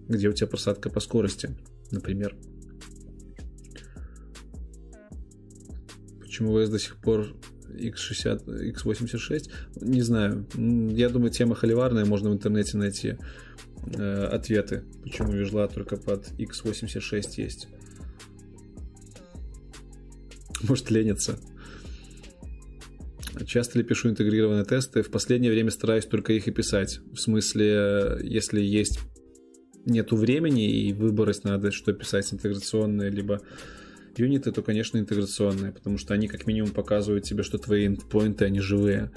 [0.09, 1.55] где у тебя просадка по скорости
[1.91, 2.37] например.
[6.21, 7.35] Почему ВС до сих пор
[7.69, 9.51] X60, X86?
[9.81, 10.47] Не знаю.
[10.57, 13.17] Я думаю, тема холиварная, можно в интернете найти
[13.95, 17.69] э, ответы, почему вижла только под X86 есть.
[20.63, 21.39] Может, ленится.
[23.47, 25.03] Часто ли пишу интегрированные тесты?
[25.03, 27.01] В последнее время стараюсь только их и писать.
[27.13, 28.99] В смысле, если есть
[29.89, 33.41] нету времени и выбрать надо, что писать интеграционные, либо
[34.17, 38.61] юниты, то, конечно, интеграционные, потому что они как минимум показывают тебе, что твои endpoinты, они
[38.61, 39.11] живые.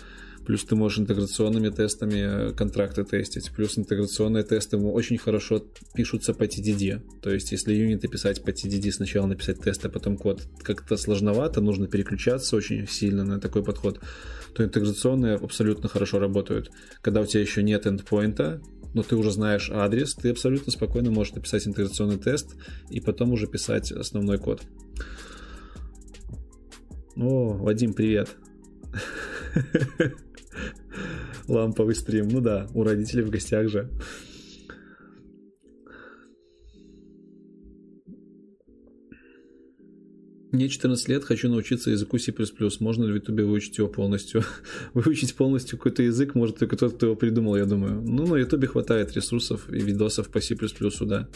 [0.46, 3.52] Плюс ты можешь интеграционными тестами э, контракты тестить.
[3.52, 7.02] Плюс интеграционные тесты очень хорошо пишутся по TDD.
[7.22, 11.62] То есть, если юниты писать по TDD, сначала написать тест, а потом код, как-то сложновато,
[11.62, 14.00] нужно переключаться очень сильно на такой подход,
[14.56, 16.72] то интеграционные абсолютно хорошо работают.
[17.02, 18.62] Когда у тебя еще нет эндпоинта,
[18.94, 22.56] но ты уже знаешь адрес, ты абсолютно спокойно можешь написать интеграционный тест
[22.90, 24.62] и потом уже писать основной код.
[27.16, 28.30] О, Вадим, привет.
[31.48, 32.30] Ламповый стрим.
[32.30, 33.90] Ну да, у родителей в гостях же.
[40.52, 42.34] Мне 14 лет, хочу научиться языку C++.
[42.82, 44.44] Можно ли в Ютубе выучить его полностью?
[44.94, 48.02] выучить полностью какой-то язык может только тот, кто его придумал, я думаю.
[48.02, 50.56] Ну, на Ютубе хватает ресурсов и видосов по C++,
[51.02, 51.30] да.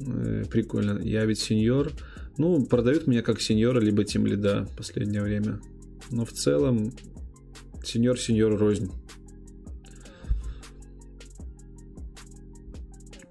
[0.00, 0.98] Э, прикольно.
[1.02, 1.92] Я ведь сеньор.
[2.36, 5.60] Ну, продают меня как сеньора, либо тем лида в последнее время.
[6.10, 6.92] Но в целом
[7.84, 8.90] сеньор-сеньор рознь.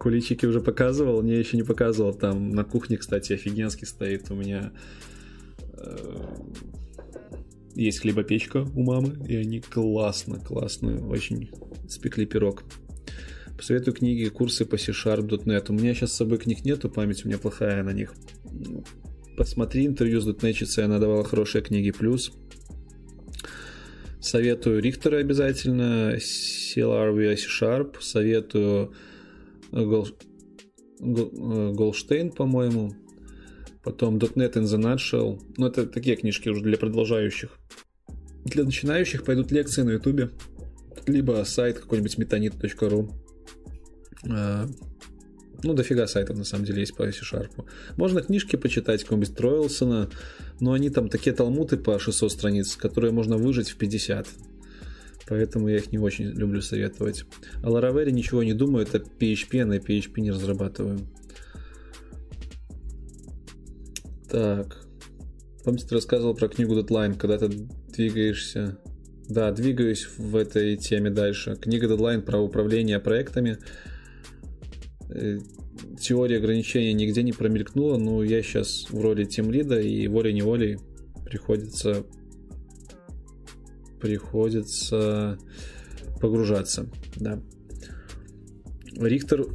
[0.01, 2.11] Куличики уже показывал, не еще не показывал.
[2.11, 4.71] Там на кухне, кстати, офигенский стоит у меня.
[5.77, 6.25] Э,
[7.75, 11.51] есть хлебопечка у мамы, и они классно, классно, очень
[11.87, 12.63] спекли пирог.
[13.55, 15.65] Посоветую книги, курсы по C-Sharp.net.
[15.69, 18.15] У меня сейчас с собой книг нету, память у меня плохая на них.
[19.37, 21.91] Посмотри интервью с дотнетчицей, она давала хорошие книги.
[21.91, 22.31] Плюс
[24.19, 28.95] советую Рихтера обязательно, CLR C-Sharp, советую
[29.71, 30.07] Гол...
[30.99, 32.93] Голштейн, по-моему,
[33.83, 35.41] потом .NET in the Nutshell.
[35.57, 37.57] Ну, это такие книжки уже для продолжающих.
[38.45, 40.31] Для начинающих пойдут лекции на ютубе,
[41.07, 43.11] либо сайт какой-нибудь metanit.ru.
[44.29, 44.67] А,
[45.63, 47.65] ну, дофига сайтов, на самом деле, есть по C-Sharp.
[47.97, 50.09] Можно книжки почитать какого-нибудь Троилсона,
[50.59, 54.27] но они там такие талмуты по 600 страниц, которые можно выжить в 50.
[55.31, 57.23] Поэтому я их не очень люблю советовать.
[57.63, 60.99] О Laravel ничего не думаю, это PHP, я на PHP не разрабатываю.
[64.29, 64.85] Так.
[65.63, 68.77] Помните, ты рассказывал про книгу Deadline, когда ты двигаешься...
[69.29, 71.55] Да, двигаюсь в этой теме дальше.
[71.55, 73.57] Книга Deadline про управление проектами.
[75.11, 75.39] Э,
[75.97, 80.77] теория ограничений нигде не промелькнула, но я сейчас в роли тимлида и волей-неволей
[81.23, 82.05] приходится
[84.01, 85.37] приходится
[86.19, 87.41] погружаться, да.
[88.97, 89.47] Рихтер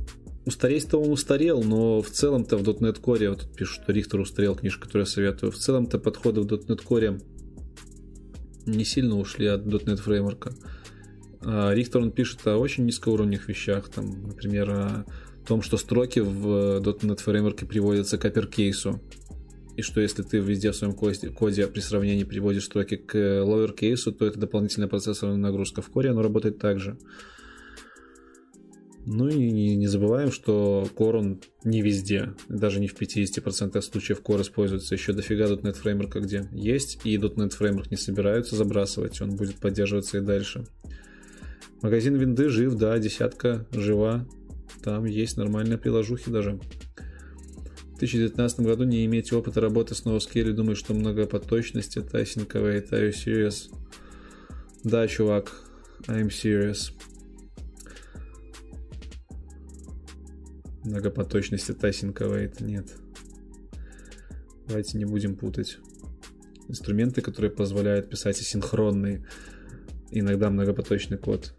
[0.46, 4.54] Устареть-то он устарел, но в целом-то в .NET Core, вот тут пишут, что Рихтер устарел,
[4.54, 7.20] книжка, которую я советую, в целом-то подходы в .NET Core
[8.64, 10.54] не сильно ушли от .NET фреймворка.
[11.42, 15.04] Рихтер, он пишет о очень низкоуровневых вещах, там, например, о
[15.48, 19.00] том, что строки в .NET фреймворке приводятся к апперкейсу,
[19.76, 24.26] и что если ты везде в своем коде, при сравнении приводишь строки к lowercase, то
[24.26, 26.96] это дополнительная процессорная нагрузка в коре, оно работает так же.
[29.08, 34.20] Ну и не, не забываем, что Core он не везде, даже не в 50% случаев
[34.20, 34.96] Core используется.
[34.96, 40.18] Еще дофига .NET фреймворка где есть, и .NET фреймворк не собираются забрасывать, он будет поддерживаться
[40.18, 40.64] и дальше.
[41.82, 44.26] Магазин винды жив, да, десятка жива.
[44.82, 46.58] Там есть нормальные приложухи даже.
[47.96, 52.90] В 2019 году не иметь опыта работы с NoSQL, думаю, что многопоточность это async await.
[52.90, 53.74] Are you serious?
[54.84, 55.50] Да, чувак,
[56.06, 56.92] I'm serious.
[60.84, 62.98] Многопоточность это async это нет.
[64.68, 65.78] Давайте не будем путать.
[66.68, 69.24] Инструменты, которые позволяют писать асинхронный,
[70.10, 71.54] иногда многопоточный код.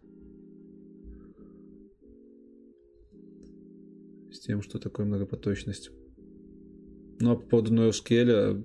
[4.32, 5.90] С тем, что такое многопоточность.
[7.20, 8.64] Ну а по поводу NoSQL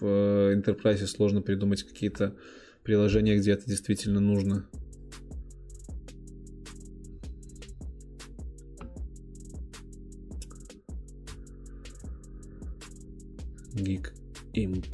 [0.00, 2.36] в э, Enterprise сложно придумать какие-то
[2.82, 4.68] приложения, где это действительно нужно.
[13.74, 14.12] Geek
[14.54, 14.86] Imp.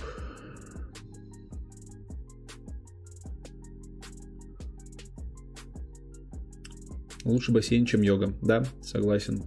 [7.24, 8.34] Лучше бассейн, чем йога.
[8.42, 9.44] Да, согласен.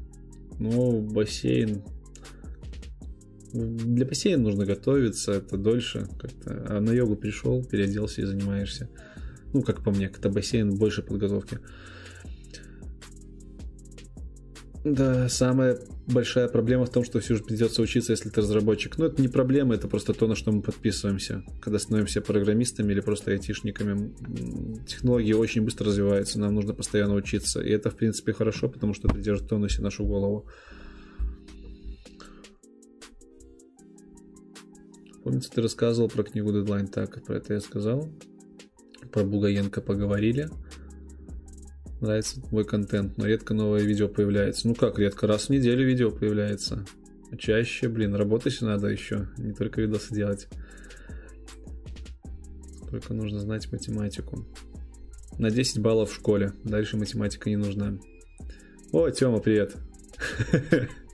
[0.60, 1.84] Но бассейн...
[3.56, 6.66] Для бассейна нужно готовиться, это дольше как-то.
[6.68, 8.90] А на йогу пришел, переоделся и занимаешься.
[9.54, 11.60] Ну, как по мне, это бассейн больше подготовки.
[14.84, 18.98] Да, самая большая проблема в том, что все же придется учиться, если ты разработчик.
[18.98, 21.44] Но это не проблема, это просто то, на что мы подписываемся.
[21.62, 24.14] Когда становимся программистами или просто айтишниками,
[24.86, 27.62] технологии очень быстро развиваются, нам нужно постоянно учиться.
[27.62, 30.46] И это, в принципе, хорошо, потому что это держит в тонусе нашу голову.
[35.26, 38.08] Помните, ты рассказывал про книгу Deadline так, про это я сказал.
[39.12, 40.50] Про Бугаенко поговорили
[42.02, 44.68] нравится твой контент, но редко новое видео появляется.
[44.68, 45.28] Ну как редко?
[45.28, 46.86] Раз в неделю видео появляется.
[47.38, 50.48] Чаще, блин, работать надо еще, не только видосы делать.
[52.90, 54.46] Только нужно знать математику.
[55.38, 56.54] На 10 баллов в школе.
[56.64, 57.98] Дальше математика не нужна.
[58.92, 59.76] О, Тёма, привет.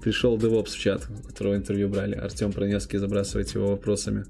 [0.00, 2.14] Пришел DevOps в чат, которого интервью брали.
[2.14, 4.24] Артем Проневский забрасывает его вопросами.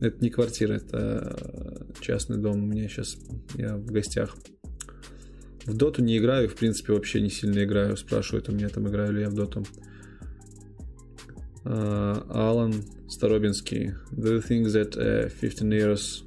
[0.00, 1.36] Это не квартира, это
[2.00, 2.64] частный дом.
[2.64, 3.16] У меня сейчас
[3.54, 4.36] я в гостях.
[5.64, 7.96] В доту не играю, в принципе, вообще не сильно играю.
[7.96, 9.64] Спрашивают у меня, там играю ли я в доту.
[11.64, 12.72] Uh,
[13.08, 13.94] Старобинский.
[14.12, 16.24] Do you think that a 15 years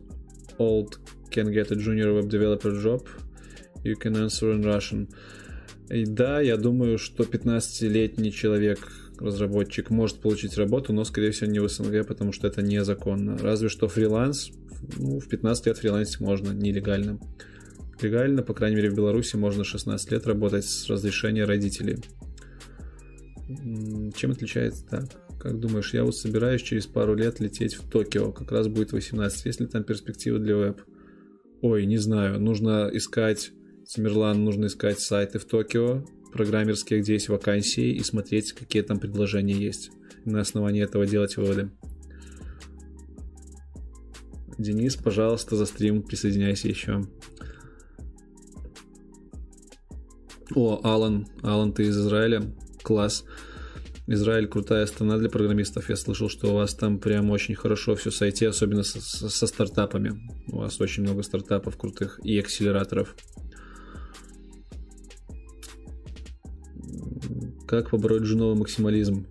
[0.58, 0.98] old
[1.30, 3.08] can get a junior web developer job?
[3.84, 5.08] You can answer in Russian.
[5.90, 11.60] И да, я думаю, что 15-летний человек разработчик может получить работу, но, скорее всего, не
[11.60, 13.38] в СНГ, потому что это незаконно.
[13.38, 14.52] Разве что фриланс,
[14.98, 17.20] ну, в 15 лет фрилансить можно, нелегально.
[18.02, 21.98] Легально, по крайней мере, в Беларуси можно 16 лет работать с разрешения родителей.
[24.16, 25.06] Чем отличается так?
[25.40, 29.46] Как думаешь, я вот собираюсь через пару лет лететь в Токио, как раз будет 18.
[29.46, 30.82] Есть ли там перспективы для веб?
[31.62, 33.52] Ой, не знаю, нужно искать,
[33.90, 39.56] Тимирлан, нужно искать сайты в Токио, программерские, где есть вакансии, и смотреть, какие там предложения
[39.56, 39.90] есть.
[40.26, 41.72] На основании этого делать выводы.
[44.60, 47.02] Денис, пожалуйста, за стрим присоединяйся еще.
[50.54, 52.44] О, Алан, Алан, ты из Израиля?
[52.84, 53.26] Класс.
[54.06, 55.90] Израиль крутая страна для программистов.
[55.90, 59.48] Я слышал, что у вас там прям очень хорошо все с IT, особенно со, со
[59.48, 60.20] стартапами.
[60.48, 63.16] У вас очень много стартапов крутых и акселераторов.
[67.70, 69.28] Как побороть женовый максимализм?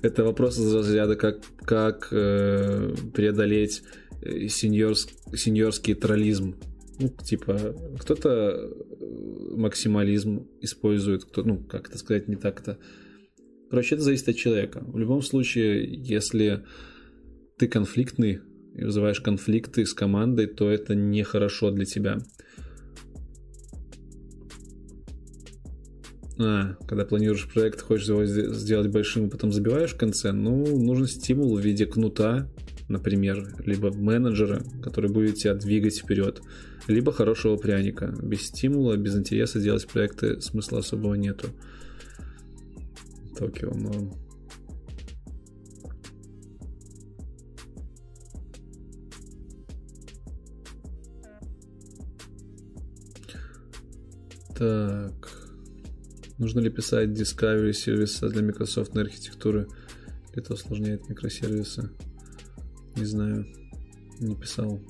[0.00, 3.82] Это вопрос из разряда, как, как э, преодолеть
[4.22, 6.56] э, сеньорс, сеньорский троллизм.
[6.98, 12.78] Ну, типа, кто-то э, максимализм использует, кто, ну, как это сказать, не так-то.
[13.68, 14.82] Короче, это зависит от человека.
[14.86, 16.64] В любом случае, если
[17.58, 18.40] ты конфликтный
[18.74, 22.20] и вызываешь конфликты с командой, то это нехорошо для тебя.
[26.40, 31.06] А, когда планируешь проект, хочешь его сделать большим, и потом забиваешь в конце, ну, нужен
[31.06, 32.48] стимул в виде кнута,
[32.88, 36.40] например, либо менеджера, который будет тебя двигать вперед,
[36.86, 38.14] либо хорошего пряника.
[38.22, 41.48] Без стимула, без интереса делать проекты смысла особого нету.
[43.36, 44.14] Токио, но...
[54.56, 55.37] Так.
[56.38, 59.66] Нужно ли писать Discovery сервиса для Microsoft на архитектуры?
[60.32, 61.90] Это усложняет микросервисы.
[62.94, 63.44] Не знаю.
[64.20, 64.80] Не писал.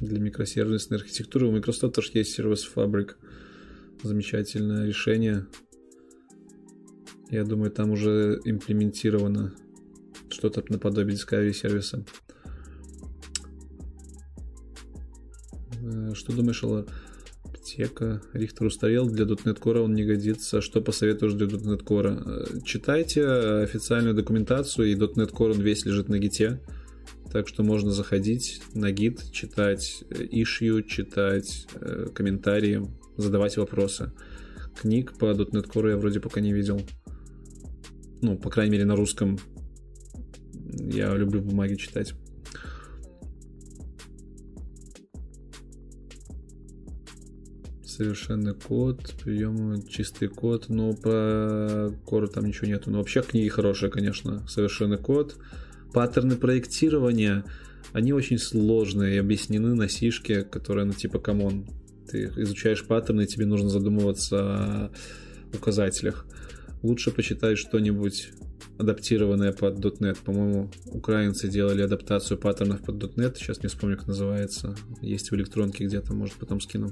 [0.00, 3.16] Для микросервисной архитектуры у Microsoft тоже есть сервис Fabric
[4.02, 5.46] замечательное решение.
[7.30, 9.54] Я думаю, там уже имплементировано
[10.30, 12.04] что-то наподобие Discovery сервиса.
[16.14, 16.86] Что думаешь о
[17.44, 18.22] аптека?
[18.32, 20.60] Рихтер устарел, для .NET Core он не годится.
[20.60, 22.22] Что посоветуешь для .NET Core?
[22.24, 26.60] Э, читайте официальную документацию, и .NET Core он весь лежит на гите.
[27.32, 34.12] Так что можно заходить на гид, читать ишью, читать э, комментарии, задавать вопросы.
[34.80, 36.80] Книг по .NET Core я вроде пока не видел.
[38.22, 39.38] Ну, по крайней мере, на русском.
[40.72, 42.14] Я люблю бумаги читать.
[47.96, 52.90] Совершенный код, приемы, чистый код, но про Core там ничего нету.
[52.90, 54.44] Но вообще книги хорошие, конечно.
[54.48, 55.36] Совершенный код.
[55.92, 57.44] Паттерны проектирования,
[57.92, 61.68] они очень сложные и объяснены на сишке, которая, ну, типа, come on,
[62.10, 64.90] ты изучаешь паттерны, тебе нужно задумываться о
[65.54, 66.26] указателях.
[66.82, 68.30] Лучше почитать что-нибудь
[68.76, 70.18] адаптированное под .NET.
[70.24, 73.36] По-моему, украинцы делали адаптацию паттернов под .NET.
[73.36, 74.74] Сейчас не вспомню, как называется.
[75.00, 76.90] Есть в электронке где-то, может, потом скину.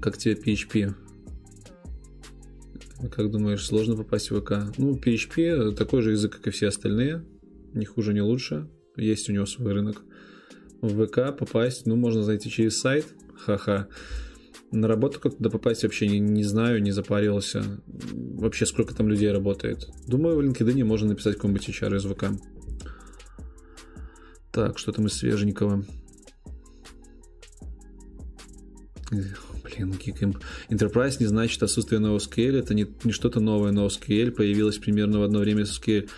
[0.00, 0.94] Как тебе PHP?
[3.10, 4.74] Как думаешь, сложно попасть в ВК?
[4.76, 7.24] Ну, PHP такой же язык, как и все остальные.
[7.72, 8.68] Не хуже, не лучше.
[8.96, 10.02] Есть у него свой рынок
[10.82, 13.88] в ВК попасть, ну, можно зайти через сайт, ха-ха.
[14.72, 17.80] На работу как туда попасть вообще не, не знаю, не запарился.
[17.86, 19.88] Вообще, сколько там людей работает.
[20.06, 22.24] Думаю, в LinkedIn можно написать какой-нибудь HR из ВК.
[24.50, 25.84] Так, что там из свеженького?
[29.76, 30.42] Блин, Geekimp.
[30.70, 32.58] Enterprise не значит отсутствие NoSQL.
[32.58, 33.72] Это не, не что-то новое.
[33.72, 36.08] NoSQL появилось примерно в одно время с SQL.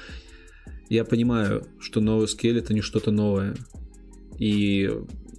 [0.89, 3.57] Я понимаю, что NoSQL это не что-то новое.
[4.39, 4.91] И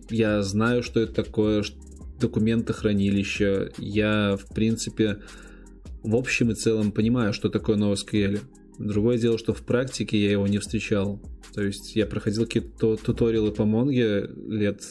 [0.09, 1.63] я знаю, что это такое,
[2.19, 3.71] документохранилище.
[3.77, 5.19] Я, в принципе,
[6.03, 8.39] в общем и целом понимаю, что такое NoSQL.
[8.77, 11.21] Другое дело, что в практике я его не встречал.
[11.53, 14.81] То есть я проходил какие-то туториалы по Монге лет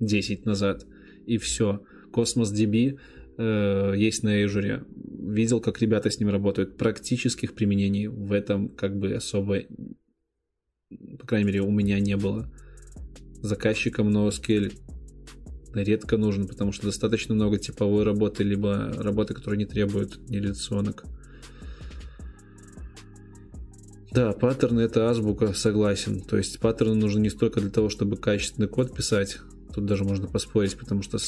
[0.00, 0.86] 10 назад,
[1.30, 1.82] и все.
[2.12, 2.98] Cosmos DB
[3.38, 4.84] э, есть на Azure.
[5.32, 6.76] Видел, как ребята с ним работают.
[6.76, 9.60] Практических применений в этом как бы особо,
[11.18, 12.52] по крайней мере, у меня не было
[13.42, 14.72] заказчикам NoSQL
[15.72, 21.04] редко нужен, потому что достаточно много типовой работы, либо работы, которые не требуют нереляционок.
[24.10, 26.22] Да, паттерны это азбука, согласен.
[26.22, 29.38] То есть паттерны нужны не столько для того, чтобы качественный код писать,
[29.74, 31.18] тут даже можно поспорить, потому что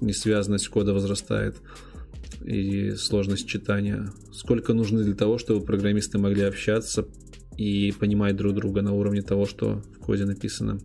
[0.00, 1.56] несвязанность кода возрастает
[2.44, 4.10] и сложность читания.
[4.32, 7.06] Сколько нужны для того, чтобы программисты могли общаться
[7.56, 10.78] и понимать друг друга на уровне того, что в коде написано.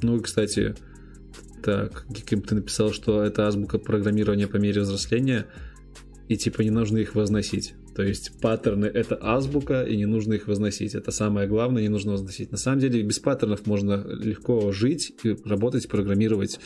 [0.00, 0.76] Ну и, кстати,
[1.62, 5.46] так, Гиким, ты написал, что это азбука программирования по мере взросления,
[6.28, 7.74] и типа не нужно их возносить.
[7.98, 10.94] То есть паттерны— это азбука, и не нужно их возносить.
[10.94, 12.52] Это самое главное, не нужно возносить.
[12.52, 15.14] На самом деле без паттернов можно легко жить,
[15.44, 16.60] работать, программировать.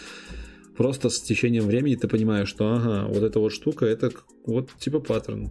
[0.76, 4.12] Просто с течением времени ты понимаешь, что ага, вот эта вот штука, это
[4.44, 5.50] вот типа паттерн.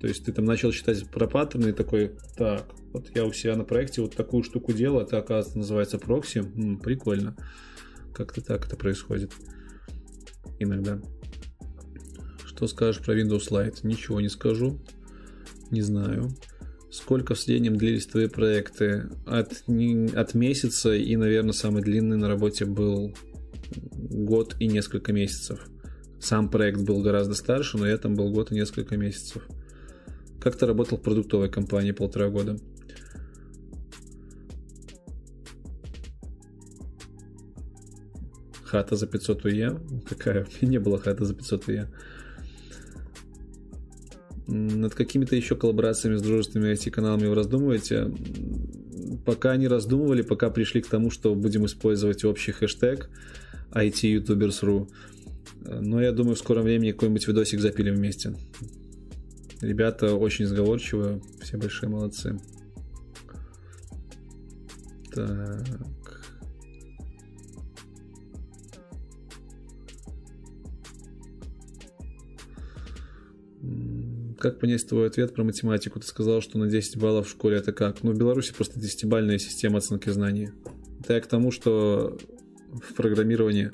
[0.00, 3.56] То есть ты там начал читать про паттерны и такой, так, вот я у себя
[3.56, 6.38] на проекте вот такую штуку делал, это, оказывается, называется прокси.
[6.38, 7.36] М, прикольно.
[8.14, 9.32] Как-то так это происходит.
[10.60, 11.00] Иногда.
[12.46, 13.80] Что скажешь про Windows Lite?
[13.82, 14.80] Ничего не скажу.
[15.70, 16.30] Не знаю.
[16.90, 19.10] Сколько в среднем длились твои проекты?
[19.26, 19.64] От,
[20.14, 23.14] от месяца и, наверное, самый длинный на работе был
[23.92, 25.68] год и несколько месяцев.
[26.20, 29.46] Сам проект был гораздо старше, но я там был год и несколько месяцев.
[30.40, 32.56] Как ты работал в продуктовой компании полтора года?
[38.64, 39.80] Хата за 500 УЕ?
[40.08, 40.44] Какая?
[40.62, 41.88] У меня не было хата за 500 УЕ
[44.48, 48.10] над какими-то еще коллаборациями с дружественными IT-каналами вы раздумываете?
[49.24, 53.10] Пока не раздумывали, пока пришли к тому, что будем использовать общий хэштег
[53.72, 54.88] ITYoutubers.ru.
[55.60, 58.34] Но я думаю, в скором времени какой-нибудь видосик запилим вместе.
[59.60, 62.38] Ребята очень сговорчивые, все большие молодцы.
[65.14, 65.66] Так.
[74.38, 76.00] Как понять твой ответ про математику?
[76.00, 78.02] Ты сказал, что на 10 баллов в школе это как?
[78.02, 80.50] Ну, в Беларуси просто 10-бальная система оценки знаний.
[81.00, 82.18] Это я к тому, что
[82.70, 83.70] в программировании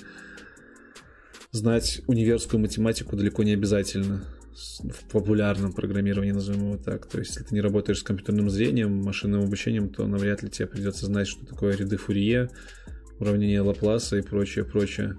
[1.52, 4.24] знать универскую математику далеко не обязательно
[4.54, 7.06] в популярном программировании, назовем его так.
[7.06, 10.66] То есть, если ты не работаешь с компьютерным зрением, машинным обучением, то навряд ли тебе
[10.66, 12.50] придется знать, что такое ряды Фурье,
[13.18, 15.16] уравнение Лапласа и прочее, прочее.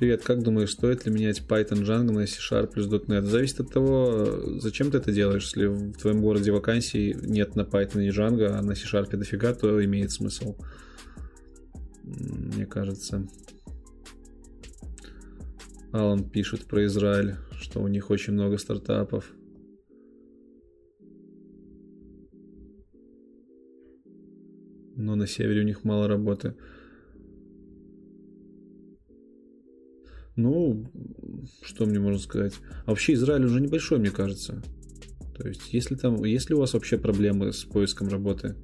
[0.00, 3.20] Привет, как думаешь, стоит ли менять Python Django на C-Sharp плюс .NET?
[3.20, 5.42] Зависит от того, зачем ты это делаешь.
[5.42, 9.84] Если в твоем городе вакансий нет на Python и Django, а на C-Sharp дофига, то
[9.84, 10.56] имеет смысл.
[12.02, 13.28] Мне кажется.
[15.92, 19.30] Алан пишет про Израиль, что у них очень много стартапов.
[24.96, 26.56] Но на севере у них мало работы.
[30.36, 30.86] Ну,
[31.62, 32.54] что мне можно сказать?
[32.86, 34.62] А вообще Израиль уже небольшой, мне кажется.
[35.36, 38.56] То есть, если там, если у вас вообще проблемы с поиском работы,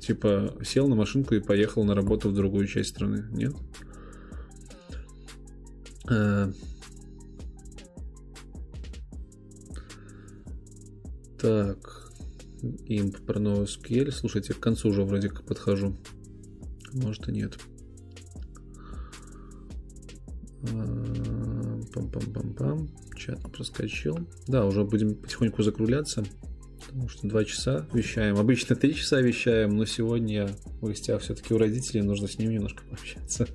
[0.00, 3.54] типа сел на машинку и поехал на работу в другую часть страны, нет?
[6.08, 6.50] А...
[11.40, 11.89] Так
[12.62, 14.10] имп про NoSQL.
[14.10, 15.96] Слушайте, к концу уже вроде как подхожу.
[16.92, 17.58] Может и нет.
[20.62, 22.88] А, пам-пам-пам-пам.
[23.16, 24.18] Чат проскочил.
[24.46, 26.24] Да, уже будем потихоньку закругляться.
[26.86, 28.36] Потому что два часа вещаем.
[28.36, 30.46] Обычно три часа вещаем, но сегодня я
[30.80, 32.02] в гостях все-таки у родителей.
[32.02, 33.46] Нужно с ним немножко пообщаться.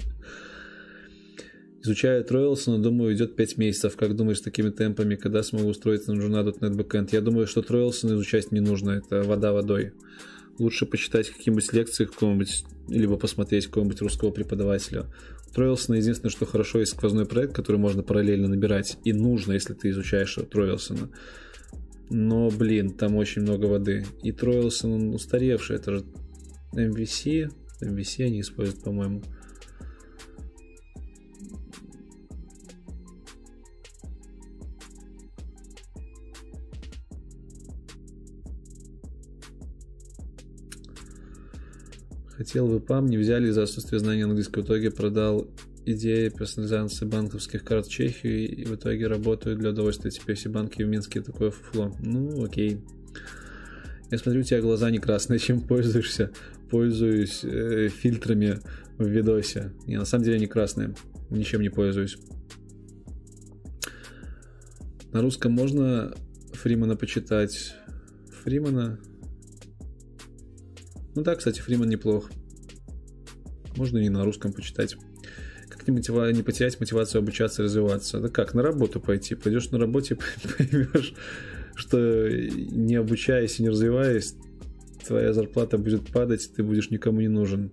[1.85, 3.95] Изучаю Троилсона, думаю, идет 5 месяцев.
[3.95, 7.09] Как думаешь, с такими темпами, когда смогу устроиться на Journa.net Backend?
[7.11, 9.93] Я думаю, что Троилсон изучать не нужно, это вода водой.
[10.57, 15.05] Лучше почитать какие-нибудь лекции какого-нибудь, либо посмотреть какого-нибудь русского преподавателя.
[15.47, 18.97] У Троилсона единственное, что хорошо, есть сквозной проект, который можно параллельно набирать.
[19.03, 21.11] И нужно, если ты изучаешь Троилсона.
[22.09, 24.07] Но, блин, там очень много воды.
[24.23, 25.75] И Троилсон, он устаревший.
[25.75, 26.05] Это же
[26.73, 27.51] MVC.
[27.83, 29.21] MVC они используют, по-моему.
[42.37, 44.61] Хотел бы ПАМ, не взяли за отсутствие знания английского.
[44.61, 45.47] В итоге продал
[45.85, 50.11] идеи персонализации банковских карт в Чехию и в итоге работаю для удовольствия.
[50.11, 51.95] Теперь все банки в Минске такое фуфло.
[51.99, 52.81] Ну, окей.
[54.11, 56.31] Я смотрю, у тебя глаза не красные, чем пользуешься.
[56.69, 58.59] Пользуюсь э, фильтрами
[58.97, 59.71] в видосе.
[59.87, 60.93] Не, на самом деле не красные.
[61.29, 62.17] Ничем не пользуюсь.
[65.13, 66.13] На русском можно
[66.51, 67.75] Фримана почитать.
[68.43, 68.99] Фримана
[71.15, 72.29] ну да, кстати, Фриман неплох.
[73.77, 74.97] Можно и на русском почитать.
[75.69, 76.31] Как не, мотива...
[76.31, 78.19] не потерять мотивацию обучаться развиваться?
[78.19, 79.35] Да как, на работу пойти?
[79.35, 80.17] Пойдешь на работе,
[80.57, 81.13] поймешь,
[81.75, 84.35] что не обучаясь и не развиваясь,
[85.05, 87.71] твоя зарплата будет падать, ты будешь никому не нужен.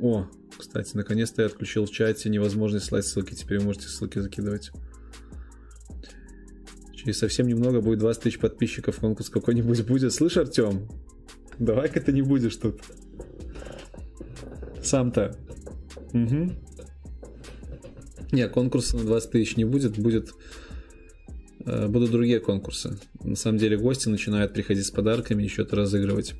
[0.00, 0.28] О,
[0.58, 3.34] кстати, наконец-то я отключил в чате невозможность слать ссылки.
[3.34, 4.72] Теперь вы можете ссылки закидывать.
[7.02, 9.00] Через совсем немного будет 20 тысяч подписчиков.
[9.00, 10.12] Конкурс какой-нибудь будет.
[10.12, 10.88] Слышь, Артем,
[11.58, 12.80] давай-ка ты не будешь тут.
[14.82, 15.36] Сам-то.
[16.12, 16.52] Угу.
[18.32, 19.98] Не, конкурса на 20 тысяч не будет.
[19.98, 20.32] Будет
[21.66, 22.98] э, будут другие конкурсы.
[23.24, 26.34] На самом деле гости начинают приходить с подарками, еще то разыгрывать.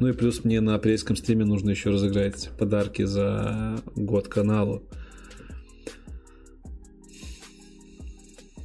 [0.00, 4.88] Ну и плюс мне на апрельском стриме нужно еще разыграть подарки за год каналу.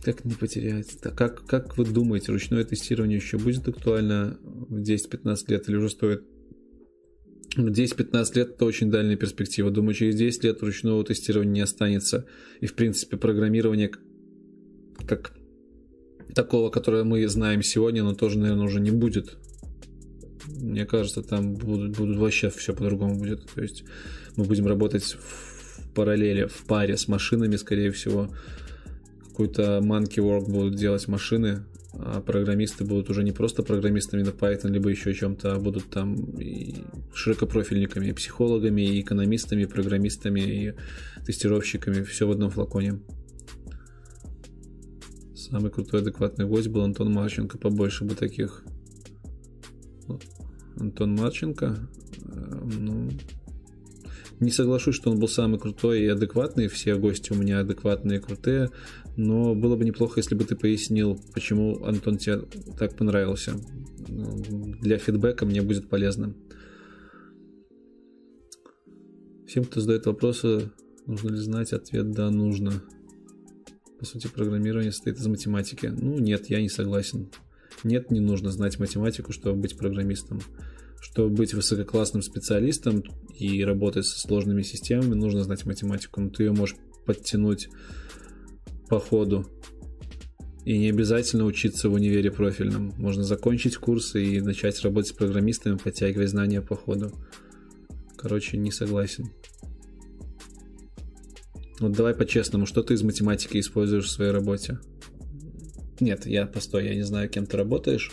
[0.04, 0.98] Как не потерять?
[1.02, 5.90] Так, как, как вы думаете, ручное тестирование еще будет актуально в 10-15 лет или уже
[5.90, 6.24] стоит
[7.56, 9.70] 10-15 лет это очень дальняя перспектива.
[9.72, 12.26] Думаю, через 10 лет ручного тестирования не останется.
[12.60, 13.92] И, в принципе, программирование
[15.08, 15.34] как
[16.34, 19.38] такого, которое мы знаем сегодня, оно тоже, наверное, уже не будет.
[20.48, 23.46] Мне кажется, там будут, будут вообще все по-другому будет.
[23.54, 23.84] То есть
[24.36, 28.30] мы будем работать в параллели, в паре с машинами, скорее всего.
[29.34, 34.70] Какой-то monkey work будут делать машины, а программисты будут уже не просто программистами на Python,
[34.70, 36.76] либо еще чем-то, а будут там и
[37.16, 40.74] широкопрофильниками, и психологами, и экономистами, и программистами, и
[41.26, 43.00] тестировщиками, все в одном флаконе.
[45.36, 48.64] Самый крутой адекватный гость был Антон Марченко, побольше бы таких.
[50.78, 51.90] Антон Марченко,
[52.24, 53.10] э, ну,
[54.44, 56.68] не соглашусь, что он был самый крутой и адекватный.
[56.68, 58.70] Все гости у меня адекватные и крутые.
[59.16, 62.42] Но было бы неплохо, если бы ты пояснил, почему Антон тебе
[62.78, 63.54] так понравился.
[64.08, 66.36] Для фидбэка мне будет полезно.
[69.46, 70.72] Всем, кто задает вопросы,
[71.06, 72.84] нужно ли знать ответ «да, нужно».
[74.00, 75.86] По сути, программирование состоит из математики.
[75.86, 77.30] Ну, нет, я не согласен.
[77.84, 80.42] Нет, не нужно знать математику, чтобы быть программистом.
[81.00, 83.04] Чтобы быть высококлассным специалистом
[83.38, 86.20] и работать со сложными системами, нужно знать математику.
[86.20, 86.76] Но ты ее можешь
[87.06, 87.70] подтянуть
[88.94, 89.48] по ходу.
[90.66, 92.94] И не обязательно учиться в универе профильном.
[92.98, 97.12] Можно закончить курсы и начать работать с программистами, подтягивая знания по ходу.
[98.16, 99.32] Короче, не согласен.
[101.80, 104.78] Вот давай по-честному, что ты из математики используешь в своей работе?
[106.00, 108.12] Нет, я постой, я не знаю, кем ты работаешь.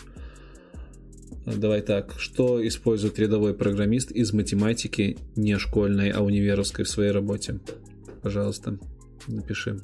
[1.45, 7.59] Давай так, что использует рядовой программист из математики не школьной, а универовской в своей работе?
[8.23, 8.79] Пожалуйста,
[9.27, 9.79] напиши.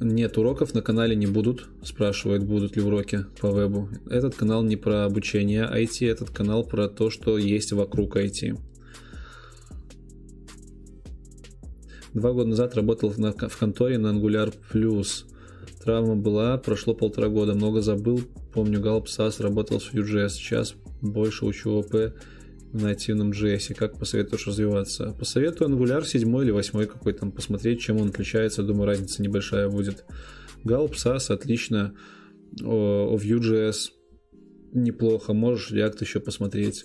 [0.00, 1.68] Нет, уроков на канале не будут.
[1.82, 3.88] Спрашивают, будут ли уроки по вебу.
[4.10, 8.58] Этот канал не про обучение IT, этот канал про то, что есть вокруг IT.
[12.12, 15.24] Два года назад работал в, в конторе на Angular Plus.
[15.82, 18.20] Травма была, прошло полтора года, много забыл.
[18.52, 20.30] Помню, Galp SAS работал с Vue.js.
[20.30, 22.14] Сейчас больше учу ОП
[22.74, 23.74] в нативном JS.
[23.74, 25.14] Как посоветуешь развиваться?
[25.18, 28.64] Посоветую Angular 7 или 8 какой там, посмотреть, чем он отличается.
[28.64, 30.04] Думаю, разница небольшая будет.
[30.64, 31.94] Galp SAS отлично.
[32.60, 33.90] Vue.js
[34.72, 35.32] неплохо.
[35.32, 36.84] Можешь React еще посмотреть.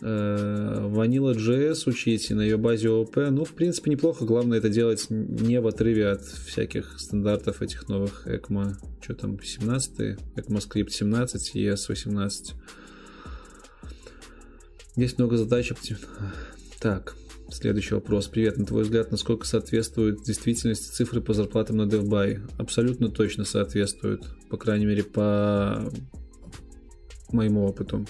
[0.00, 4.24] Э, Vanilla.js учить и на ее базе OOP, ну, в принципе, неплохо.
[4.24, 8.74] Главное это делать не в отрыве от всяких стандартов этих новых ECMA.
[9.00, 12.54] Что там, 17 ECMAScript 17, ES 18.
[14.96, 15.72] Есть много задач.
[16.78, 17.16] Так,
[17.50, 18.28] следующий вопрос.
[18.28, 22.40] Привет, на твой взгляд, насколько соответствуют действительности цифры по зарплатам на DevBuy?
[22.58, 25.90] Абсолютно точно соответствуют, по крайней мере, по
[27.32, 28.06] моему опыту.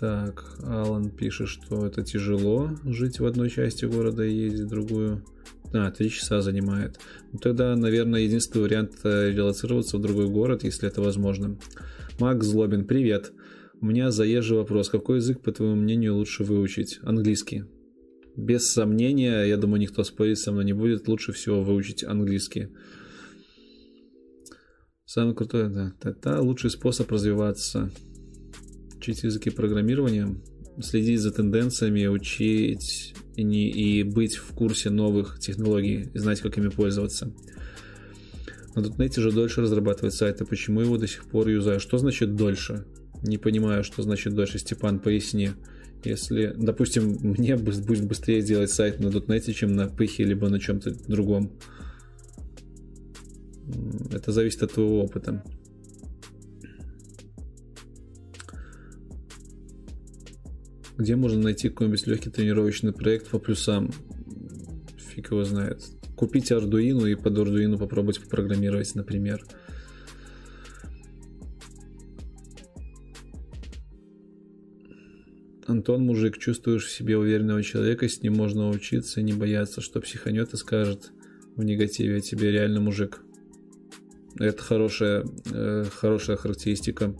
[0.00, 5.22] Так, Алан пишет, что это тяжело жить в одной части города и ездить в другую.
[5.74, 7.00] А, три часа занимает.
[7.32, 11.58] Ну, тогда, наверное, единственный вариант э, релацироваться в другой город, если это возможно.
[12.18, 13.32] Макс Злобин, привет.
[13.84, 14.88] У меня заезжий вопрос.
[14.88, 17.00] Какой язык, по твоему мнению, лучше выучить?
[17.02, 17.64] Английский.
[18.34, 21.06] Без сомнения, я думаю, никто спорить со мной не будет.
[21.06, 22.68] Лучше всего выучить английский.
[25.04, 25.92] Самый крутой, да.
[26.02, 27.90] Это лучший способ развиваться
[28.96, 30.34] учить языки программирования,
[30.80, 36.56] следить за тенденциями, учить и, не, и быть в курсе новых технологий, и знать, как
[36.56, 37.34] ими пользоваться.
[38.74, 40.46] На .NET же дольше разрабатывать сайты.
[40.46, 41.80] Почему его до сих пор юзаю?
[41.80, 42.86] Что значит дольше?
[43.24, 44.58] Не понимаю, что значит дольше.
[44.58, 45.50] Степан, поясни.
[46.04, 50.94] Если, допустим, мне будет быстрее сделать сайт на .NET, чем на пыхе, либо на чем-то
[51.08, 51.50] другом.
[54.12, 55.42] Это зависит от твоего опыта.
[60.98, 63.90] Где можно найти какой-нибудь легкий тренировочный проект по плюсам?
[64.98, 65.82] Фиг его знает.
[66.14, 69.44] Купить Arduino и под Arduino попробовать попрограммировать, например.
[75.66, 80.52] Антон мужик, чувствуешь в себе уверенного человека, с ним можно учиться, не бояться, что психанет
[80.52, 81.12] и скажет
[81.56, 83.20] в негативе о тебе реально мужик.
[84.38, 87.14] Это хорошая, э, хорошая характеристика.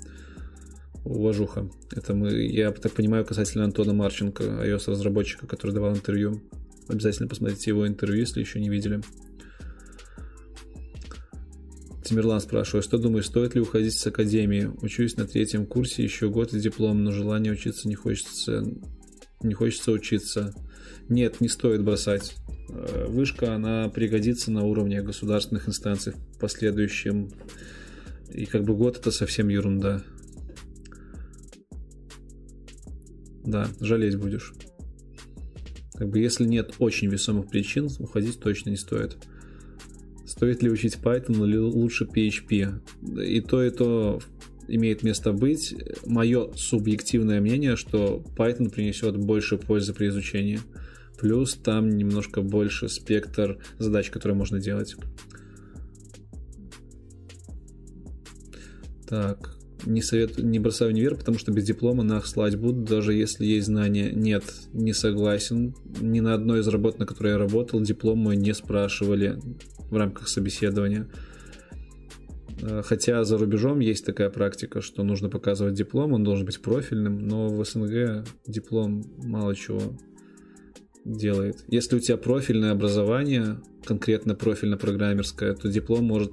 [1.04, 1.70] Уважуха.
[1.94, 6.42] Это мы, я так понимаю, касательно Антона Марченко, iOS-разработчика, который давал интервью.
[6.88, 9.00] Обязательно посмотрите его интервью, если еще не видели.
[12.04, 14.70] Тимирлан спрашивает, что думаешь, стоит ли уходить с академии?
[14.82, 18.62] Учусь на третьем курсе, еще год и диплом, но желание учиться не хочется,
[19.42, 20.54] не хочется учиться.
[21.08, 22.34] Нет, не стоит бросать.
[22.68, 27.30] Э, вышка, она пригодится на уровне государственных инстанций в последующем.
[28.30, 30.02] И как бы год это совсем ерунда.
[33.44, 34.52] Да, жалеть будешь.
[35.94, 39.16] Как бы если нет очень весомых причин, уходить точно не стоит.
[40.26, 42.80] Стоит ли учить Python или лучше PHP?
[43.22, 44.20] И то, и то
[44.68, 45.74] имеет место быть.
[46.06, 50.60] Мое субъективное мнение, что Python принесет больше пользы при изучении.
[51.18, 54.96] Плюс там немножко больше спектр задач, которые можно делать.
[59.06, 59.56] Так,
[59.86, 63.66] не советую, не бросаю универ, потому что без диплома нах слать буду, даже если есть
[63.66, 64.10] знания.
[64.12, 65.74] Нет, не согласен.
[66.00, 69.38] Ни на одной из работ, на которой я работал, диплом мой не спрашивали
[69.90, 71.08] в рамках собеседования.
[72.62, 77.26] Э, хотя за рубежом есть такая практика, что нужно показывать диплом, он должен быть профильным,
[77.26, 79.80] но в СНГ диплом мало чего
[81.04, 81.64] делает.
[81.68, 86.32] Если у тебя профильное образование, конкретно профильно-программерское, то диплом может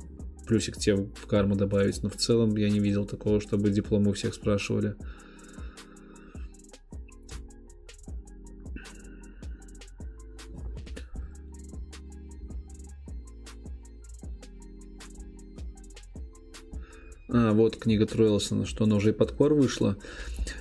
[0.52, 2.04] плюсик тебе в карму добавить.
[2.04, 4.96] Но в целом я не видел такого, чтобы дипломы у всех спрашивали.
[17.30, 19.96] А, вот книга Тройлсона, что она уже и под кор вышла.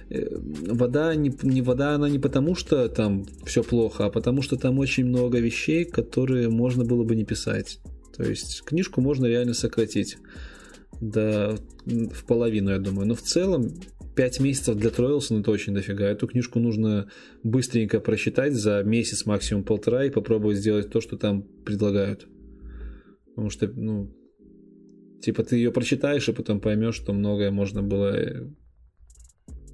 [0.08, 4.54] Э, вода не, не вода, она не потому, что там все плохо, а потому что
[4.54, 7.80] там очень много вещей, которые можно было бы не писать.
[8.20, 10.18] То есть книжку можно реально сократить
[11.00, 11.56] до,
[11.86, 13.08] в половину, я думаю.
[13.08, 13.70] Но в целом
[14.14, 16.04] 5 месяцев для Троилсона это очень дофига.
[16.04, 17.10] Эту книжку нужно
[17.42, 22.28] быстренько прочитать за месяц, максимум полтора, и попробовать сделать то, что там предлагают.
[23.28, 24.14] Потому что, ну,
[25.22, 28.14] типа ты ее прочитаешь, и потом поймешь, что многое можно было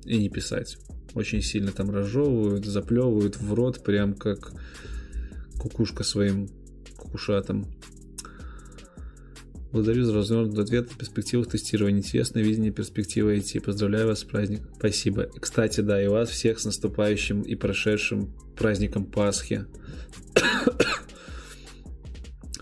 [0.05, 0.79] и не писать.
[1.15, 4.53] Очень сильно там разжевывают, заплевывают в рот, прям как
[5.59, 6.49] кукушка своим
[6.97, 7.67] кукушатом.
[9.73, 11.99] Благодарю за развернутый ответ о перспективах тестирования.
[11.99, 13.61] Интересное видение перспективы IT.
[13.61, 14.71] Поздравляю вас с праздником.
[14.79, 15.29] Спасибо.
[15.41, 19.67] Кстати, да, и вас всех с наступающим и прошедшим праздником Пасхи.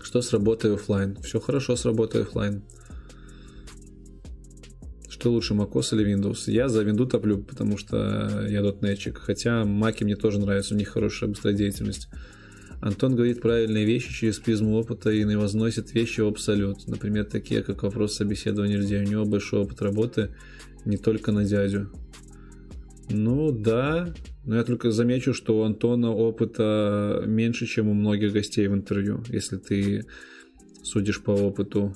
[0.03, 1.15] Что с работой офлайн?
[1.17, 2.63] Все хорошо с работой офлайн.
[5.07, 6.51] Что лучше, macOS или Windows?
[6.51, 9.17] Я за Windows топлю, потому что я дотнетчик.
[9.17, 12.09] Хотя маки мне тоже нравятся, у них хорошая быстродеятельность.
[12.81, 16.87] Антон говорит правильные вещи через призму опыта и возносит вещи в абсолют.
[16.87, 19.03] Например, такие, как вопрос собеседования людей.
[19.03, 20.35] У него большой опыт работы
[20.85, 21.89] не только на дядю.
[23.09, 24.13] Ну да,
[24.45, 29.23] но я только замечу, что у Антона опыта меньше, чем у многих гостей в интервью,
[29.29, 30.05] если ты
[30.83, 31.95] судишь по опыту.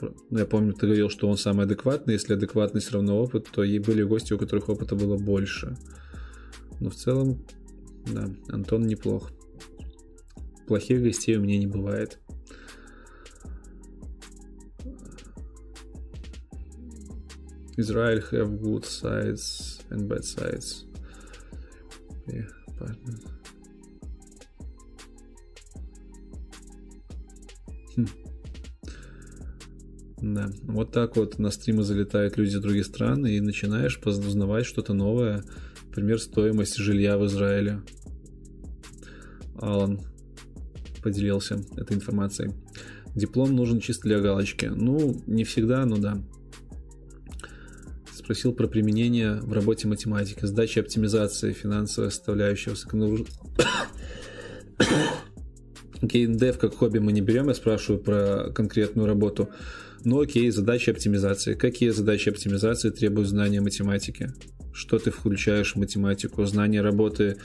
[0.00, 2.14] Ну, я помню, ты говорил, что он самый адекватный.
[2.14, 5.76] Если адекватность равно опыт, то и были гости, у которых опыта было больше.
[6.80, 7.44] Но в целом,
[8.12, 9.30] да, Антон неплох
[10.72, 12.18] плохих гостей у меня не бывает.
[17.76, 20.86] Israel have good sides and bad sides.
[22.26, 22.48] Yeah,
[27.94, 28.06] хм.
[30.22, 34.94] Да, вот так вот на стримы залетают люди из других стран, и начинаешь узнавать что-то
[34.94, 35.44] новое.
[35.88, 37.82] Например, стоимость жилья в Израиле.
[39.60, 40.00] Алан,
[41.02, 42.52] поделился этой информацией.
[43.14, 44.66] Диплом нужен чисто для галочки.
[44.66, 46.18] Ну, не всегда, но да.
[48.14, 53.22] Спросил про применение в работе математики, сдачи оптимизации, финансовая составляющая высоконагруж...
[56.00, 59.50] Геймдев как хобби мы не берем, я спрашиваю про конкретную работу.
[60.04, 61.54] Ну окей, задачи оптимизации.
[61.54, 64.32] Какие задачи оптимизации требуют знания математики?
[64.72, 66.44] Что ты включаешь в математику?
[66.44, 67.36] Знание работы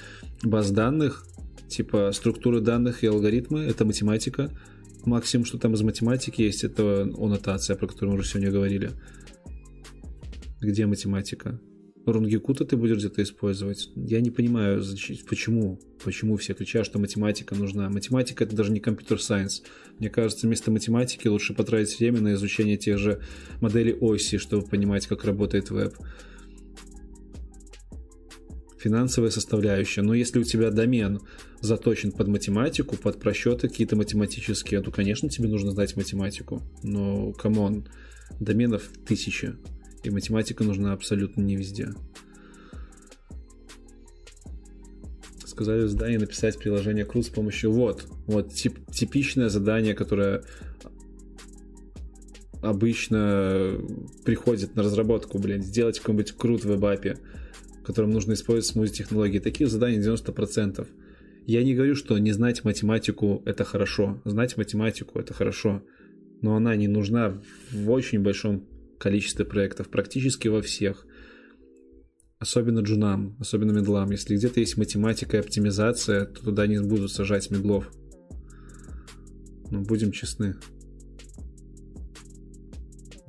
[0.44, 1.26] баз данных,
[1.69, 4.52] типа структуры данных и алгоритмы, это математика.
[5.06, 8.91] Максимум, что там из математики есть, это аннотация, про которую мы уже сегодня говорили.
[10.60, 11.60] Где математика?
[12.06, 13.89] Рунгикута ты будешь где-то использовать?
[13.95, 14.81] Я не понимаю,
[15.30, 17.89] почему, почему все кричат, что математика нужна.
[17.89, 19.64] Математика это даже не компьютер-сайенс.
[19.99, 23.21] Мне кажется, вместо математики лучше потратить время на изучение тех же
[23.60, 25.96] моделей оси, чтобы понимать, как работает веб.
[28.80, 30.02] Финансовая составляющая.
[30.02, 31.20] Но если у тебя домен
[31.62, 36.62] заточен под математику, под просчеты какие-то математические, то, конечно, тебе нужно знать математику.
[36.84, 37.88] Но, come on,
[38.39, 39.56] доменов тысячи,
[40.04, 41.89] и математика нужна абсолютно не везде.
[45.46, 48.07] Сказали в задании написать приложение CRUD с помощью вот.
[48.28, 50.44] Вот тип, типичное задание, которое
[52.62, 53.80] обычно
[54.23, 57.18] приходит на разработку, блин, сделать какой-нибудь крут в веб-апе,
[57.88, 59.40] в котором нужно использовать смузи-технологии.
[59.40, 60.86] Таких заданий 90%.
[61.46, 64.22] Я не говорю, что не знать математику– это хорошо.
[64.26, 65.82] Знать математику– это хорошо.
[66.41, 67.41] Но она не нужна
[67.72, 68.68] в очень большом
[68.99, 71.06] количестве проектов, практически во всех.
[72.40, 74.12] Особенно джунам, особенно медлам.
[74.12, 77.90] Если где-то есть математика и оптимизация, то туда не будут сажать медлов.
[79.72, 80.57] Но будем честны.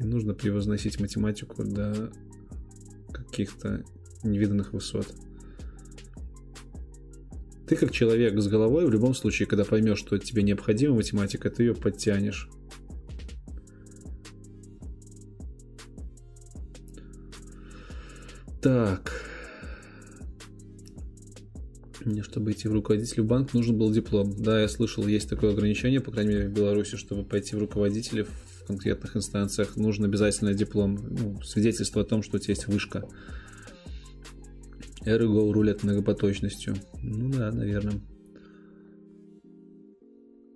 [0.01, 2.11] Не нужно превозносить математику до
[3.13, 3.85] каких-то
[4.23, 5.07] невиданных высот.
[7.67, 11.65] Ты как человек с головой, в любом случае, когда поймешь, что тебе необходима математика, ты
[11.65, 12.49] ее подтянешь.
[18.63, 19.23] Так.
[22.05, 24.35] Мне, чтобы идти в руководитель в банк, нужен был диплом.
[24.43, 28.23] Да, я слышал, есть такое ограничение, по крайней мере, в Беларуси, чтобы пойти в руководители
[28.23, 33.07] в конкретных инстанциях, нужен обязательно диплом, ну, свидетельство о том, что у тебя есть вышка.
[35.05, 36.75] Ergo рулят многопоточностью.
[37.03, 38.01] Ну да, наверное.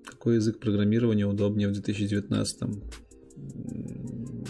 [0.04, 2.62] Какой язык программирования удобнее в 2019?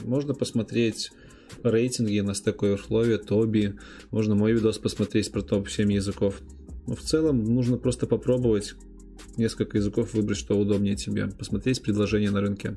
[0.05, 1.11] Можно посмотреть
[1.62, 3.75] рейтинги на Stack Overflow, Тоби.
[4.11, 6.41] Можно мой видос посмотреть про топ-7 языков.
[6.87, 8.75] Но в целом нужно просто попробовать
[9.37, 11.29] несколько языков, выбрать, что удобнее тебе.
[11.29, 12.77] Посмотреть предложения на рынке.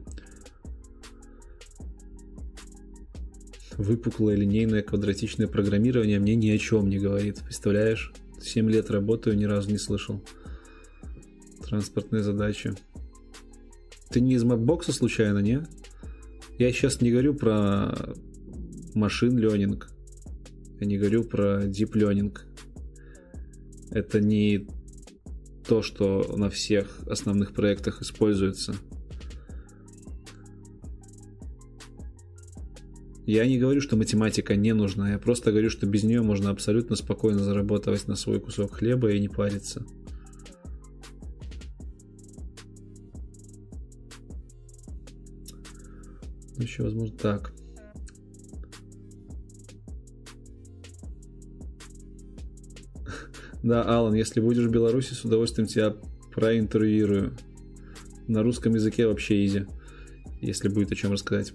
[3.78, 7.42] Выпуклое линейное квадратичное программирование мне ни о чем не говорит.
[7.44, 8.14] Представляешь?
[8.42, 10.24] 7 лет работаю, ни разу не слышал.
[11.62, 12.74] Транспортные задачи.
[14.10, 15.66] Ты не из Mapbox случайно, не?
[16.58, 18.14] Я сейчас не говорю про
[18.94, 19.84] машин learning.
[20.80, 22.38] Я не говорю про deep learning.
[23.92, 24.68] Это не
[25.68, 28.76] то, что на всех основных проектах используется.
[33.26, 36.96] Я не говорю, что математика не нужна, я просто говорю, что без нее можно абсолютно
[36.96, 39.84] спокойно зарабатывать на свой кусок хлеба и не париться.
[46.58, 47.52] Еще возможно так.
[53.64, 55.96] Да, Алан, если будешь в Беларуси, с удовольствием тебя
[56.32, 57.36] проинтервьюирую.
[58.28, 59.66] На русском языке вообще изи,
[60.40, 61.54] если будет о чем рассказать.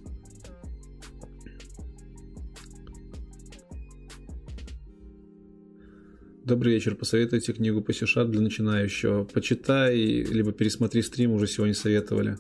[6.51, 6.97] Добрый вечер.
[6.97, 9.23] Посоветуйте книгу по c для начинающего.
[9.23, 12.39] Почитай, либо пересмотри стрим, уже сегодня советовали.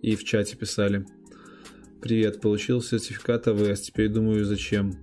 [0.00, 1.04] И в чате писали.
[2.00, 4.94] Привет, получил сертификат АВС, теперь думаю, зачем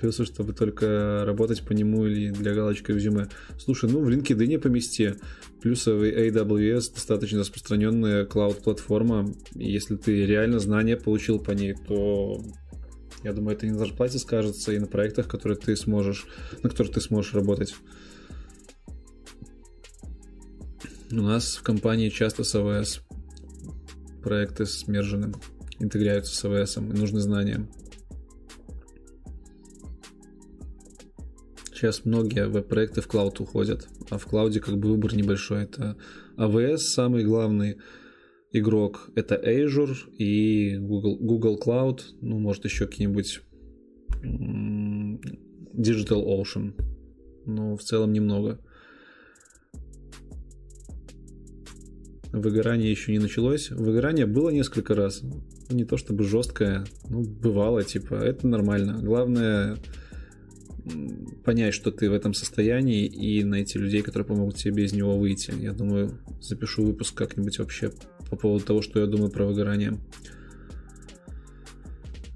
[0.00, 3.28] плюсы, чтобы только работать по нему или для галочки в резюме.
[3.58, 5.14] Слушай, ну в LinkedIn не помести.
[5.60, 9.34] Плюсовый AWS достаточно распространенная клауд-платформа.
[9.54, 12.40] Если ты реально знания получил по ней, то
[13.24, 16.26] я думаю, это и на зарплате скажется, и на проектах, которые ты сможешь,
[16.62, 17.74] на которых ты сможешь работать.
[21.10, 23.00] У нас в компании часто с AWS
[24.22, 25.32] проекты смержены,
[25.78, 27.68] интегрируются с AWS, и нужны знания.
[31.72, 35.64] Сейчас многие веб-проекты в клауд уходят, а в клауде как бы выбор небольшой.
[35.64, 35.96] Это
[36.36, 37.78] AWS самый главный
[38.52, 43.40] игрок, это Azure и Google, Google Cloud, ну, может, еще какие-нибудь
[45.74, 46.74] Digital Ocean.
[47.44, 48.60] Но в целом немного.
[52.32, 53.70] Выгорание еще не началось.
[53.70, 55.22] Выгорание было несколько раз.
[55.70, 59.00] Не то чтобы жесткое, ну, бывало, типа, это нормально.
[59.02, 59.76] Главное
[61.44, 65.52] понять, что ты в этом состоянии, и найти людей, которые помогут тебе из него выйти.
[65.60, 67.92] Я думаю, запишу выпуск как-нибудь вообще
[68.32, 69.98] по поводу того, что я думаю про выгорание.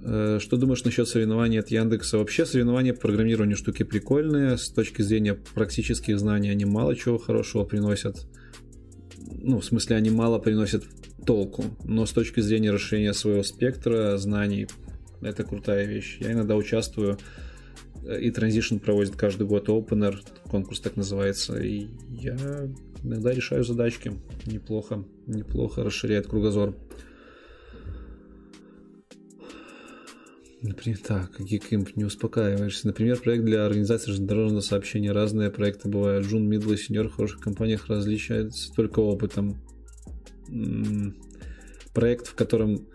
[0.05, 2.19] Э, что думаешь насчет соревнований от Яндекса?
[2.19, 4.59] Вообще соревнования по программированию штуки прикольные.
[4.59, 8.27] С точки зрения практических знаний они мало чего хорошего приносят.
[9.43, 10.85] Ну, в смысле, они мало приносят
[11.25, 11.65] толку.
[11.85, 14.69] Но с точки зрения расширения своего спектра знаний,
[15.23, 16.19] это крутая вещь.
[16.21, 17.17] Я иногда участвую
[18.07, 20.15] и Transition проводит каждый год Opener,
[20.49, 22.37] конкурс так называется, и я
[23.07, 24.13] иногда решаю задачки.
[24.47, 26.77] Неплохо, неплохо расширяет кругозор.
[30.63, 32.89] Например, так, Geekimp, не успокаиваешься.
[32.89, 35.13] Например, проект для организации железнодорожного сообщения.
[35.13, 36.27] Разные проекты бывают.
[36.27, 39.57] Джун, мидл и сеньор в хороших компаниях различаются только опытом.
[41.95, 42.89] Проект, в котором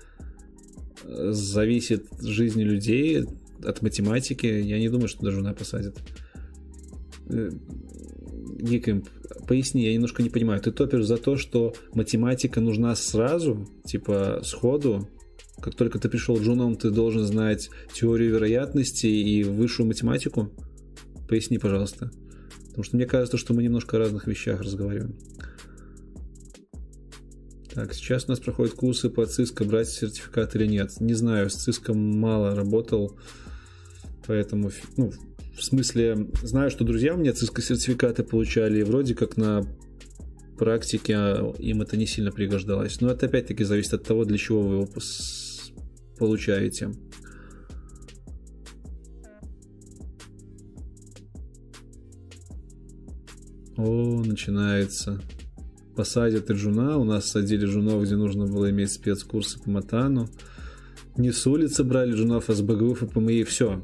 [1.03, 3.23] э, зависит жизнь людей
[3.63, 5.97] от математики, я не думаю, что даже жена посадит.
[7.27, 9.07] Geekimp,
[9.47, 10.61] поясни, я немножко не понимаю.
[10.61, 15.07] Ты топишь за то, что математика нужна сразу, типа сходу,
[15.61, 20.51] как только ты пришел джуном, ты должен знать теорию вероятности и высшую математику?
[21.29, 22.11] Поясни, пожалуйста.
[22.67, 25.15] Потому что мне кажется, что мы немножко о разных вещах разговариваем.
[27.73, 30.99] Так, сейчас у нас проходят курсы по ЦИСКО, брать сертификат или нет.
[30.99, 33.17] Не знаю, с ЦИСКом мало работал,
[34.27, 35.11] поэтому, ну,
[35.61, 39.61] в смысле, знаю, что друзья у меня ЦИСКО сертификаты получали, и вроде как на
[40.57, 41.13] практике
[41.59, 42.99] им это не сильно пригождалось.
[42.99, 44.89] Но это опять-таки зависит от того, для чего вы его
[46.17, 46.89] получаете.
[53.77, 55.21] О, начинается.
[55.95, 56.97] Посадят и джуна.
[56.97, 60.27] У нас садили джунов, где нужно было иметь спецкурсы по матану.
[61.17, 63.43] Не с улицы брали джунов, а с БГУ, ФПМИ.
[63.43, 63.83] Все.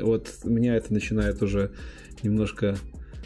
[0.00, 1.72] Вот меня это начинает уже
[2.22, 2.76] немножко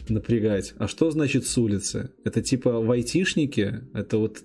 [0.08, 0.74] напрягать.
[0.78, 2.10] А что значит с улицы?
[2.24, 3.82] Это типа в айтишнике?
[3.94, 4.42] Это вот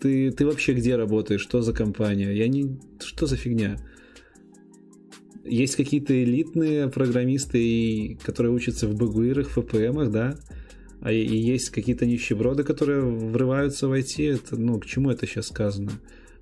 [0.00, 1.40] ты, ты вообще где работаешь?
[1.40, 2.32] Что за компания?
[2.32, 2.78] Я не...
[3.02, 3.76] Что за фигня?
[5.44, 10.38] Есть какие-то элитные программисты, которые учатся в БГУИРах, ФПМах, да?
[11.00, 14.34] А и есть какие-то нищеброды, которые врываются в IT.
[14.34, 15.92] Это, ну, к чему это сейчас сказано?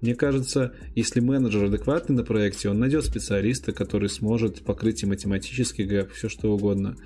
[0.03, 5.85] Мне кажется, если менеджер адекватный на проекте, он найдет специалиста, который сможет покрыть и математический
[5.85, 6.97] gap, все что угодно.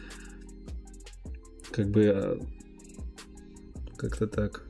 [1.73, 2.41] Как бы а,
[3.99, 4.65] как-то так.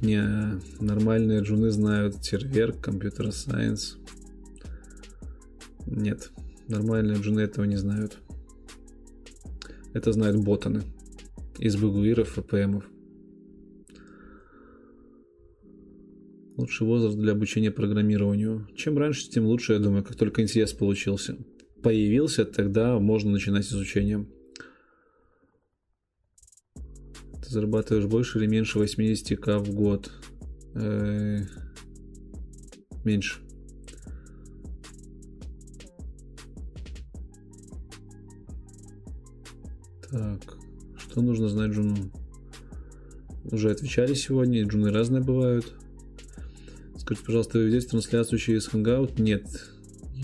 [0.00, 3.98] Не, нормальные джуны знают тервер, computer science.
[5.86, 6.30] Нет,
[6.68, 8.18] нормальные джуны этого не знают.
[9.92, 10.84] Это знают ботаны
[11.58, 12.91] из багуиров и ПМов.
[16.56, 18.68] Лучший возраст для обучения программированию.
[18.76, 21.36] Чем раньше, тем лучше, я думаю, как только интерес получился.
[21.82, 24.26] Появился, тогда можно начинать изучение.
[27.52, 30.10] зарабатываешь больше или меньше 80к в год?
[30.74, 31.46] Э -э
[33.04, 33.40] меньше.
[40.10, 40.58] Так,
[40.96, 41.96] что нужно знать джуну?
[43.50, 45.74] Уже отвечали сегодня, джуны разные бывают.
[47.12, 49.20] Скажите, пожалуйста, вы ведете трансляцию через Hangout?
[49.20, 49.44] Нет,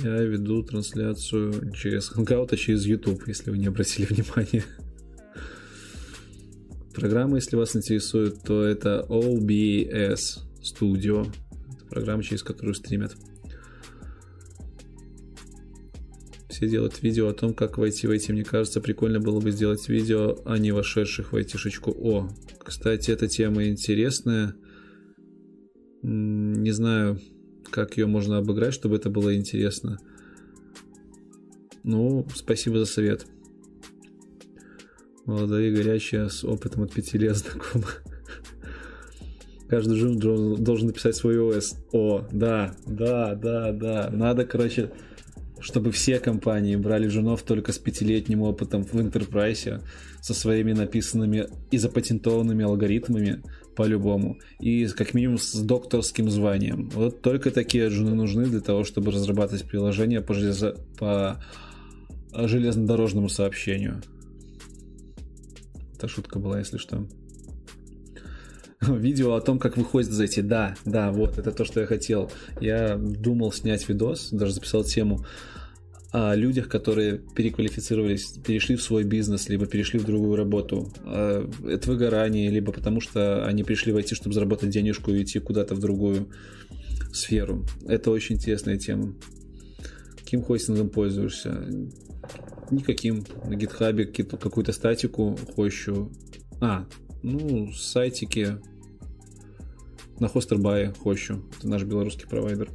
[0.02, 4.64] я веду трансляцию через Hangout, а через YouTube, если вы не обратили внимания.
[6.94, 11.30] Программа, если вас интересует, то это OBS Studio.
[11.74, 13.14] Это программа, через которую стримят.
[16.48, 18.32] Все делают видео о том, как войти в IT.
[18.32, 21.90] Мне кажется, прикольно было бы сделать видео о не вошедших в IT-шечку.
[21.90, 22.30] О,
[22.64, 24.54] кстати, эта тема интересная.
[26.02, 27.20] Не знаю,
[27.70, 29.98] как ее можно обыграть, чтобы это было интересно.
[31.82, 33.26] Ну, спасибо за совет
[35.28, 37.84] молодые, горячие, с опытом от пяти лет знакомы.
[39.68, 41.76] Каждый жив должен написать свой ОС.
[41.92, 44.08] О, да, да, да, да.
[44.10, 44.90] Надо, короче,
[45.60, 49.82] чтобы все компании брали женов только с пятилетним опытом в Enterprise,
[50.22, 53.42] со своими написанными и запатентованными алгоритмами
[53.78, 56.90] по-любому, и как минимум с докторским званием.
[56.90, 60.74] Вот только такие жены нужны для того, чтобы разрабатывать приложения по, железо...
[60.98, 61.40] по
[62.32, 64.02] железнодорожному сообщению.
[65.94, 67.06] Это шутка была, если что.
[68.80, 70.40] Видео о том, как выходит эти.
[70.40, 72.32] Да, да, вот, это то, что я хотел.
[72.60, 75.24] Я думал снять видос, даже записал тему
[76.10, 80.90] о людях, которые переквалифицировались, перешли в свой бизнес, либо перешли в другую работу.
[81.04, 85.80] Это выгорание, либо потому что они пришли войти, чтобы заработать денежку и идти куда-то в
[85.80, 86.28] другую
[87.12, 87.66] сферу.
[87.86, 89.14] Это очень интересная тема.
[90.16, 91.66] Каким хостингом пользуешься?
[92.70, 93.24] Никаким.
[93.44, 96.10] На гитхабе какую-то статику хочу.
[96.60, 96.86] А,
[97.22, 98.58] ну, сайтики
[100.20, 101.44] на Хостербае хочу.
[101.58, 102.70] Это наш белорусский провайдер.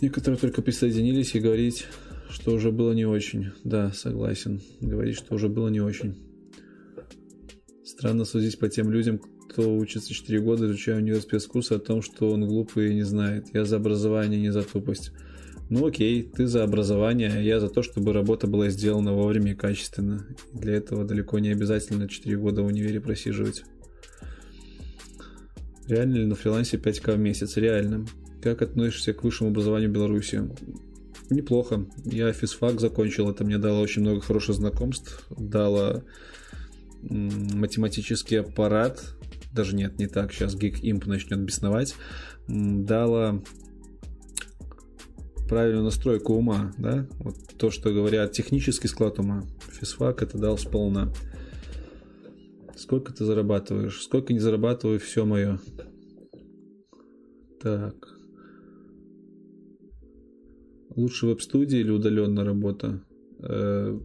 [0.00, 1.86] Некоторые только присоединились и говорить,
[2.30, 3.48] что уже было не очень.
[3.64, 4.60] Да, согласен.
[4.80, 6.16] Говорить, что уже было не очень.
[7.84, 12.30] Странно судить по тем людям, кто учится 4 года, изучая университет спецкурсы о том, что
[12.30, 13.46] он глупый и не знает.
[13.52, 15.10] Я за образование, не за тупость.
[15.68, 19.56] Ну окей, ты за образование, а я за то, чтобы работа была сделана вовремя и
[19.56, 20.26] качественно.
[20.52, 23.64] Для этого далеко не обязательно 4 года в универе просиживать.
[25.88, 27.56] Реально ли на фрилансе 5к в месяц?
[27.56, 28.06] Реально.
[28.42, 30.50] Как относишься к высшему образованию в Беларуси?
[31.30, 31.86] Неплохо.
[32.04, 36.02] Я физфак закончил, это мне дало очень много хороших знакомств, дало
[37.02, 39.14] математический аппарат,
[39.52, 41.94] даже нет, не так, сейчас Geek Imp начнет бесновать,
[42.48, 43.42] дало
[45.48, 49.44] правильную настройку ума, да, вот то, что говорят, технический склад ума.
[49.70, 51.12] Физфак это дал сполна.
[52.76, 54.02] Сколько ты зарабатываешь?
[54.02, 55.58] Сколько не зарабатываю, все мое.
[57.60, 58.17] Так.
[60.98, 63.00] Лучше веб-студия или удаленная работа?
[63.38, 63.96] Э,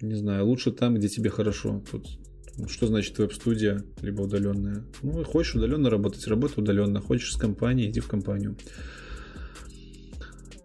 [0.00, 1.82] не знаю, лучше там, где тебе хорошо.
[1.90, 2.06] Тут
[2.68, 4.84] что значит веб-студия, либо удаленная?
[5.02, 7.00] Ну, хочешь удаленно работать, работай удаленно.
[7.00, 8.56] Хочешь с компанией, иди в компанию.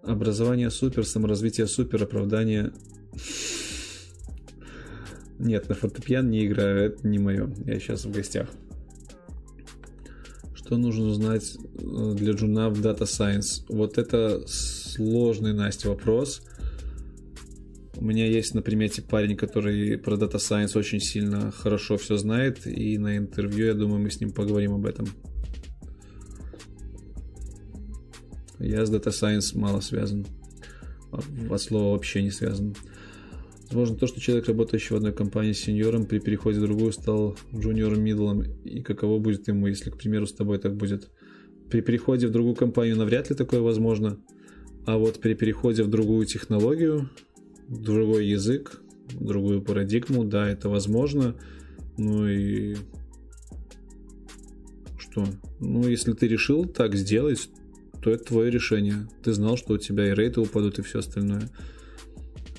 [0.03, 2.71] Образование супер, саморазвитие супер, оправдание...
[5.39, 7.51] Нет, на фортепиано не играю, это не мое.
[7.65, 8.47] Я сейчас в гостях.
[10.53, 13.65] Что нужно узнать э, для джуна в Data Science?
[13.69, 14.45] Вот это
[14.97, 16.41] сложный, Настя, вопрос.
[17.95, 22.65] У меня есть на примете парень, который про Data Science очень сильно хорошо все знает,
[22.65, 25.07] и на интервью, я думаю, мы с ним поговорим об этом.
[28.59, 30.25] Я с Data Science мало связан.
[31.11, 32.75] От слова вообще не связан.
[33.69, 37.37] Возможно, то, что человек, работающий в одной компании с сеньором, при переходе в другую стал
[37.53, 41.11] джуниором, мидлом, и каково будет ему, если, к примеру, с тобой так будет.
[41.69, 44.17] При переходе в другую компанию навряд ли такое возможно,
[44.87, 47.09] а вот при переходе в другую технологию,
[47.67, 51.35] другой язык, другую парадигму, да, это возможно.
[51.97, 52.77] Ну и
[54.97, 55.25] что?
[55.59, 57.49] Ну, если ты решил так сделать,
[58.01, 59.09] то это твое решение.
[59.23, 61.49] Ты знал, что у тебя и рейты упадут, и все остальное.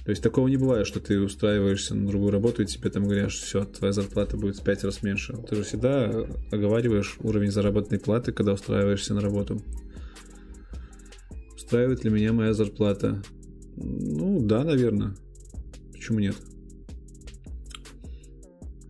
[0.04, 3.30] То есть такого не бывает, что ты устраиваешься на другую работу, и тебе там говорят,
[3.30, 5.34] что все, твоя зарплата будет в 5 раз меньше.
[5.48, 9.62] Ты же всегда оговариваешь уровень заработной платы, когда устраиваешься на работу.
[11.68, 13.22] Устраивает ли меня моя зарплата?
[13.76, 15.14] Ну, да, наверное.
[15.92, 16.34] Почему нет?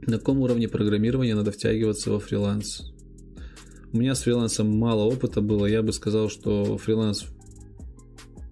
[0.03, 2.93] На каком уровне программирования надо втягиваться во фриланс?
[3.93, 5.67] У меня с фрилансом мало опыта было.
[5.67, 7.25] Я бы сказал, что фриланс,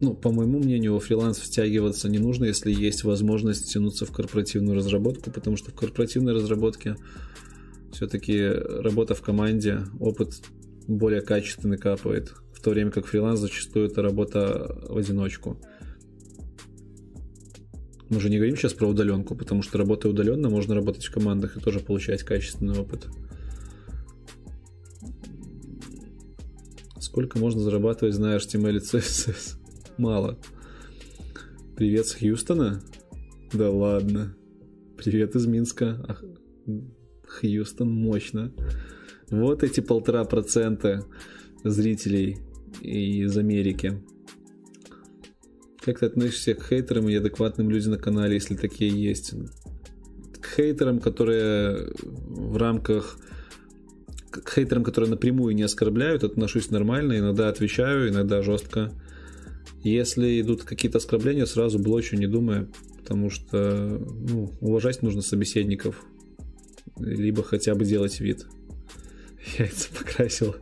[0.01, 4.75] ну, по моему мнению, во фриланс втягиваться не нужно, если есть возможность тянуться в корпоративную
[4.75, 6.97] разработку, потому что в корпоративной разработке
[7.93, 10.43] все-таки работа в команде, опыт
[10.89, 12.35] более качественный капает,
[12.67, 15.57] то время как фриланс зачастую это работа в одиночку.
[18.09, 21.57] Мы же не говорим сейчас про удаленку, потому что работая удаленно, можно работать в командах
[21.57, 23.07] и тоже получать качественный опыт.
[26.99, 29.59] Сколько можно зарабатывать, зная HTML и CSS?
[29.97, 30.36] Мало.
[31.77, 32.83] Привет с Хьюстона?
[33.53, 34.35] Да ладно.
[34.97, 36.19] Привет из Минска.
[37.28, 38.53] Хьюстон, мощно.
[39.31, 41.07] Вот эти полтора процента
[41.62, 42.39] зрителей
[42.81, 44.01] из Америки.
[45.81, 49.35] Как ты относишься к хейтерам и адекватным людям на канале, если такие есть?
[50.41, 53.19] К хейтерам, которые в рамках
[54.31, 58.93] к хейтерам, которые напрямую не оскорбляют, отношусь нормально, иногда отвечаю, иногда жестко.
[59.83, 66.05] Если идут какие-то оскорбления, сразу блочу, не думая, потому что ну, уважать нужно собеседников,
[66.99, 68.47] либо хотя бы делать вид.
[69.59, 70.57] Яйца покрасил.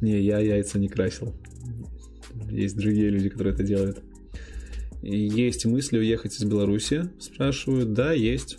[0.00, 1.34] Не, я яйца не красил.
[2.50, 4.02] Есть другие люди, которые это делают.
[5.02, 7.10] Есть мысли уехать из Беларуси?
[7.18, 7.92] Спрашивают.
[7.92, 8.58] Да, есть.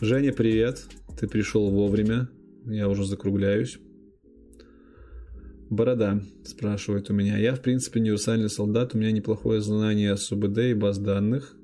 [0.00, 0.86] Женя, привет.
[1.18, 2.28] Ты пришел вовремя.
[2.66, 3.78] Я уже закругляюсь.
[5.70, 7.38] Борода спрашивает у меня.
[7.38, 8.94] Я, в принципе, универсальный солдат.
[8.94, 11.56] У меня неплохое знание СУБД и баз данных.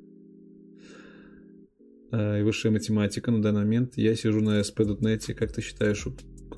[2.13, 3.95] А, и высшая математика на данный момент.
[3.97, 5.35] Я сижу на SP.NET.
[5.35, 6.07] Как ты считаешь,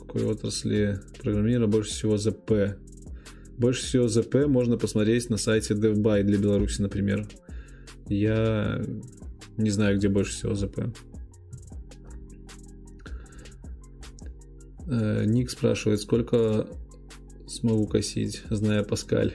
[0.09, 2.77] какой отрасли программирования больше всего ЗП?
[3.59, 7.27] Больше всего ЗП можно посмотреть на сайте DevBuy для Беларуси, например.
[8.09, 8.81] Я
[9.59, 10.81] не знаю, где больше всего ЗП.
[14.91, 16.67] Э, Ник спрашивает, сколько
[17.47, 19.35] смогу косить, зная Паскаль.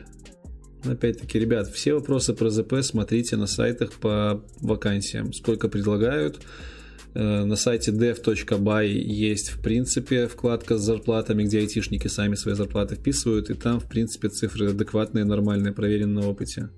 [0.84, 5.34] Опять-таки, ребят, все вопросы про ЗП смотрите на сайтах по вакансиям.
[5.34, 6.42] Сколько предлагают,
[7.14, 13.50] на сайте dev.by есть, в принципе, вкладка с зарплатами, где айтишники сами свои зарплаты вписывают,
[13.50, 16.70] и там, в принципе, цифры адекватные, нормальные, проверены на опыте.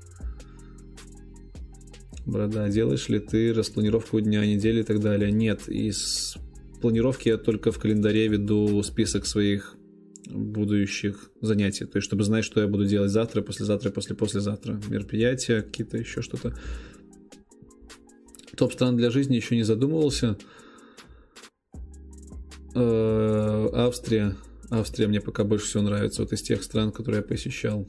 [2.25, 5.31] Борода, делаешь ли ты распланировку дня, недели и так далее?
[5.31, 6.37] Нет, из
[6.81, 9.75] планировки я только в календаре веду список своих
[10.27, 11.85] будущих занятий.
[11.85, 14.81] То есть, чтобы знать, что я буду делать завтра, послезавтра, после послезавтра.
[14.89, 16.57] Мероприятия, какие-то еще что-то.
[18.55, 20.37] Топ стран для жизни еще не задумывался.
[22.73, 24.35] Э, Австрия.
[24.69, 27.87] Австрия мне пока больше всего нравится, вот из тех стран, которые я посещал.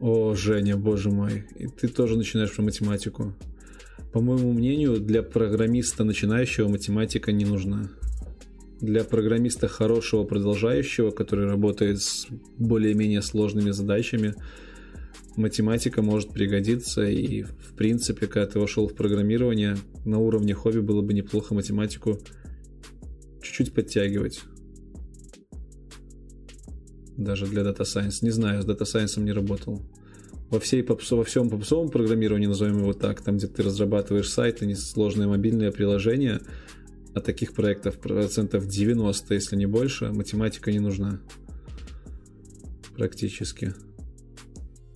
[0.00, 3.34] О, Женя, боже мой, и ты тоже начинаешь про математику.
[4.12, 7.90] По моему мнению, для программиста начинающего математика не нужна.
[8.80, 12.26] Для программиста хорошего продолжающего, который работает с
[12.58, 14.34] более-менее сложными задачами,
[15.36, 17.04] математика может пригодиться.
[17.04, 22.18] И, в принципе, когда ты вошел в программирование, на уровне хобби было бы неплохо математику
[23.42, 24.42] чуть-чуть подтягивать.
[27.16, 28.18] Даже для Data Science.
[28.22, 29.82] Не знаю, с Data Science не работал.
[30.50, 34.66] Во, всей попсо, во всем попсовом программировании, назовем его так, там, где ты разрабатываешь сайты,
[34.66, 36.40] несложные мобильные приложения,
[37.14, 41.20] а таких проектов процентов 90, если не больше, математика не нужна.
[42.96, 43.74] Практически.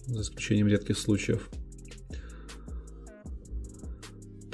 [0.09, 1.51] За исключением редких случаев.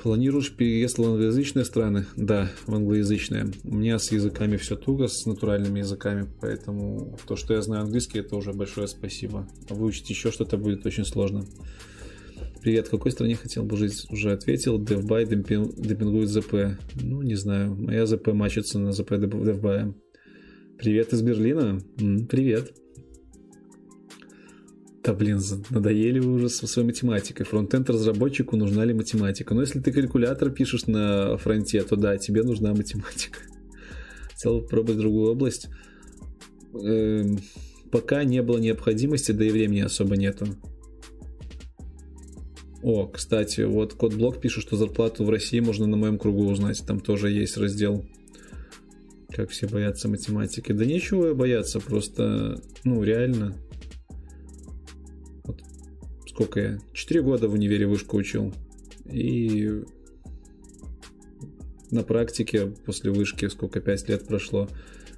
[0.02, 2.05] Планируешь переезд в англоязычные страны?
[2.16, 3.47] Да, в англоязычные.
[3.62, 8.18] У меня с языками все туго, с натуральными языками, поэтому то, что я знаю английский,
[8.18, 9.49] это уже большое спасибо.
[9.70, 11.47] А выучить еще что-то будет очень сложно.
[12.60, 14.07] Привет, в какой стране хотел бы жить?
[14.10, 14.78] Уже ответил.
[14.78, 16.76] DevBuy демпингует ZP.
[17.00, 17.74] Ну, не знаю.
[17.74, 19.94] Моя ZP мачится на ZP DevBuy.
[20.78, 21.78] Привет из Берлина.
[22.28, 22.74] Привет.
[25.05, 27.44] Да блин, надоели вы уже со своей математикой.
[27.44, 29.55] Фронтенд разработчику нужна ли математика?
[29.55, 33.41] Но если ты калькулятор пишешь на фронте, то да, тебе нужна математика.
[34.33, 35.68] Хотел попробовать другую область.
[36.73, 37.39] Эм,
[37.91, 40.47] пока не было необходимости, да и времени особо нету.
[42.83, 46.83] О, кстати, вот код блок пишет, что зарплату в России можно на моем кругу узнать.
[46.86, 48.07] Там тоже есть раздел.
[49.28, 50.73] Как все боятся математики.
[50.73, 53.55] Да нечего бояться, просто, ну, реально
[56.34, 56.78] сколько я?
[56.92, 58.52] Четыре года в универе вышку учил.
[59.10, 59.84] И
[61.92, 64.68] на практике после вышки, сколько, пять лет прошло,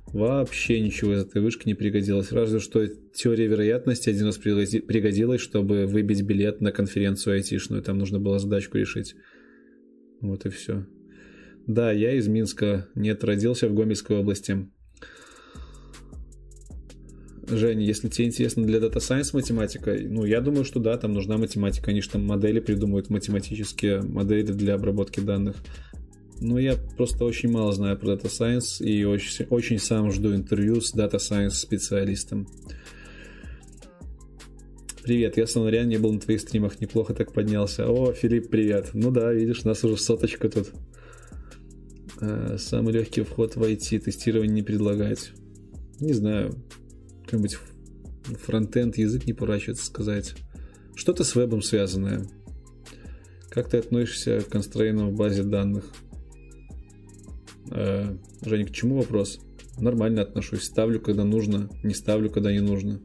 [0.08, 2.32] вообще ничего из этой вышки не пригодилось.
[2.32, 7.82] Разве что теория вероятности один раз пригодилась, чтобы выбить билет на конференцию айтишную.
[7.82, 9.14] Там нужно было задачку решить.
[10.20, 10.86] Вот и все.
[11.66, 12.88] Да, я из Минска.
[12.94, 14.68] Нет, родился в Гомельской области.
[17.49, 21.39] Женя, если тебе интересно для Data Science математика, ну, я думаю, что да, там нужна
[21.39, 21.91] математика.
[21.91, 25.57] Они же там модели придумывают, математические модели для обработки данных.
[26.41, 30.81] Но я просто очень мало знаю про Data Science и очень, очень сам жду интервью
[30.81, 32.49] с Data Science специалистом.
[35.02, 37.89] Привет, я Сонарян, не был на твоих стримах, неплохо так поднялся.
[37.89, 38.91] О, Филипп, привет.
[38.92, 40.73] Ну да, видишь, нас уже соточка тут.
[42.20, 45.31] Э, самый легкий вход в IT, тестирование не предлагать.
[46.00, 46.57] Не знаю,
[47.26, 47.58] какой-нибудь
[48.40, 50.34] фронтенд язык не поворачивается сказать.
[50.94, 52.26] Что-то с вебом связанное.
[53.50, 55.92] Как ты относишься к констрейнам в базе данных?
[57.70, 59.40] Э, Женя, к чему вопрос?
[59.78, 60.64] Нормально отношусь.
[60.64, 63.00] Ставлю, когда нужно, не ставлю, когда не нужно.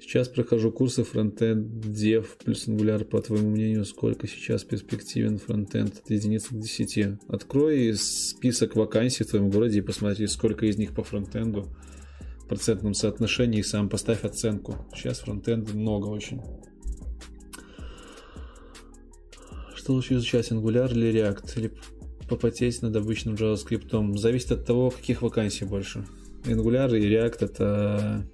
[0.00, 3.04] Сейчас прохожу курсы фронтенд, дев плюс Angular.
[3.04, 7.18] По твоему мнению, сколько сейчас перспективен фронтенд от единицы к 10?
[7.28, 11.68] Открой список вакансий в твоем городе и посмотри, сколько из них по фронтенду
[12.48, 14.86] процентном соотношении сам поставь оценку.
[14.94, 16.40] Сейчас фронтенда много очень.
[19.74, 21.58] Что лучше изучать, Angular или React?
[21.58, 21.72] Или
[22.28, 24.16] попотеть над обычным JavaScript?
[24.18, 26.04] Зависит от того, каких вакансий больше.
[26.44, 28.26] Angular и React это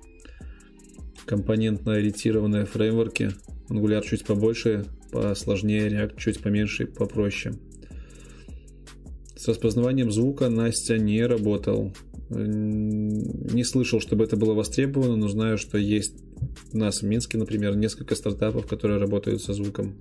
[1.27, 3.31] компонентно-ориентированные фреймворки.
[3.69, 7.55] Angular чуть побольше, посложнее, React чуть поменьше и попроще.
[9.37, 11.95] С распознаванием звука Настя не работал.
[12.35, 16.17] Не слышал, чтобы это было востребовано, но знаю, что есть
[16.73, 19.95] у нас в Минске, например, несколько стартапов, которые работают со звуком.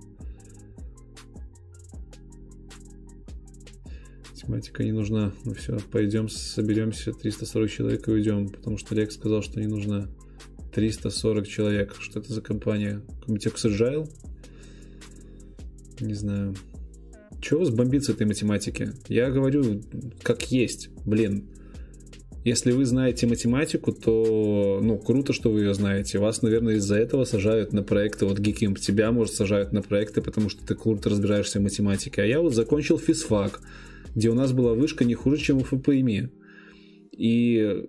[4.36, 5.32] Тематика не нужна.
[5.46, 10.10] Ну все, пойдем, соберемся, 340 человек и уйдем, потому что Олег сказал, что не нужна.
[10.74, 11.96] 340 человек.
[12.00, 13.02] Что это за компания?
[13.20, 14.10] Какой-нибудь Agile?
[16.02, 16.56] Не знаю.
[17.42, 18.92] Чего вас бомбит с этой математики?
[19.08, 19.82] Я говорю,
[20.24, 20.90] как есть.
[21.06, 21.50] Блин,
[22.44, 26.20] если вы знаете математику, то, ну, круто, что вы ее знаете.
[26.20, 28.26] Вас, наверное, из-за этого сажают на проекты.
[28.26, 32.22] Вот Geekim тебя, может, сажают на проекты, потому что ты круто разбираешься в математике.
[32.22, 33.62] А я вот закончил физфак,
[34.14, 36.30] где у нас была вышка не хуже, чем у ФПМИ.
[37.14, 37.86] И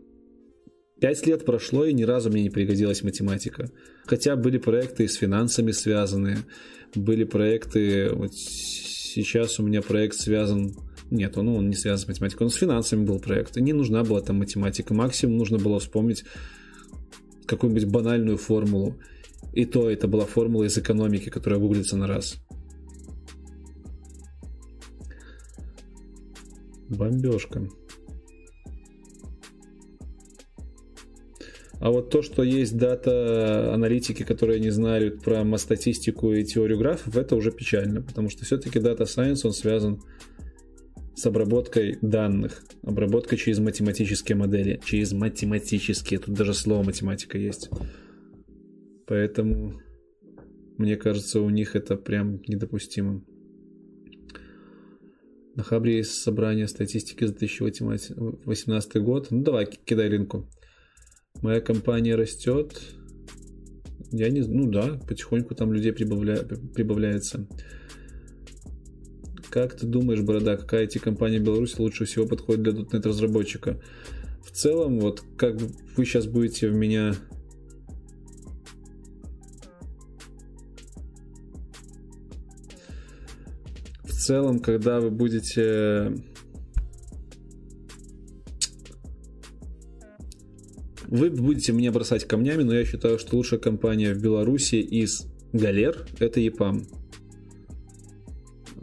[1.01, 3.71] пять лет прошло, и ни разу мне не пригодилась математика.
[4.07, 6.39] Хотя были проекты с финансами связанные,
[6.95, 10.77] были проекты, вот сейчас у меня проект связан
[11.11, 12.47] нет, он, он не связан с математикой.
[12.47, 13.57] Он с финансами был проект.
[13.57, 14.95] Не нужна была там математика.
[14.95, 16.25] Максимум нужно было вспомнить
[17.47, 18.97] какую-нибудь банальную формулу.
[19.53, 22.37] И то это была формула из экономики, которая гуглится на раз.
[26.89, 27.69] Бомбежка.
[31.81, 37.37] А вот то, что есть дата-аналитики, которые не знают про статистику и теорию графов, это
[37.37, 40.01] уже печально, потому что все-таки Science, он связан
[41.15, 47.71] с обработкой данных, обработкой через математические модели, через математические, тут даже слово математика есть.
[49.07, 49.81] Поэтому,
[50.79, 53.25] мне кажется, у них это прям недопустимо.
[55.57, 59.29] На Хабре есть собрание статистики за 2018 год.
[59.31, 60.49] Ну давай, кидай линку.
[61.43, 62.81] Моя компания растет.
[64.11, 66.39] Я не ну да, потихоньку там людей прибавля...
[66.75, 67.47] прибавляется.
[69.55, 73.81] Как ты думаешь, Борода, какая IT-компания в Беларуси лучше всего подходит для .NET разработчика?
[74.43, 75.55] В целом, вот как
[75.97, 77.15] вы сейчас будете в меня
[84.03, 86.17] в целом, когда вы будете
[91.07, 96.09] Вы будете мне бросать камнями, но я считаю, что лучшая компания в Беларуси из галер–
[96.19, 97.04] это EPAM.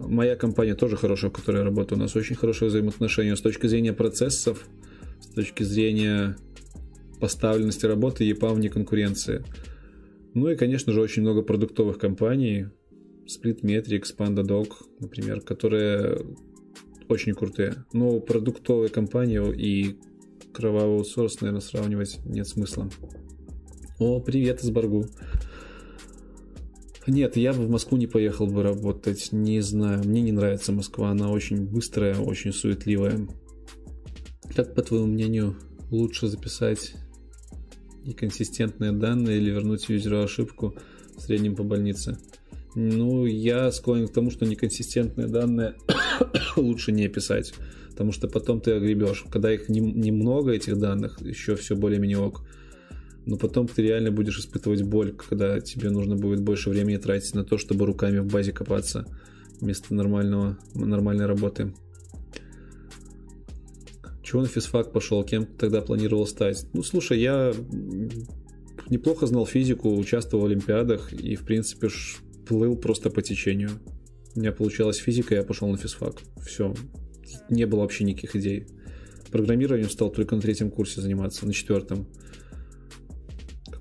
[0.07, 1.99] Моя компания тоже хорошая, в которой я работаю.
[1.99, 4.65] У нас очень хорошие взаимоотношения с точки зрения процессов,
[5.19, 6.37] с точки зрения
[7.19, 9.43] поставленности работы EPAM вне конкуренции.
[10.33, 12.67] Ну и, конечно же, очень много продуктовых компаний,
[13.27, 16.19] Splitmetrics, PandaDog, например, которые
[17.07, 17.85] очень крутые.
[17.93, 19.97] Но продуктовые компании и
[20.53, 22.89] кровавый аутсорс, наверное, сравнивать нет смысла.
[23.99, 25.05] О, привет из Баргу.
[27.07, 31.09] Нет, я бы в Москву не поехал бы работать, не знаю, мне не нравится Москва,
[31.09, 33.27] она очень быстрая, очень суетливая.
[34.55, 35.57] Как, по твоему мнению,
[35.89, 36.93] лучше записать
[38.05, 40.75] неконсистентные данные или вернуть юзеру ошибку
[41.17, 42.17] в среднем по больнице?
[42.75, 45.75] Ну, я склонен к тому, что неконсистентные данные
[46.55, 47.53] лучше не писать
[48.01, 49.25] потому что потом ты огребешь.
[49.29, 52.43] Когда их немного, не этих данных, еще все более-менее ок.
[53.25, 57.43] Но потом ты реально будешь испытывать боль, когда тебе нужно будет больше времени тратить на
[57.43, 59.05] то, чтобы руками в базе копаться
[59.59, 61.73] вместо нормального, нормальной работы.
[64.23, 65.23] Чего на физфак пошел?
[65.23, 66.65] Кем тогда планировал стать?
[66.73, 67.53] Ну, слушай, я
[68.89, 71.89] неплохо знал физику, участвовал в олимпиадах и, в принципе,
[72.47, 73.71] плыл просто по течению.
[74.35, 76.21] У меня получалась физика, я пошел на физфак.
[76.45, 76.73] Все,
[77.49, 78.67] не было вообще никаких идей.
[79.31, 82.07] Программированием стал только на третьем курсе заниматься, на четвертом.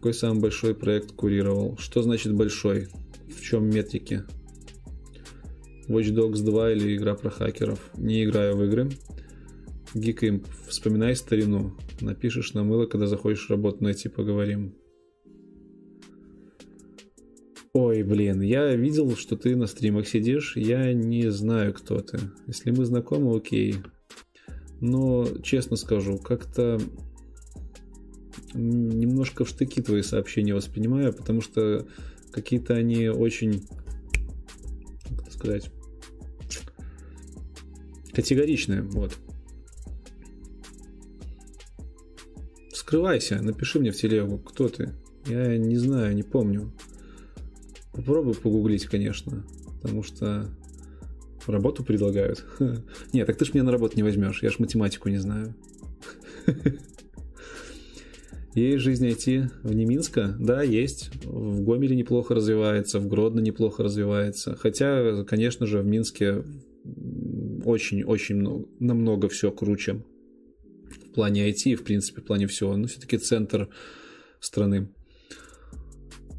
[0.00, 1.76] Какой самый большой проект курировал?
[1.76, 2.88] Что значит большой?
[3.28, 4.22] В чем метрики?
[5.88, 7.90] Watch Dogs 2 или игра про хакеров?
[7.98, 8.88] Не играю в игры.
[9.92, 11.76] Гикаем, вспоминай старину.
[12.00, 14.74] Напишешь на мыло, когда заходишь работу найти, поговорим.
[17.74, 22.20] Ой, блин, я видел, что ты на стримах сидишь, я не знаю, кто ты.
[22.46, 23.76] Если мы знакомы, окей.
[24.80, 26.80] Но, честно скажу, как-то
[28.54, 31.86] немножко в штыки твои сообщения воспринимаю, потому что
[32.32, 33.64] какие-то они очень,
[35.08, 35.70] как сказать,
[38.12, 39.16] категоричные, вот.
[42.72, 44.94] Скрывайся, напиши мне в телегу, кто ты.
[45.26, 46.72] Я не знаю, не помню.
[47.92, 49.44] Попробуй погуглить, конечно,
[49.80, 50.48] потому что
[51.50, 52.44] работу предлагают.
[53.12, 55.54] Нет, так ты ж меня на работу не возьмешь, я ж математику не знаю.
[58.54, 60.36] Есть жизнь IT вне Минска?
[60.38, 61.10] Да, есть.
[61.24, 64.56] В Гомеле неплохо развивается, в Гродно неплохо развивается.
[64.56, 66.42] Хотя, конечно же, в Минске
[67.64, 70.02] очень-очень много, намного все круче
[71.10, 72.76] в плане IT, в принципе, в плане всего.
[72.76, 73.68] Но все-таки центр
[74.40, 74.88] страны.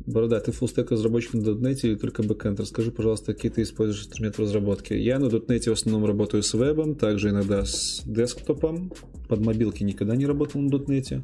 [0.06, 2.60] Борода, ты фуллстек разработчик на .NET или только бэкэнд?
[2.60, 4.94] Расскажи, пожалуйста, какие ты используешь инструменты разработки.
[4.94, 8.92] Я на .NET в основном работаю с вебом, также иногда с десктопом.
[9.30, 11.24] Под мобилки никогда не работал на .NET.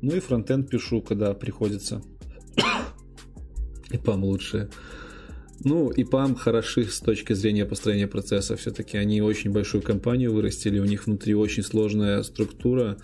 [0.00, 2.02] Ну и фронтенд пишу, когда приходится.
[3.90, 4.70] И пам лучше.
[5.64, 8.56] Ну, и PAM хороши с точки зрения построения процесса.
[8.56, 12.96] Все-таки они очень большую компанию вырастили, у них внутри очень сложная структура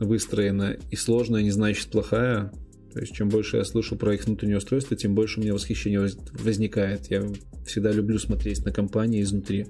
[0.00, 0.76] выстроена.
[0.90, 2.52] И сложная не значит плохая.
[2.92, 6.08] То есть, чем больше я слышу про их внутреннее устройство, тем больше у меня восхищение
[6.32, 7.10] возникает.
[7.10, 7.24] Я
[7.66, 9.66] всегда люблю смотреть на компании изнутри.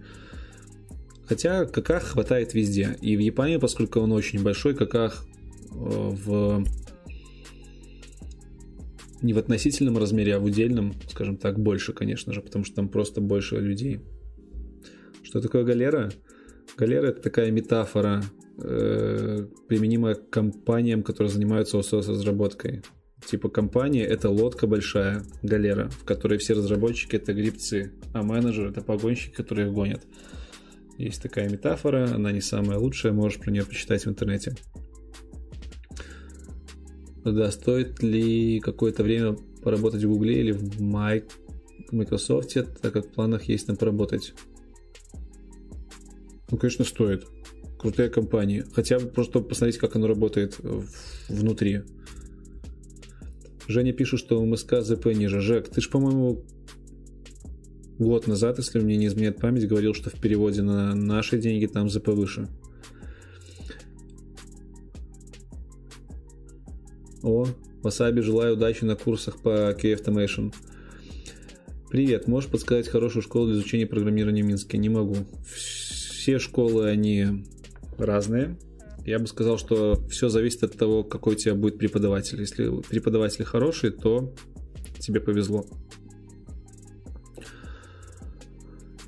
[1.27, 2.97] Хотя каках хватает везде.
[3.03, 5.27] И в Японии, поскольку он очень большой, каках
[5.77, 6.65] в
[9.23, 12.89] не в относительном размере, а в удельном, скажем так, больше, конечно же, потому что там
[12.89, 14.01] просто больше людей.
[15.23, 16.11] Что такое галера?
[16.77, 18.23] Галера это такая метафора,
[18.63, 22.83] э, применимая к компаниям, которые занимаются аутсорс-разработкой
[23.25, 28.81] типа компания это лодка большая, галера, в которой все разработчики это грибцы, а менеджер это
[28.83, 30.07] погонщики, которые их гонят.
[30.99, 34.55] Есть такая метафора, она не самая лучшая, можешь про нее почитать в интернете.
[37.33, 40.81] Да, стоит ли какое-то время поработать в Гугле или в
[41.91, 44.33] Microsoft, так как в планах есть там поработать?
[46.51, 47.27] Ну, конечно, стоит.
[47.79, 48.65] Крутая компания.
[48.73, 50.57] Хотя бы просто посмотреть, как оно работает
[51.29, 51.83] внутри.
[53.67, 55.41] Женя пишет, что МСК ЗП ниже.
[55.41, 56.45] Жек, ты ж, по-моему,
[57.99, 61.91] год назад, если мне не изменяет память, говорил, что в переводе на наши деньги там
[61.91, 62.49] ЗП выше.
[67.27, 67.45] О,
[67.83, 70.55] Васаби, желаю удачи на курсах по KF Automation.
[71.91, 74.79] Привет, можешь подсказать хорошую школу для изучения программирования в Минске?
[74.79, 75.17] Не могу.
[75.53, 77.45] Все школы, они
[77.99, 78.57] разные.
[79.05, 82.39] Я бы сказал, что все зависит от того, какой у тебя будет преподаватель.
[82.39, 84.33] Если преподаватель хороший, то
[85.01, 85.67] тебе повезло.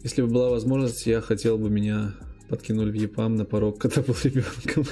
[0.02, 2.16] Если бы была возможность, я хотел бы меня
[2.48, 4.84] подкинули в ЕПАМ на порог, когда был ребенком.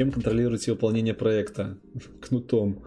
[0.00, 1.76] Чем контролируете выполнение проекта?
[2.22, 2.82] Кнутом.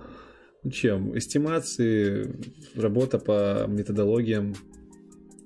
[0.72, 1.16] Чем?
[1.16, 2.42] Эстимации,
[2.74, 4.56] работа по методологиям,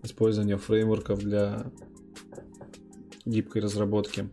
[0.02, 1.70] использование фреймворков для
[3.26, 4.30] гибкой разработки.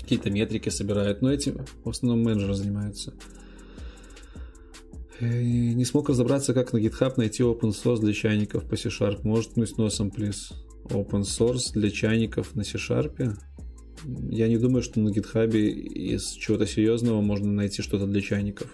[0.00, 3.12] Какие-то метрики собирают, но этим в основном менеджеры занимаются.
[5.20, 9.20] И не смог разобраться, как на GitHub найти open source для чайников по C-Sharp.
[9.24, 10.52] Может, ну с носом, плиз.
[10.84, 13.36] Open source для чайников на C-Sharp?
[14.04, 18.70] Я не думаю, что на GitHub из чего-то серьезного можно найти что-то для чайников.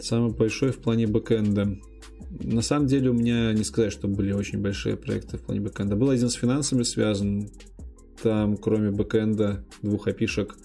[0.00, 1.78] Самый большой в плане бэкэнда.
[2.30, 5.96] На самом деле у меня не сказать, что были очень большие проекты в плане бэкэнда.
[5.96, 7.50] Был один с финансами связан.
[8.22, 10.56] Там, кроме бэкэнда, двух опишек,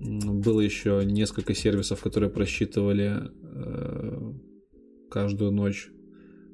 [0.00, 4.32] было еще несколько сервисов, которые просчитывали э,
[5.10, 5.90] каждую ночь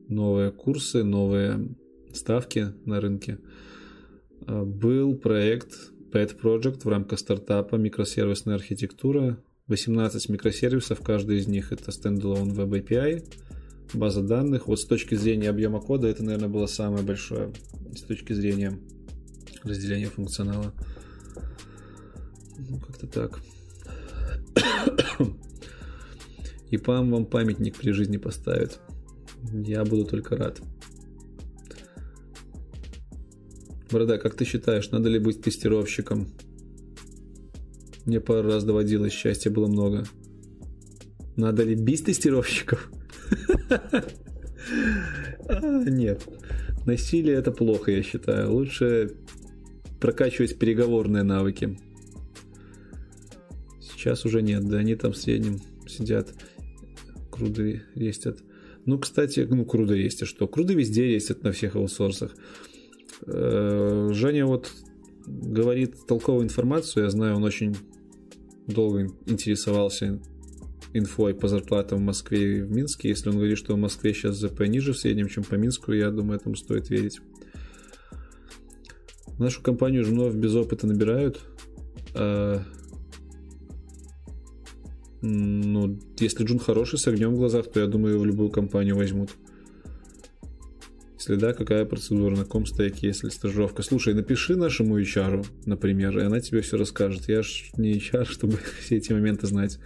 [0.09, 1.75] новые курсы, новые
[2.13, 3.39] ставки на рынке.
[4.49, 9.39] Э, был проект Pet Project в рамках стартапа микросервисная архитектура.
[9.67, 13.23] 18 микросервисов, каждый из них это standalone Web API,
[13.93, 14.67] база данных.
[14.67, 17.53] Вот с точки зрения объема кода это, наверное, было самое большое
[17.95, 18.79] с точки зрения
[19.63, 20.73] разделения функционала.
[22.71, 23.41] Ну, как-то так.
[26.71, 28.81] И пам вам памятник при жизни поставит.
[29.53, 30.61] Я буду только рад.
[33.91, 36.29] Борода, как ты считаешь, надо ли быть тестировщиком?
[38.05, 40.05] Мне пару раз доводилось, счастья было много.
[41.37, 42.91] Надо ли бить тестировщиков?
[45.51, 46.27] А, нет.
[46.85, 48.53] Насилие это плохо, я считаю.
[48.53, 49.17] Лучше
[50.01, 51.79] прокачивать переговорные навыки.
[53.81, 56.35] Сейчас уже нет, да они там в среднем сидят,
[57.31, 58.39] круды рестят.
[58.85, 60.47] Ну, кстати, ну, круды есть, а что?
[60.47, 62.35] Круды везде есть на всех аутсорсах.
[63.27, 64.71] Э, Женя вот
[65.27, 67.77] говорит толковую информацию, я знаю, он очень
[68.67, 70.21] долго интересовался
[70.93, 73.09] инфой по зарплатам в Москве и в Минске.
[73.09, 76.11] Если он говорит, что в Москве сейчас ЗП ниже в среднем, чем по Минску, я
[76.11, 77.21] думаю, этому стоит верить.
[79.39, 81.41] Нашу компанию жмнов без опыта набирают.
[82.15, 82.63] А,
[85.21, 88.97] ну, если Джун хороший, с огнем в глазах, то я думаю, его в любую компанию
[88.97, 89.31] возьмут.
[91.19, 93.83] Если да, какая процедура, на ком стеке, если стажировка.
[93.83, 97.29] Слушай, напиши нашему HR, например, и она тебе все расскажет.
[97.29, 99.81] Я ж не HR, чтобы все эти моменты знать.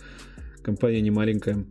[0.63, 1.65] Компания не маленькая.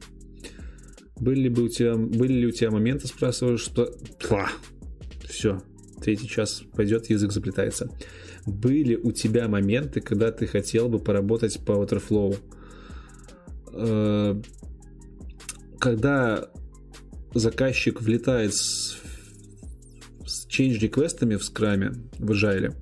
[1.19, 3.95] Были, бы у тебя, были ли у тебя моменты, спрашиваешь, что...
[4.19, 4.49] Пла!
[5.30, 5.61] Все,
[6.01, 7.88] третий час пойдет, язык заплетается.
[8.48, 12.35] Были у тебя моменты, когда ты хотел бы поработать по Waterflow?
[13.73, 14.41] Э,
[15.80, 16.49] когда
[17.35, 19.01] заказчик влетает с
[20.52, 22.76] change реквестами в скраме, в Agile,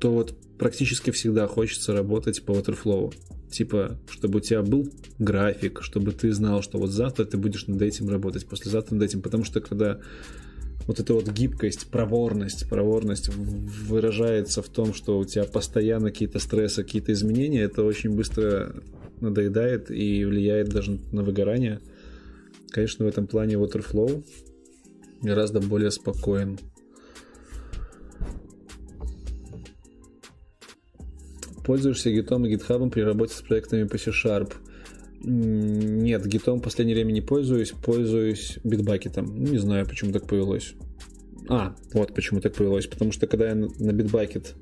[0.00, 3.14] то вот практически всегда хочется работать по Waterflow.
[3.50, 7.80] Типа, чтобы у тебя был график, чтобы ты знал, что вот завтра ты будешь над
[7.80, 9.22] этим работать, послезавтра над этим.
[9.22, 10.00] Потому что когда
[10.86, 16.82] вот эта вот гибкость, проворность, проворность выражается в том, что у тебя постоянно какие-то стрессы,
[16.82, 18.74] какие-то изменения, это очень быстро
[19.20, 21.80] надоедает и влияет даже на выгорание.
[22.70, 24.24] Конечно, в этом плане Waterflow
[25.22, 26.58] гораздо более спокоен.
[31.68, 34.54] Пользуешься гитом и гитхабом при работе с проектами по C-Sharp?
[35.20, 39.44] Нет, гитом в последнее время не пользуюсь, пользуюсь битбакетом.
[39.44, 40.72] Не знаю, почему так повелось.
[41.46, 42.86] А, вот почему так повелось.
[42.86, 44.54] Потому что когда я на битбакет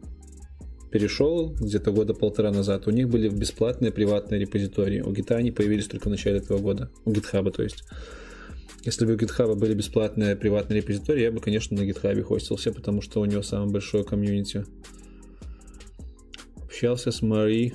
[0.90, 5.00] перешел где-то года полтора назад, у них были бесплатные приватные репозитории.
[5.00, 6.90] У гита они появились только в начале этого года.
[7.04, 7.84] У гитхаба, то есть.
[8.84, 13.00] Если бы у GitHub были бесплатные приватные репозитории, я бы, конечно, на GitHub хостился, потому
[13.00, 14.64] что у него самое большое комьюнити.
[16.76, 17.72] Общался с Мари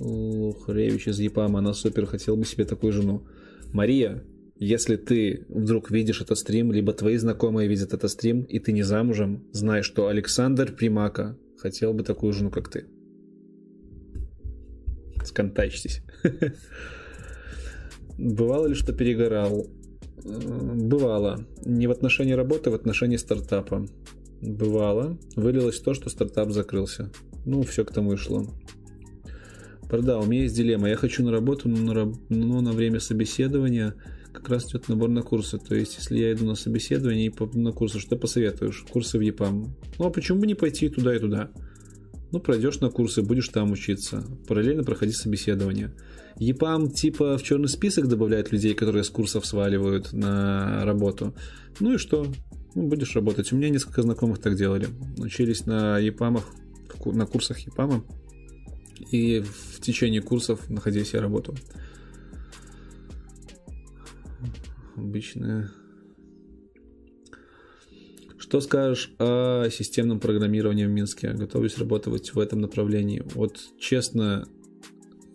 [0.00, 1.60] Лухаревич из Япама.
[1.60, 3.24] Она супер, хотел бы себе такую жену.
[3.72, 4.24] Мария,
[4.56, 8.82] если ты вдруг видишь этот стрим, либо твои знакомые видят этот стрим, и ты не
[8.82, 12.86] замужем, знай, что Александр Примака хотел бы такую жену, как ты.
[15.24, 16.02] Сконтачьтесь.
[18.18, 19.68] Бывало ли, что перегорал?
[20.24, 21.46] Бывало.
[21.64, 23.86] Не в отношении работы, а в отношении стартапа.
[24.40, 25.18] Бывало.
[25.34, 27.10] Вылилось то, что стартап закрылся.
[27.44, 28.46] Ну, все к тому и шло.
[29.90, 30.88] Да, у меня есть дилемма.
[30.88, 33.94] Я хочу на работу, но на, но на время собеседования
[34.32, 35.58] как раз идет набор на курсы.
[35.58, 38.84] То есть, если я иду на собеседование и на курсы, что посоветуешь?
[38.90, 39.74] Курсы в ЕПАМ.
[39.98, 41.50] Ну, а почему бы не пойти туда и туда?
[42.32, 44.24] Ну, пройдешь на курсы, будешь там учиться.
[44.46, 45.94] Параллельно проходи собеседование.
[46.38, 51.34] ЕПАМ типа в черный список добавляет людей, которые с курсов сваливают на работу.
[51.80, 52.26] Ну и что?
[52.76, 53.52] Ну, будешь работать.
[53.52, 54.88] У меня несколько знакомых так делали.
[55.16, 56.44] Учились на ЕПАМах,
[57.06, 58.04] на курсах ЕПАМа.
[59.10, 61.54] И в течение курсов находили себе работу.
[64.94, 65.70] Обычная
[68.38, 71.32] что скажешь о системном программировании в Минске?
[71.32, 73.24] Готовлюсь работать в этом направлении.
[73.34, 74.46] Вот честно,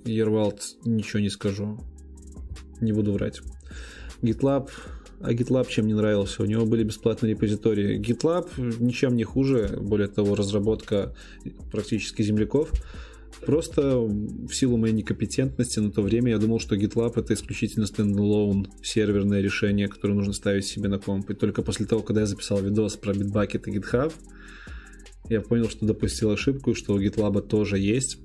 [0.05, 1.77] Ервалд, ничего не скажу.
[2.79, 3.41] Не буду врать.
[4.21, 4.69] GitLab,
[5.23, 6.43] а GitLab чем не нравился?
[6.43, 7.99] У него были бесплатные репозитории.
[7.99, 11.15] GitLab ничем не хуже, более того, разработка
[11.71, 12.71] практически земляков.
[13.45, 18.67] Просто в силу моей некомпетентности на то время я думал, что GitLab это исключительно стендалone
[18.83, 21.29] серверное решение, которое нужно ставить себе на комп.
[21.31, 24.13] И только после того, когда я записал видос про Bitbucket и GitHub,
[25.29, 28.19] я понял, что допустил ошибку, что у GitLab тоже есть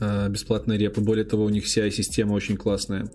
[0.00, 1.00] а, бесплатная репа.
[1.00, 3.10] Более того, у них CI-система очень классная.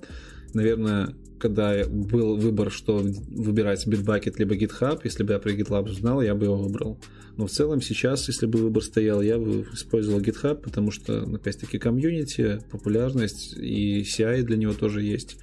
[0.53, 6.21] Наверное, когда был выбор, что выбирать Bitbucket либо GitHub, если бы я про GitLab знал,
[6.21, 6.99] я бы его выбрал.
[7.37, 11.77] Но в целом сейчас, если бы выбор стоял, я бы использовал GitHub, потому что, опять-таки,
[11.77, 15.37] комьюнити, популярность и CI для него тоже есть.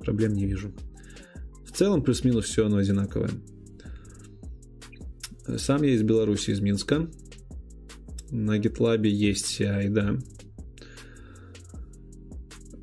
[0.00, 0.72] Проблем не вижу.
[1.64, 3.30] В целом, плюс-минус все оно одинаковое.
[5.56, 7.08] Сам я из Беларуси, из Минска.
[8.30, 10.16] На GitLab есть CI, да.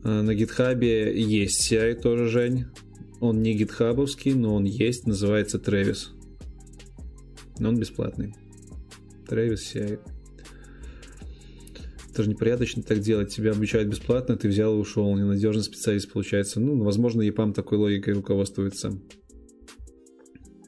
[0.04, 2.66] На GitHub есть CI тоже, Жень.
[3.20, 6.18] Он не гитхабовский, но он есть, называется Travis
[7.60, 8.36] но он бесплатный.
[9.28, 10.00] Travis CI.
[12.12, 13.34] Это же непорядочно так делать.
[13.34, 15.16] Тебя обучают бесплатно, ты взял и ушел.
[15.16, 16.60] Ненадежный специалист получается.
[16.60, 18.98] Ну, возможно, EPAM такой логикой руководствуется.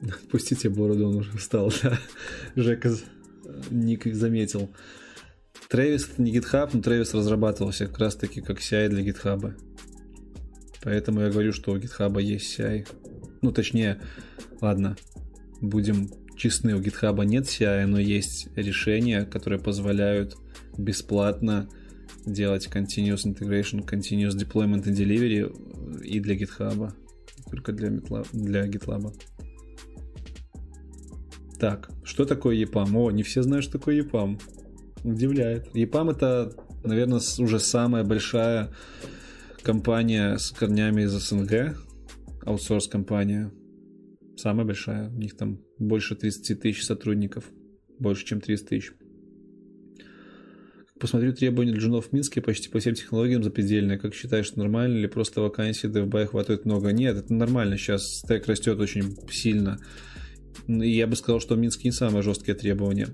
[0.02, 1.98] Отпустите бороду, он уже встал, да.
[2.54, 2.94] Жека
[3.70, 4.70] Ник заметил.
[5.70, 9.54] Travis это не GitHub, но Travis разрабатывался как раз таки как CI для GitHub.
[10.82, 12.88] Поэтому я говорю, что у GitHub есть CI.
[13.42, 14.00] Ну, точнее,
[14.60, 14.96] ладно,
[15.60, 20.36] будем честны, у GitHub нет CI, но есть решения, которые позволяют
[20.76, 21.68] бесплатно
[22.26, 26.92] делать continuous integration, continuous deployment и delivery и для GitHub,
[27.50, 27.90] только для,
[28.32, 29.14] для GitLab.
[31.58, 32.96] Так, что такое EPAM?
[32.96, 34.40] О, не все знают, что такое EPAM.
[35.04, 35.68] Удивляет.
[35.74, 36.52] EPAM это,
[36.84, 38.70] наверное, уже самая большая
[39.62, 41.76] компания с корнями из СНГ,
[42.44, 43.50] аутсорс-компания.
[44.36, 45.10] Самая большая.
[45.10, 47.44] У них там больше 30 тысяч сотрудников.
[47.98, 48.92] Больше, чем 30 тысяч.
[50.98, 53.98] Посмотрю требования джунов в Минске почти по всем технологиям запредельные.
[53.98, 56.92] Как считаешь, нормально или просто вакансий DevBuy хватает много?
[56.92, 57.78] Нет, это нормально.
[57.78, 59.78] Сейчас стек растет очень сильно.
[60.68, 63.08] И я бы сказал, что в Минске не самые жесткие требования.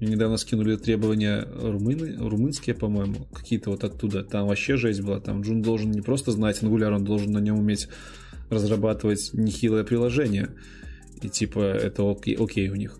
[0.00, 4.22] Мне недавно скинули требования румыны, румынские, по-моему, какие-то вот оттуда.
[4.24, 5.20] Там вообще жесть была.
[5.20, 7.88] Там Джун должен не просто знать Angular, он должен на нем уметь
[8.50, 10.50] разрабатывать нехилое приложение.
[11.22, 12.98] И типа это окей, окей у них.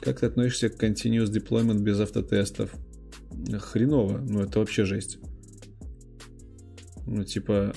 [0.00, 2.72] Как ты относишься к Continuous Deployment без автотестов?
[3.58, 5.18] Хреново, ну это вообще жесть.
[7.06, 7.74] Ну типа,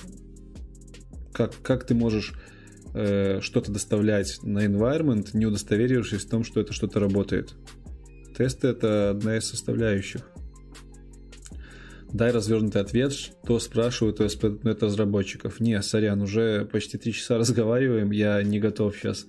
[1.32, 2.34] как, как ты можешь
[2.94, 7.54] э, что-то доставлять на environment, не удостоверившись в том, что это что-то работает?
[8.36, 10.22] Тесты это одна из составляющих
[12.12, 15.60] дай развернутый ответ, что спрашивают у СП.NET разработчиков.
[15.60, 19.26] Не, сорян, уже почти три часа разговариваем, я не готов сейчас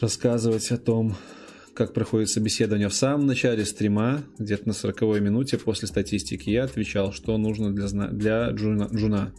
[0.00, 1.16] рассказывать о том,
[1.74, 2.88] как проходит собеседование.
[2.88, 7.88] В самом начале стрима, где-то на 40 минуте после статистики, я отвечал, что нужно для,
[8.08, 9.32] для джуна, джуна.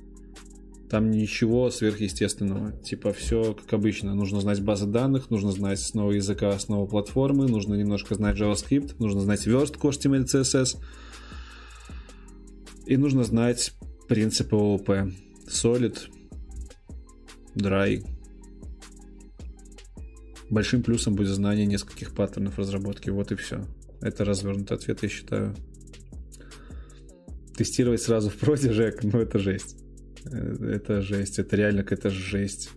[0.91, 2.73] Там ничего сверхъестественного.
[2.83, 4.13] Типа все как обычно.
[4.13, 9.21] Нужно знать базы данных, нужно знать основу языка, основу платформы, нужно немножко знать JavaScript, нужно
[9.21, 10.77] знать верстку HTML, CSS–
[12.91, 13.73] и нужно знать
[14.09, 14.89] принципы ООП.
[15.47, 15.97] Solid,
[17.55, 18.05] Dry,
[20.49, 23.09] Большим плюсом будет знание нескольких паттернов разработки.
[23.09, 23.65] Вот и все.
[24.01, 25.55] Это развернутый ответ, я считаю.
[27.55, 29.80] Тестировать сразу в проде, ну это жесть.
[30.25, 32.69] Э, это жесть, это реально какая-то жесть.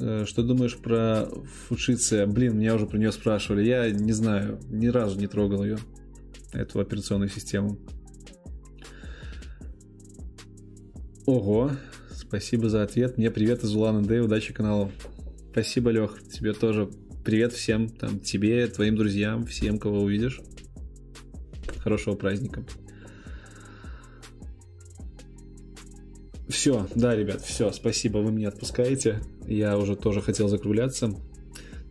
[0.00, 1.26] Э, что думаешь про
[1.68, 2.26] Фучиция?
[2.26, 3.66] Блин, меня уже про нее спрашивали.
[3.66, 5.78] Я не знаю, ни разу не трогал ее,
[6.52, 7.78] эту операционную систему.
[11.26, 11.72] Ого,
[12.14, 13.18] спасибо за ответ.
[13.18, 14.90] Мне привет из Улан Удэ, удачи каналу.
[15.50, 16.88] Спасибо, Лех, тебе тоже
[17.24, 20.40] привет всем, там, тебе, твоим друзьям, всем, кого увидишь.
[21.78, 22.64] Хорошего праздника.
[26.48, 29.20] Все, да, ребят, все, спасибо, вы меня отпускаете.
[29.46, 31.14] Я уже тоже хотел закругляться.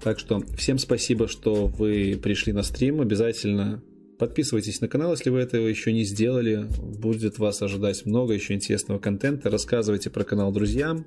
[0.01, 3.01] Так что всем спасибо, что вы пришли на стрим.
[3.01, 3.83] Обязательно
[4.17, 6.67] подписывайтесь на канал, если вы этого еще не сделали.
[6.79, 9.49] Будет вас ожидать много еще интересного контента.
[9.49, 11.05] Рассказывайте про канал друзьям.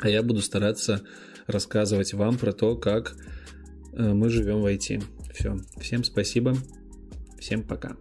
[0.00, 1.02] А я буду стараться
[1.46, 3.16] рассказывать вам про то, как
[3.92, 5.02] э, мы живем в IT.
[5.34, 5.56] Все.
[5.80, 6.56] Всем спасибо.
[7.38, 7.96] Всем пока.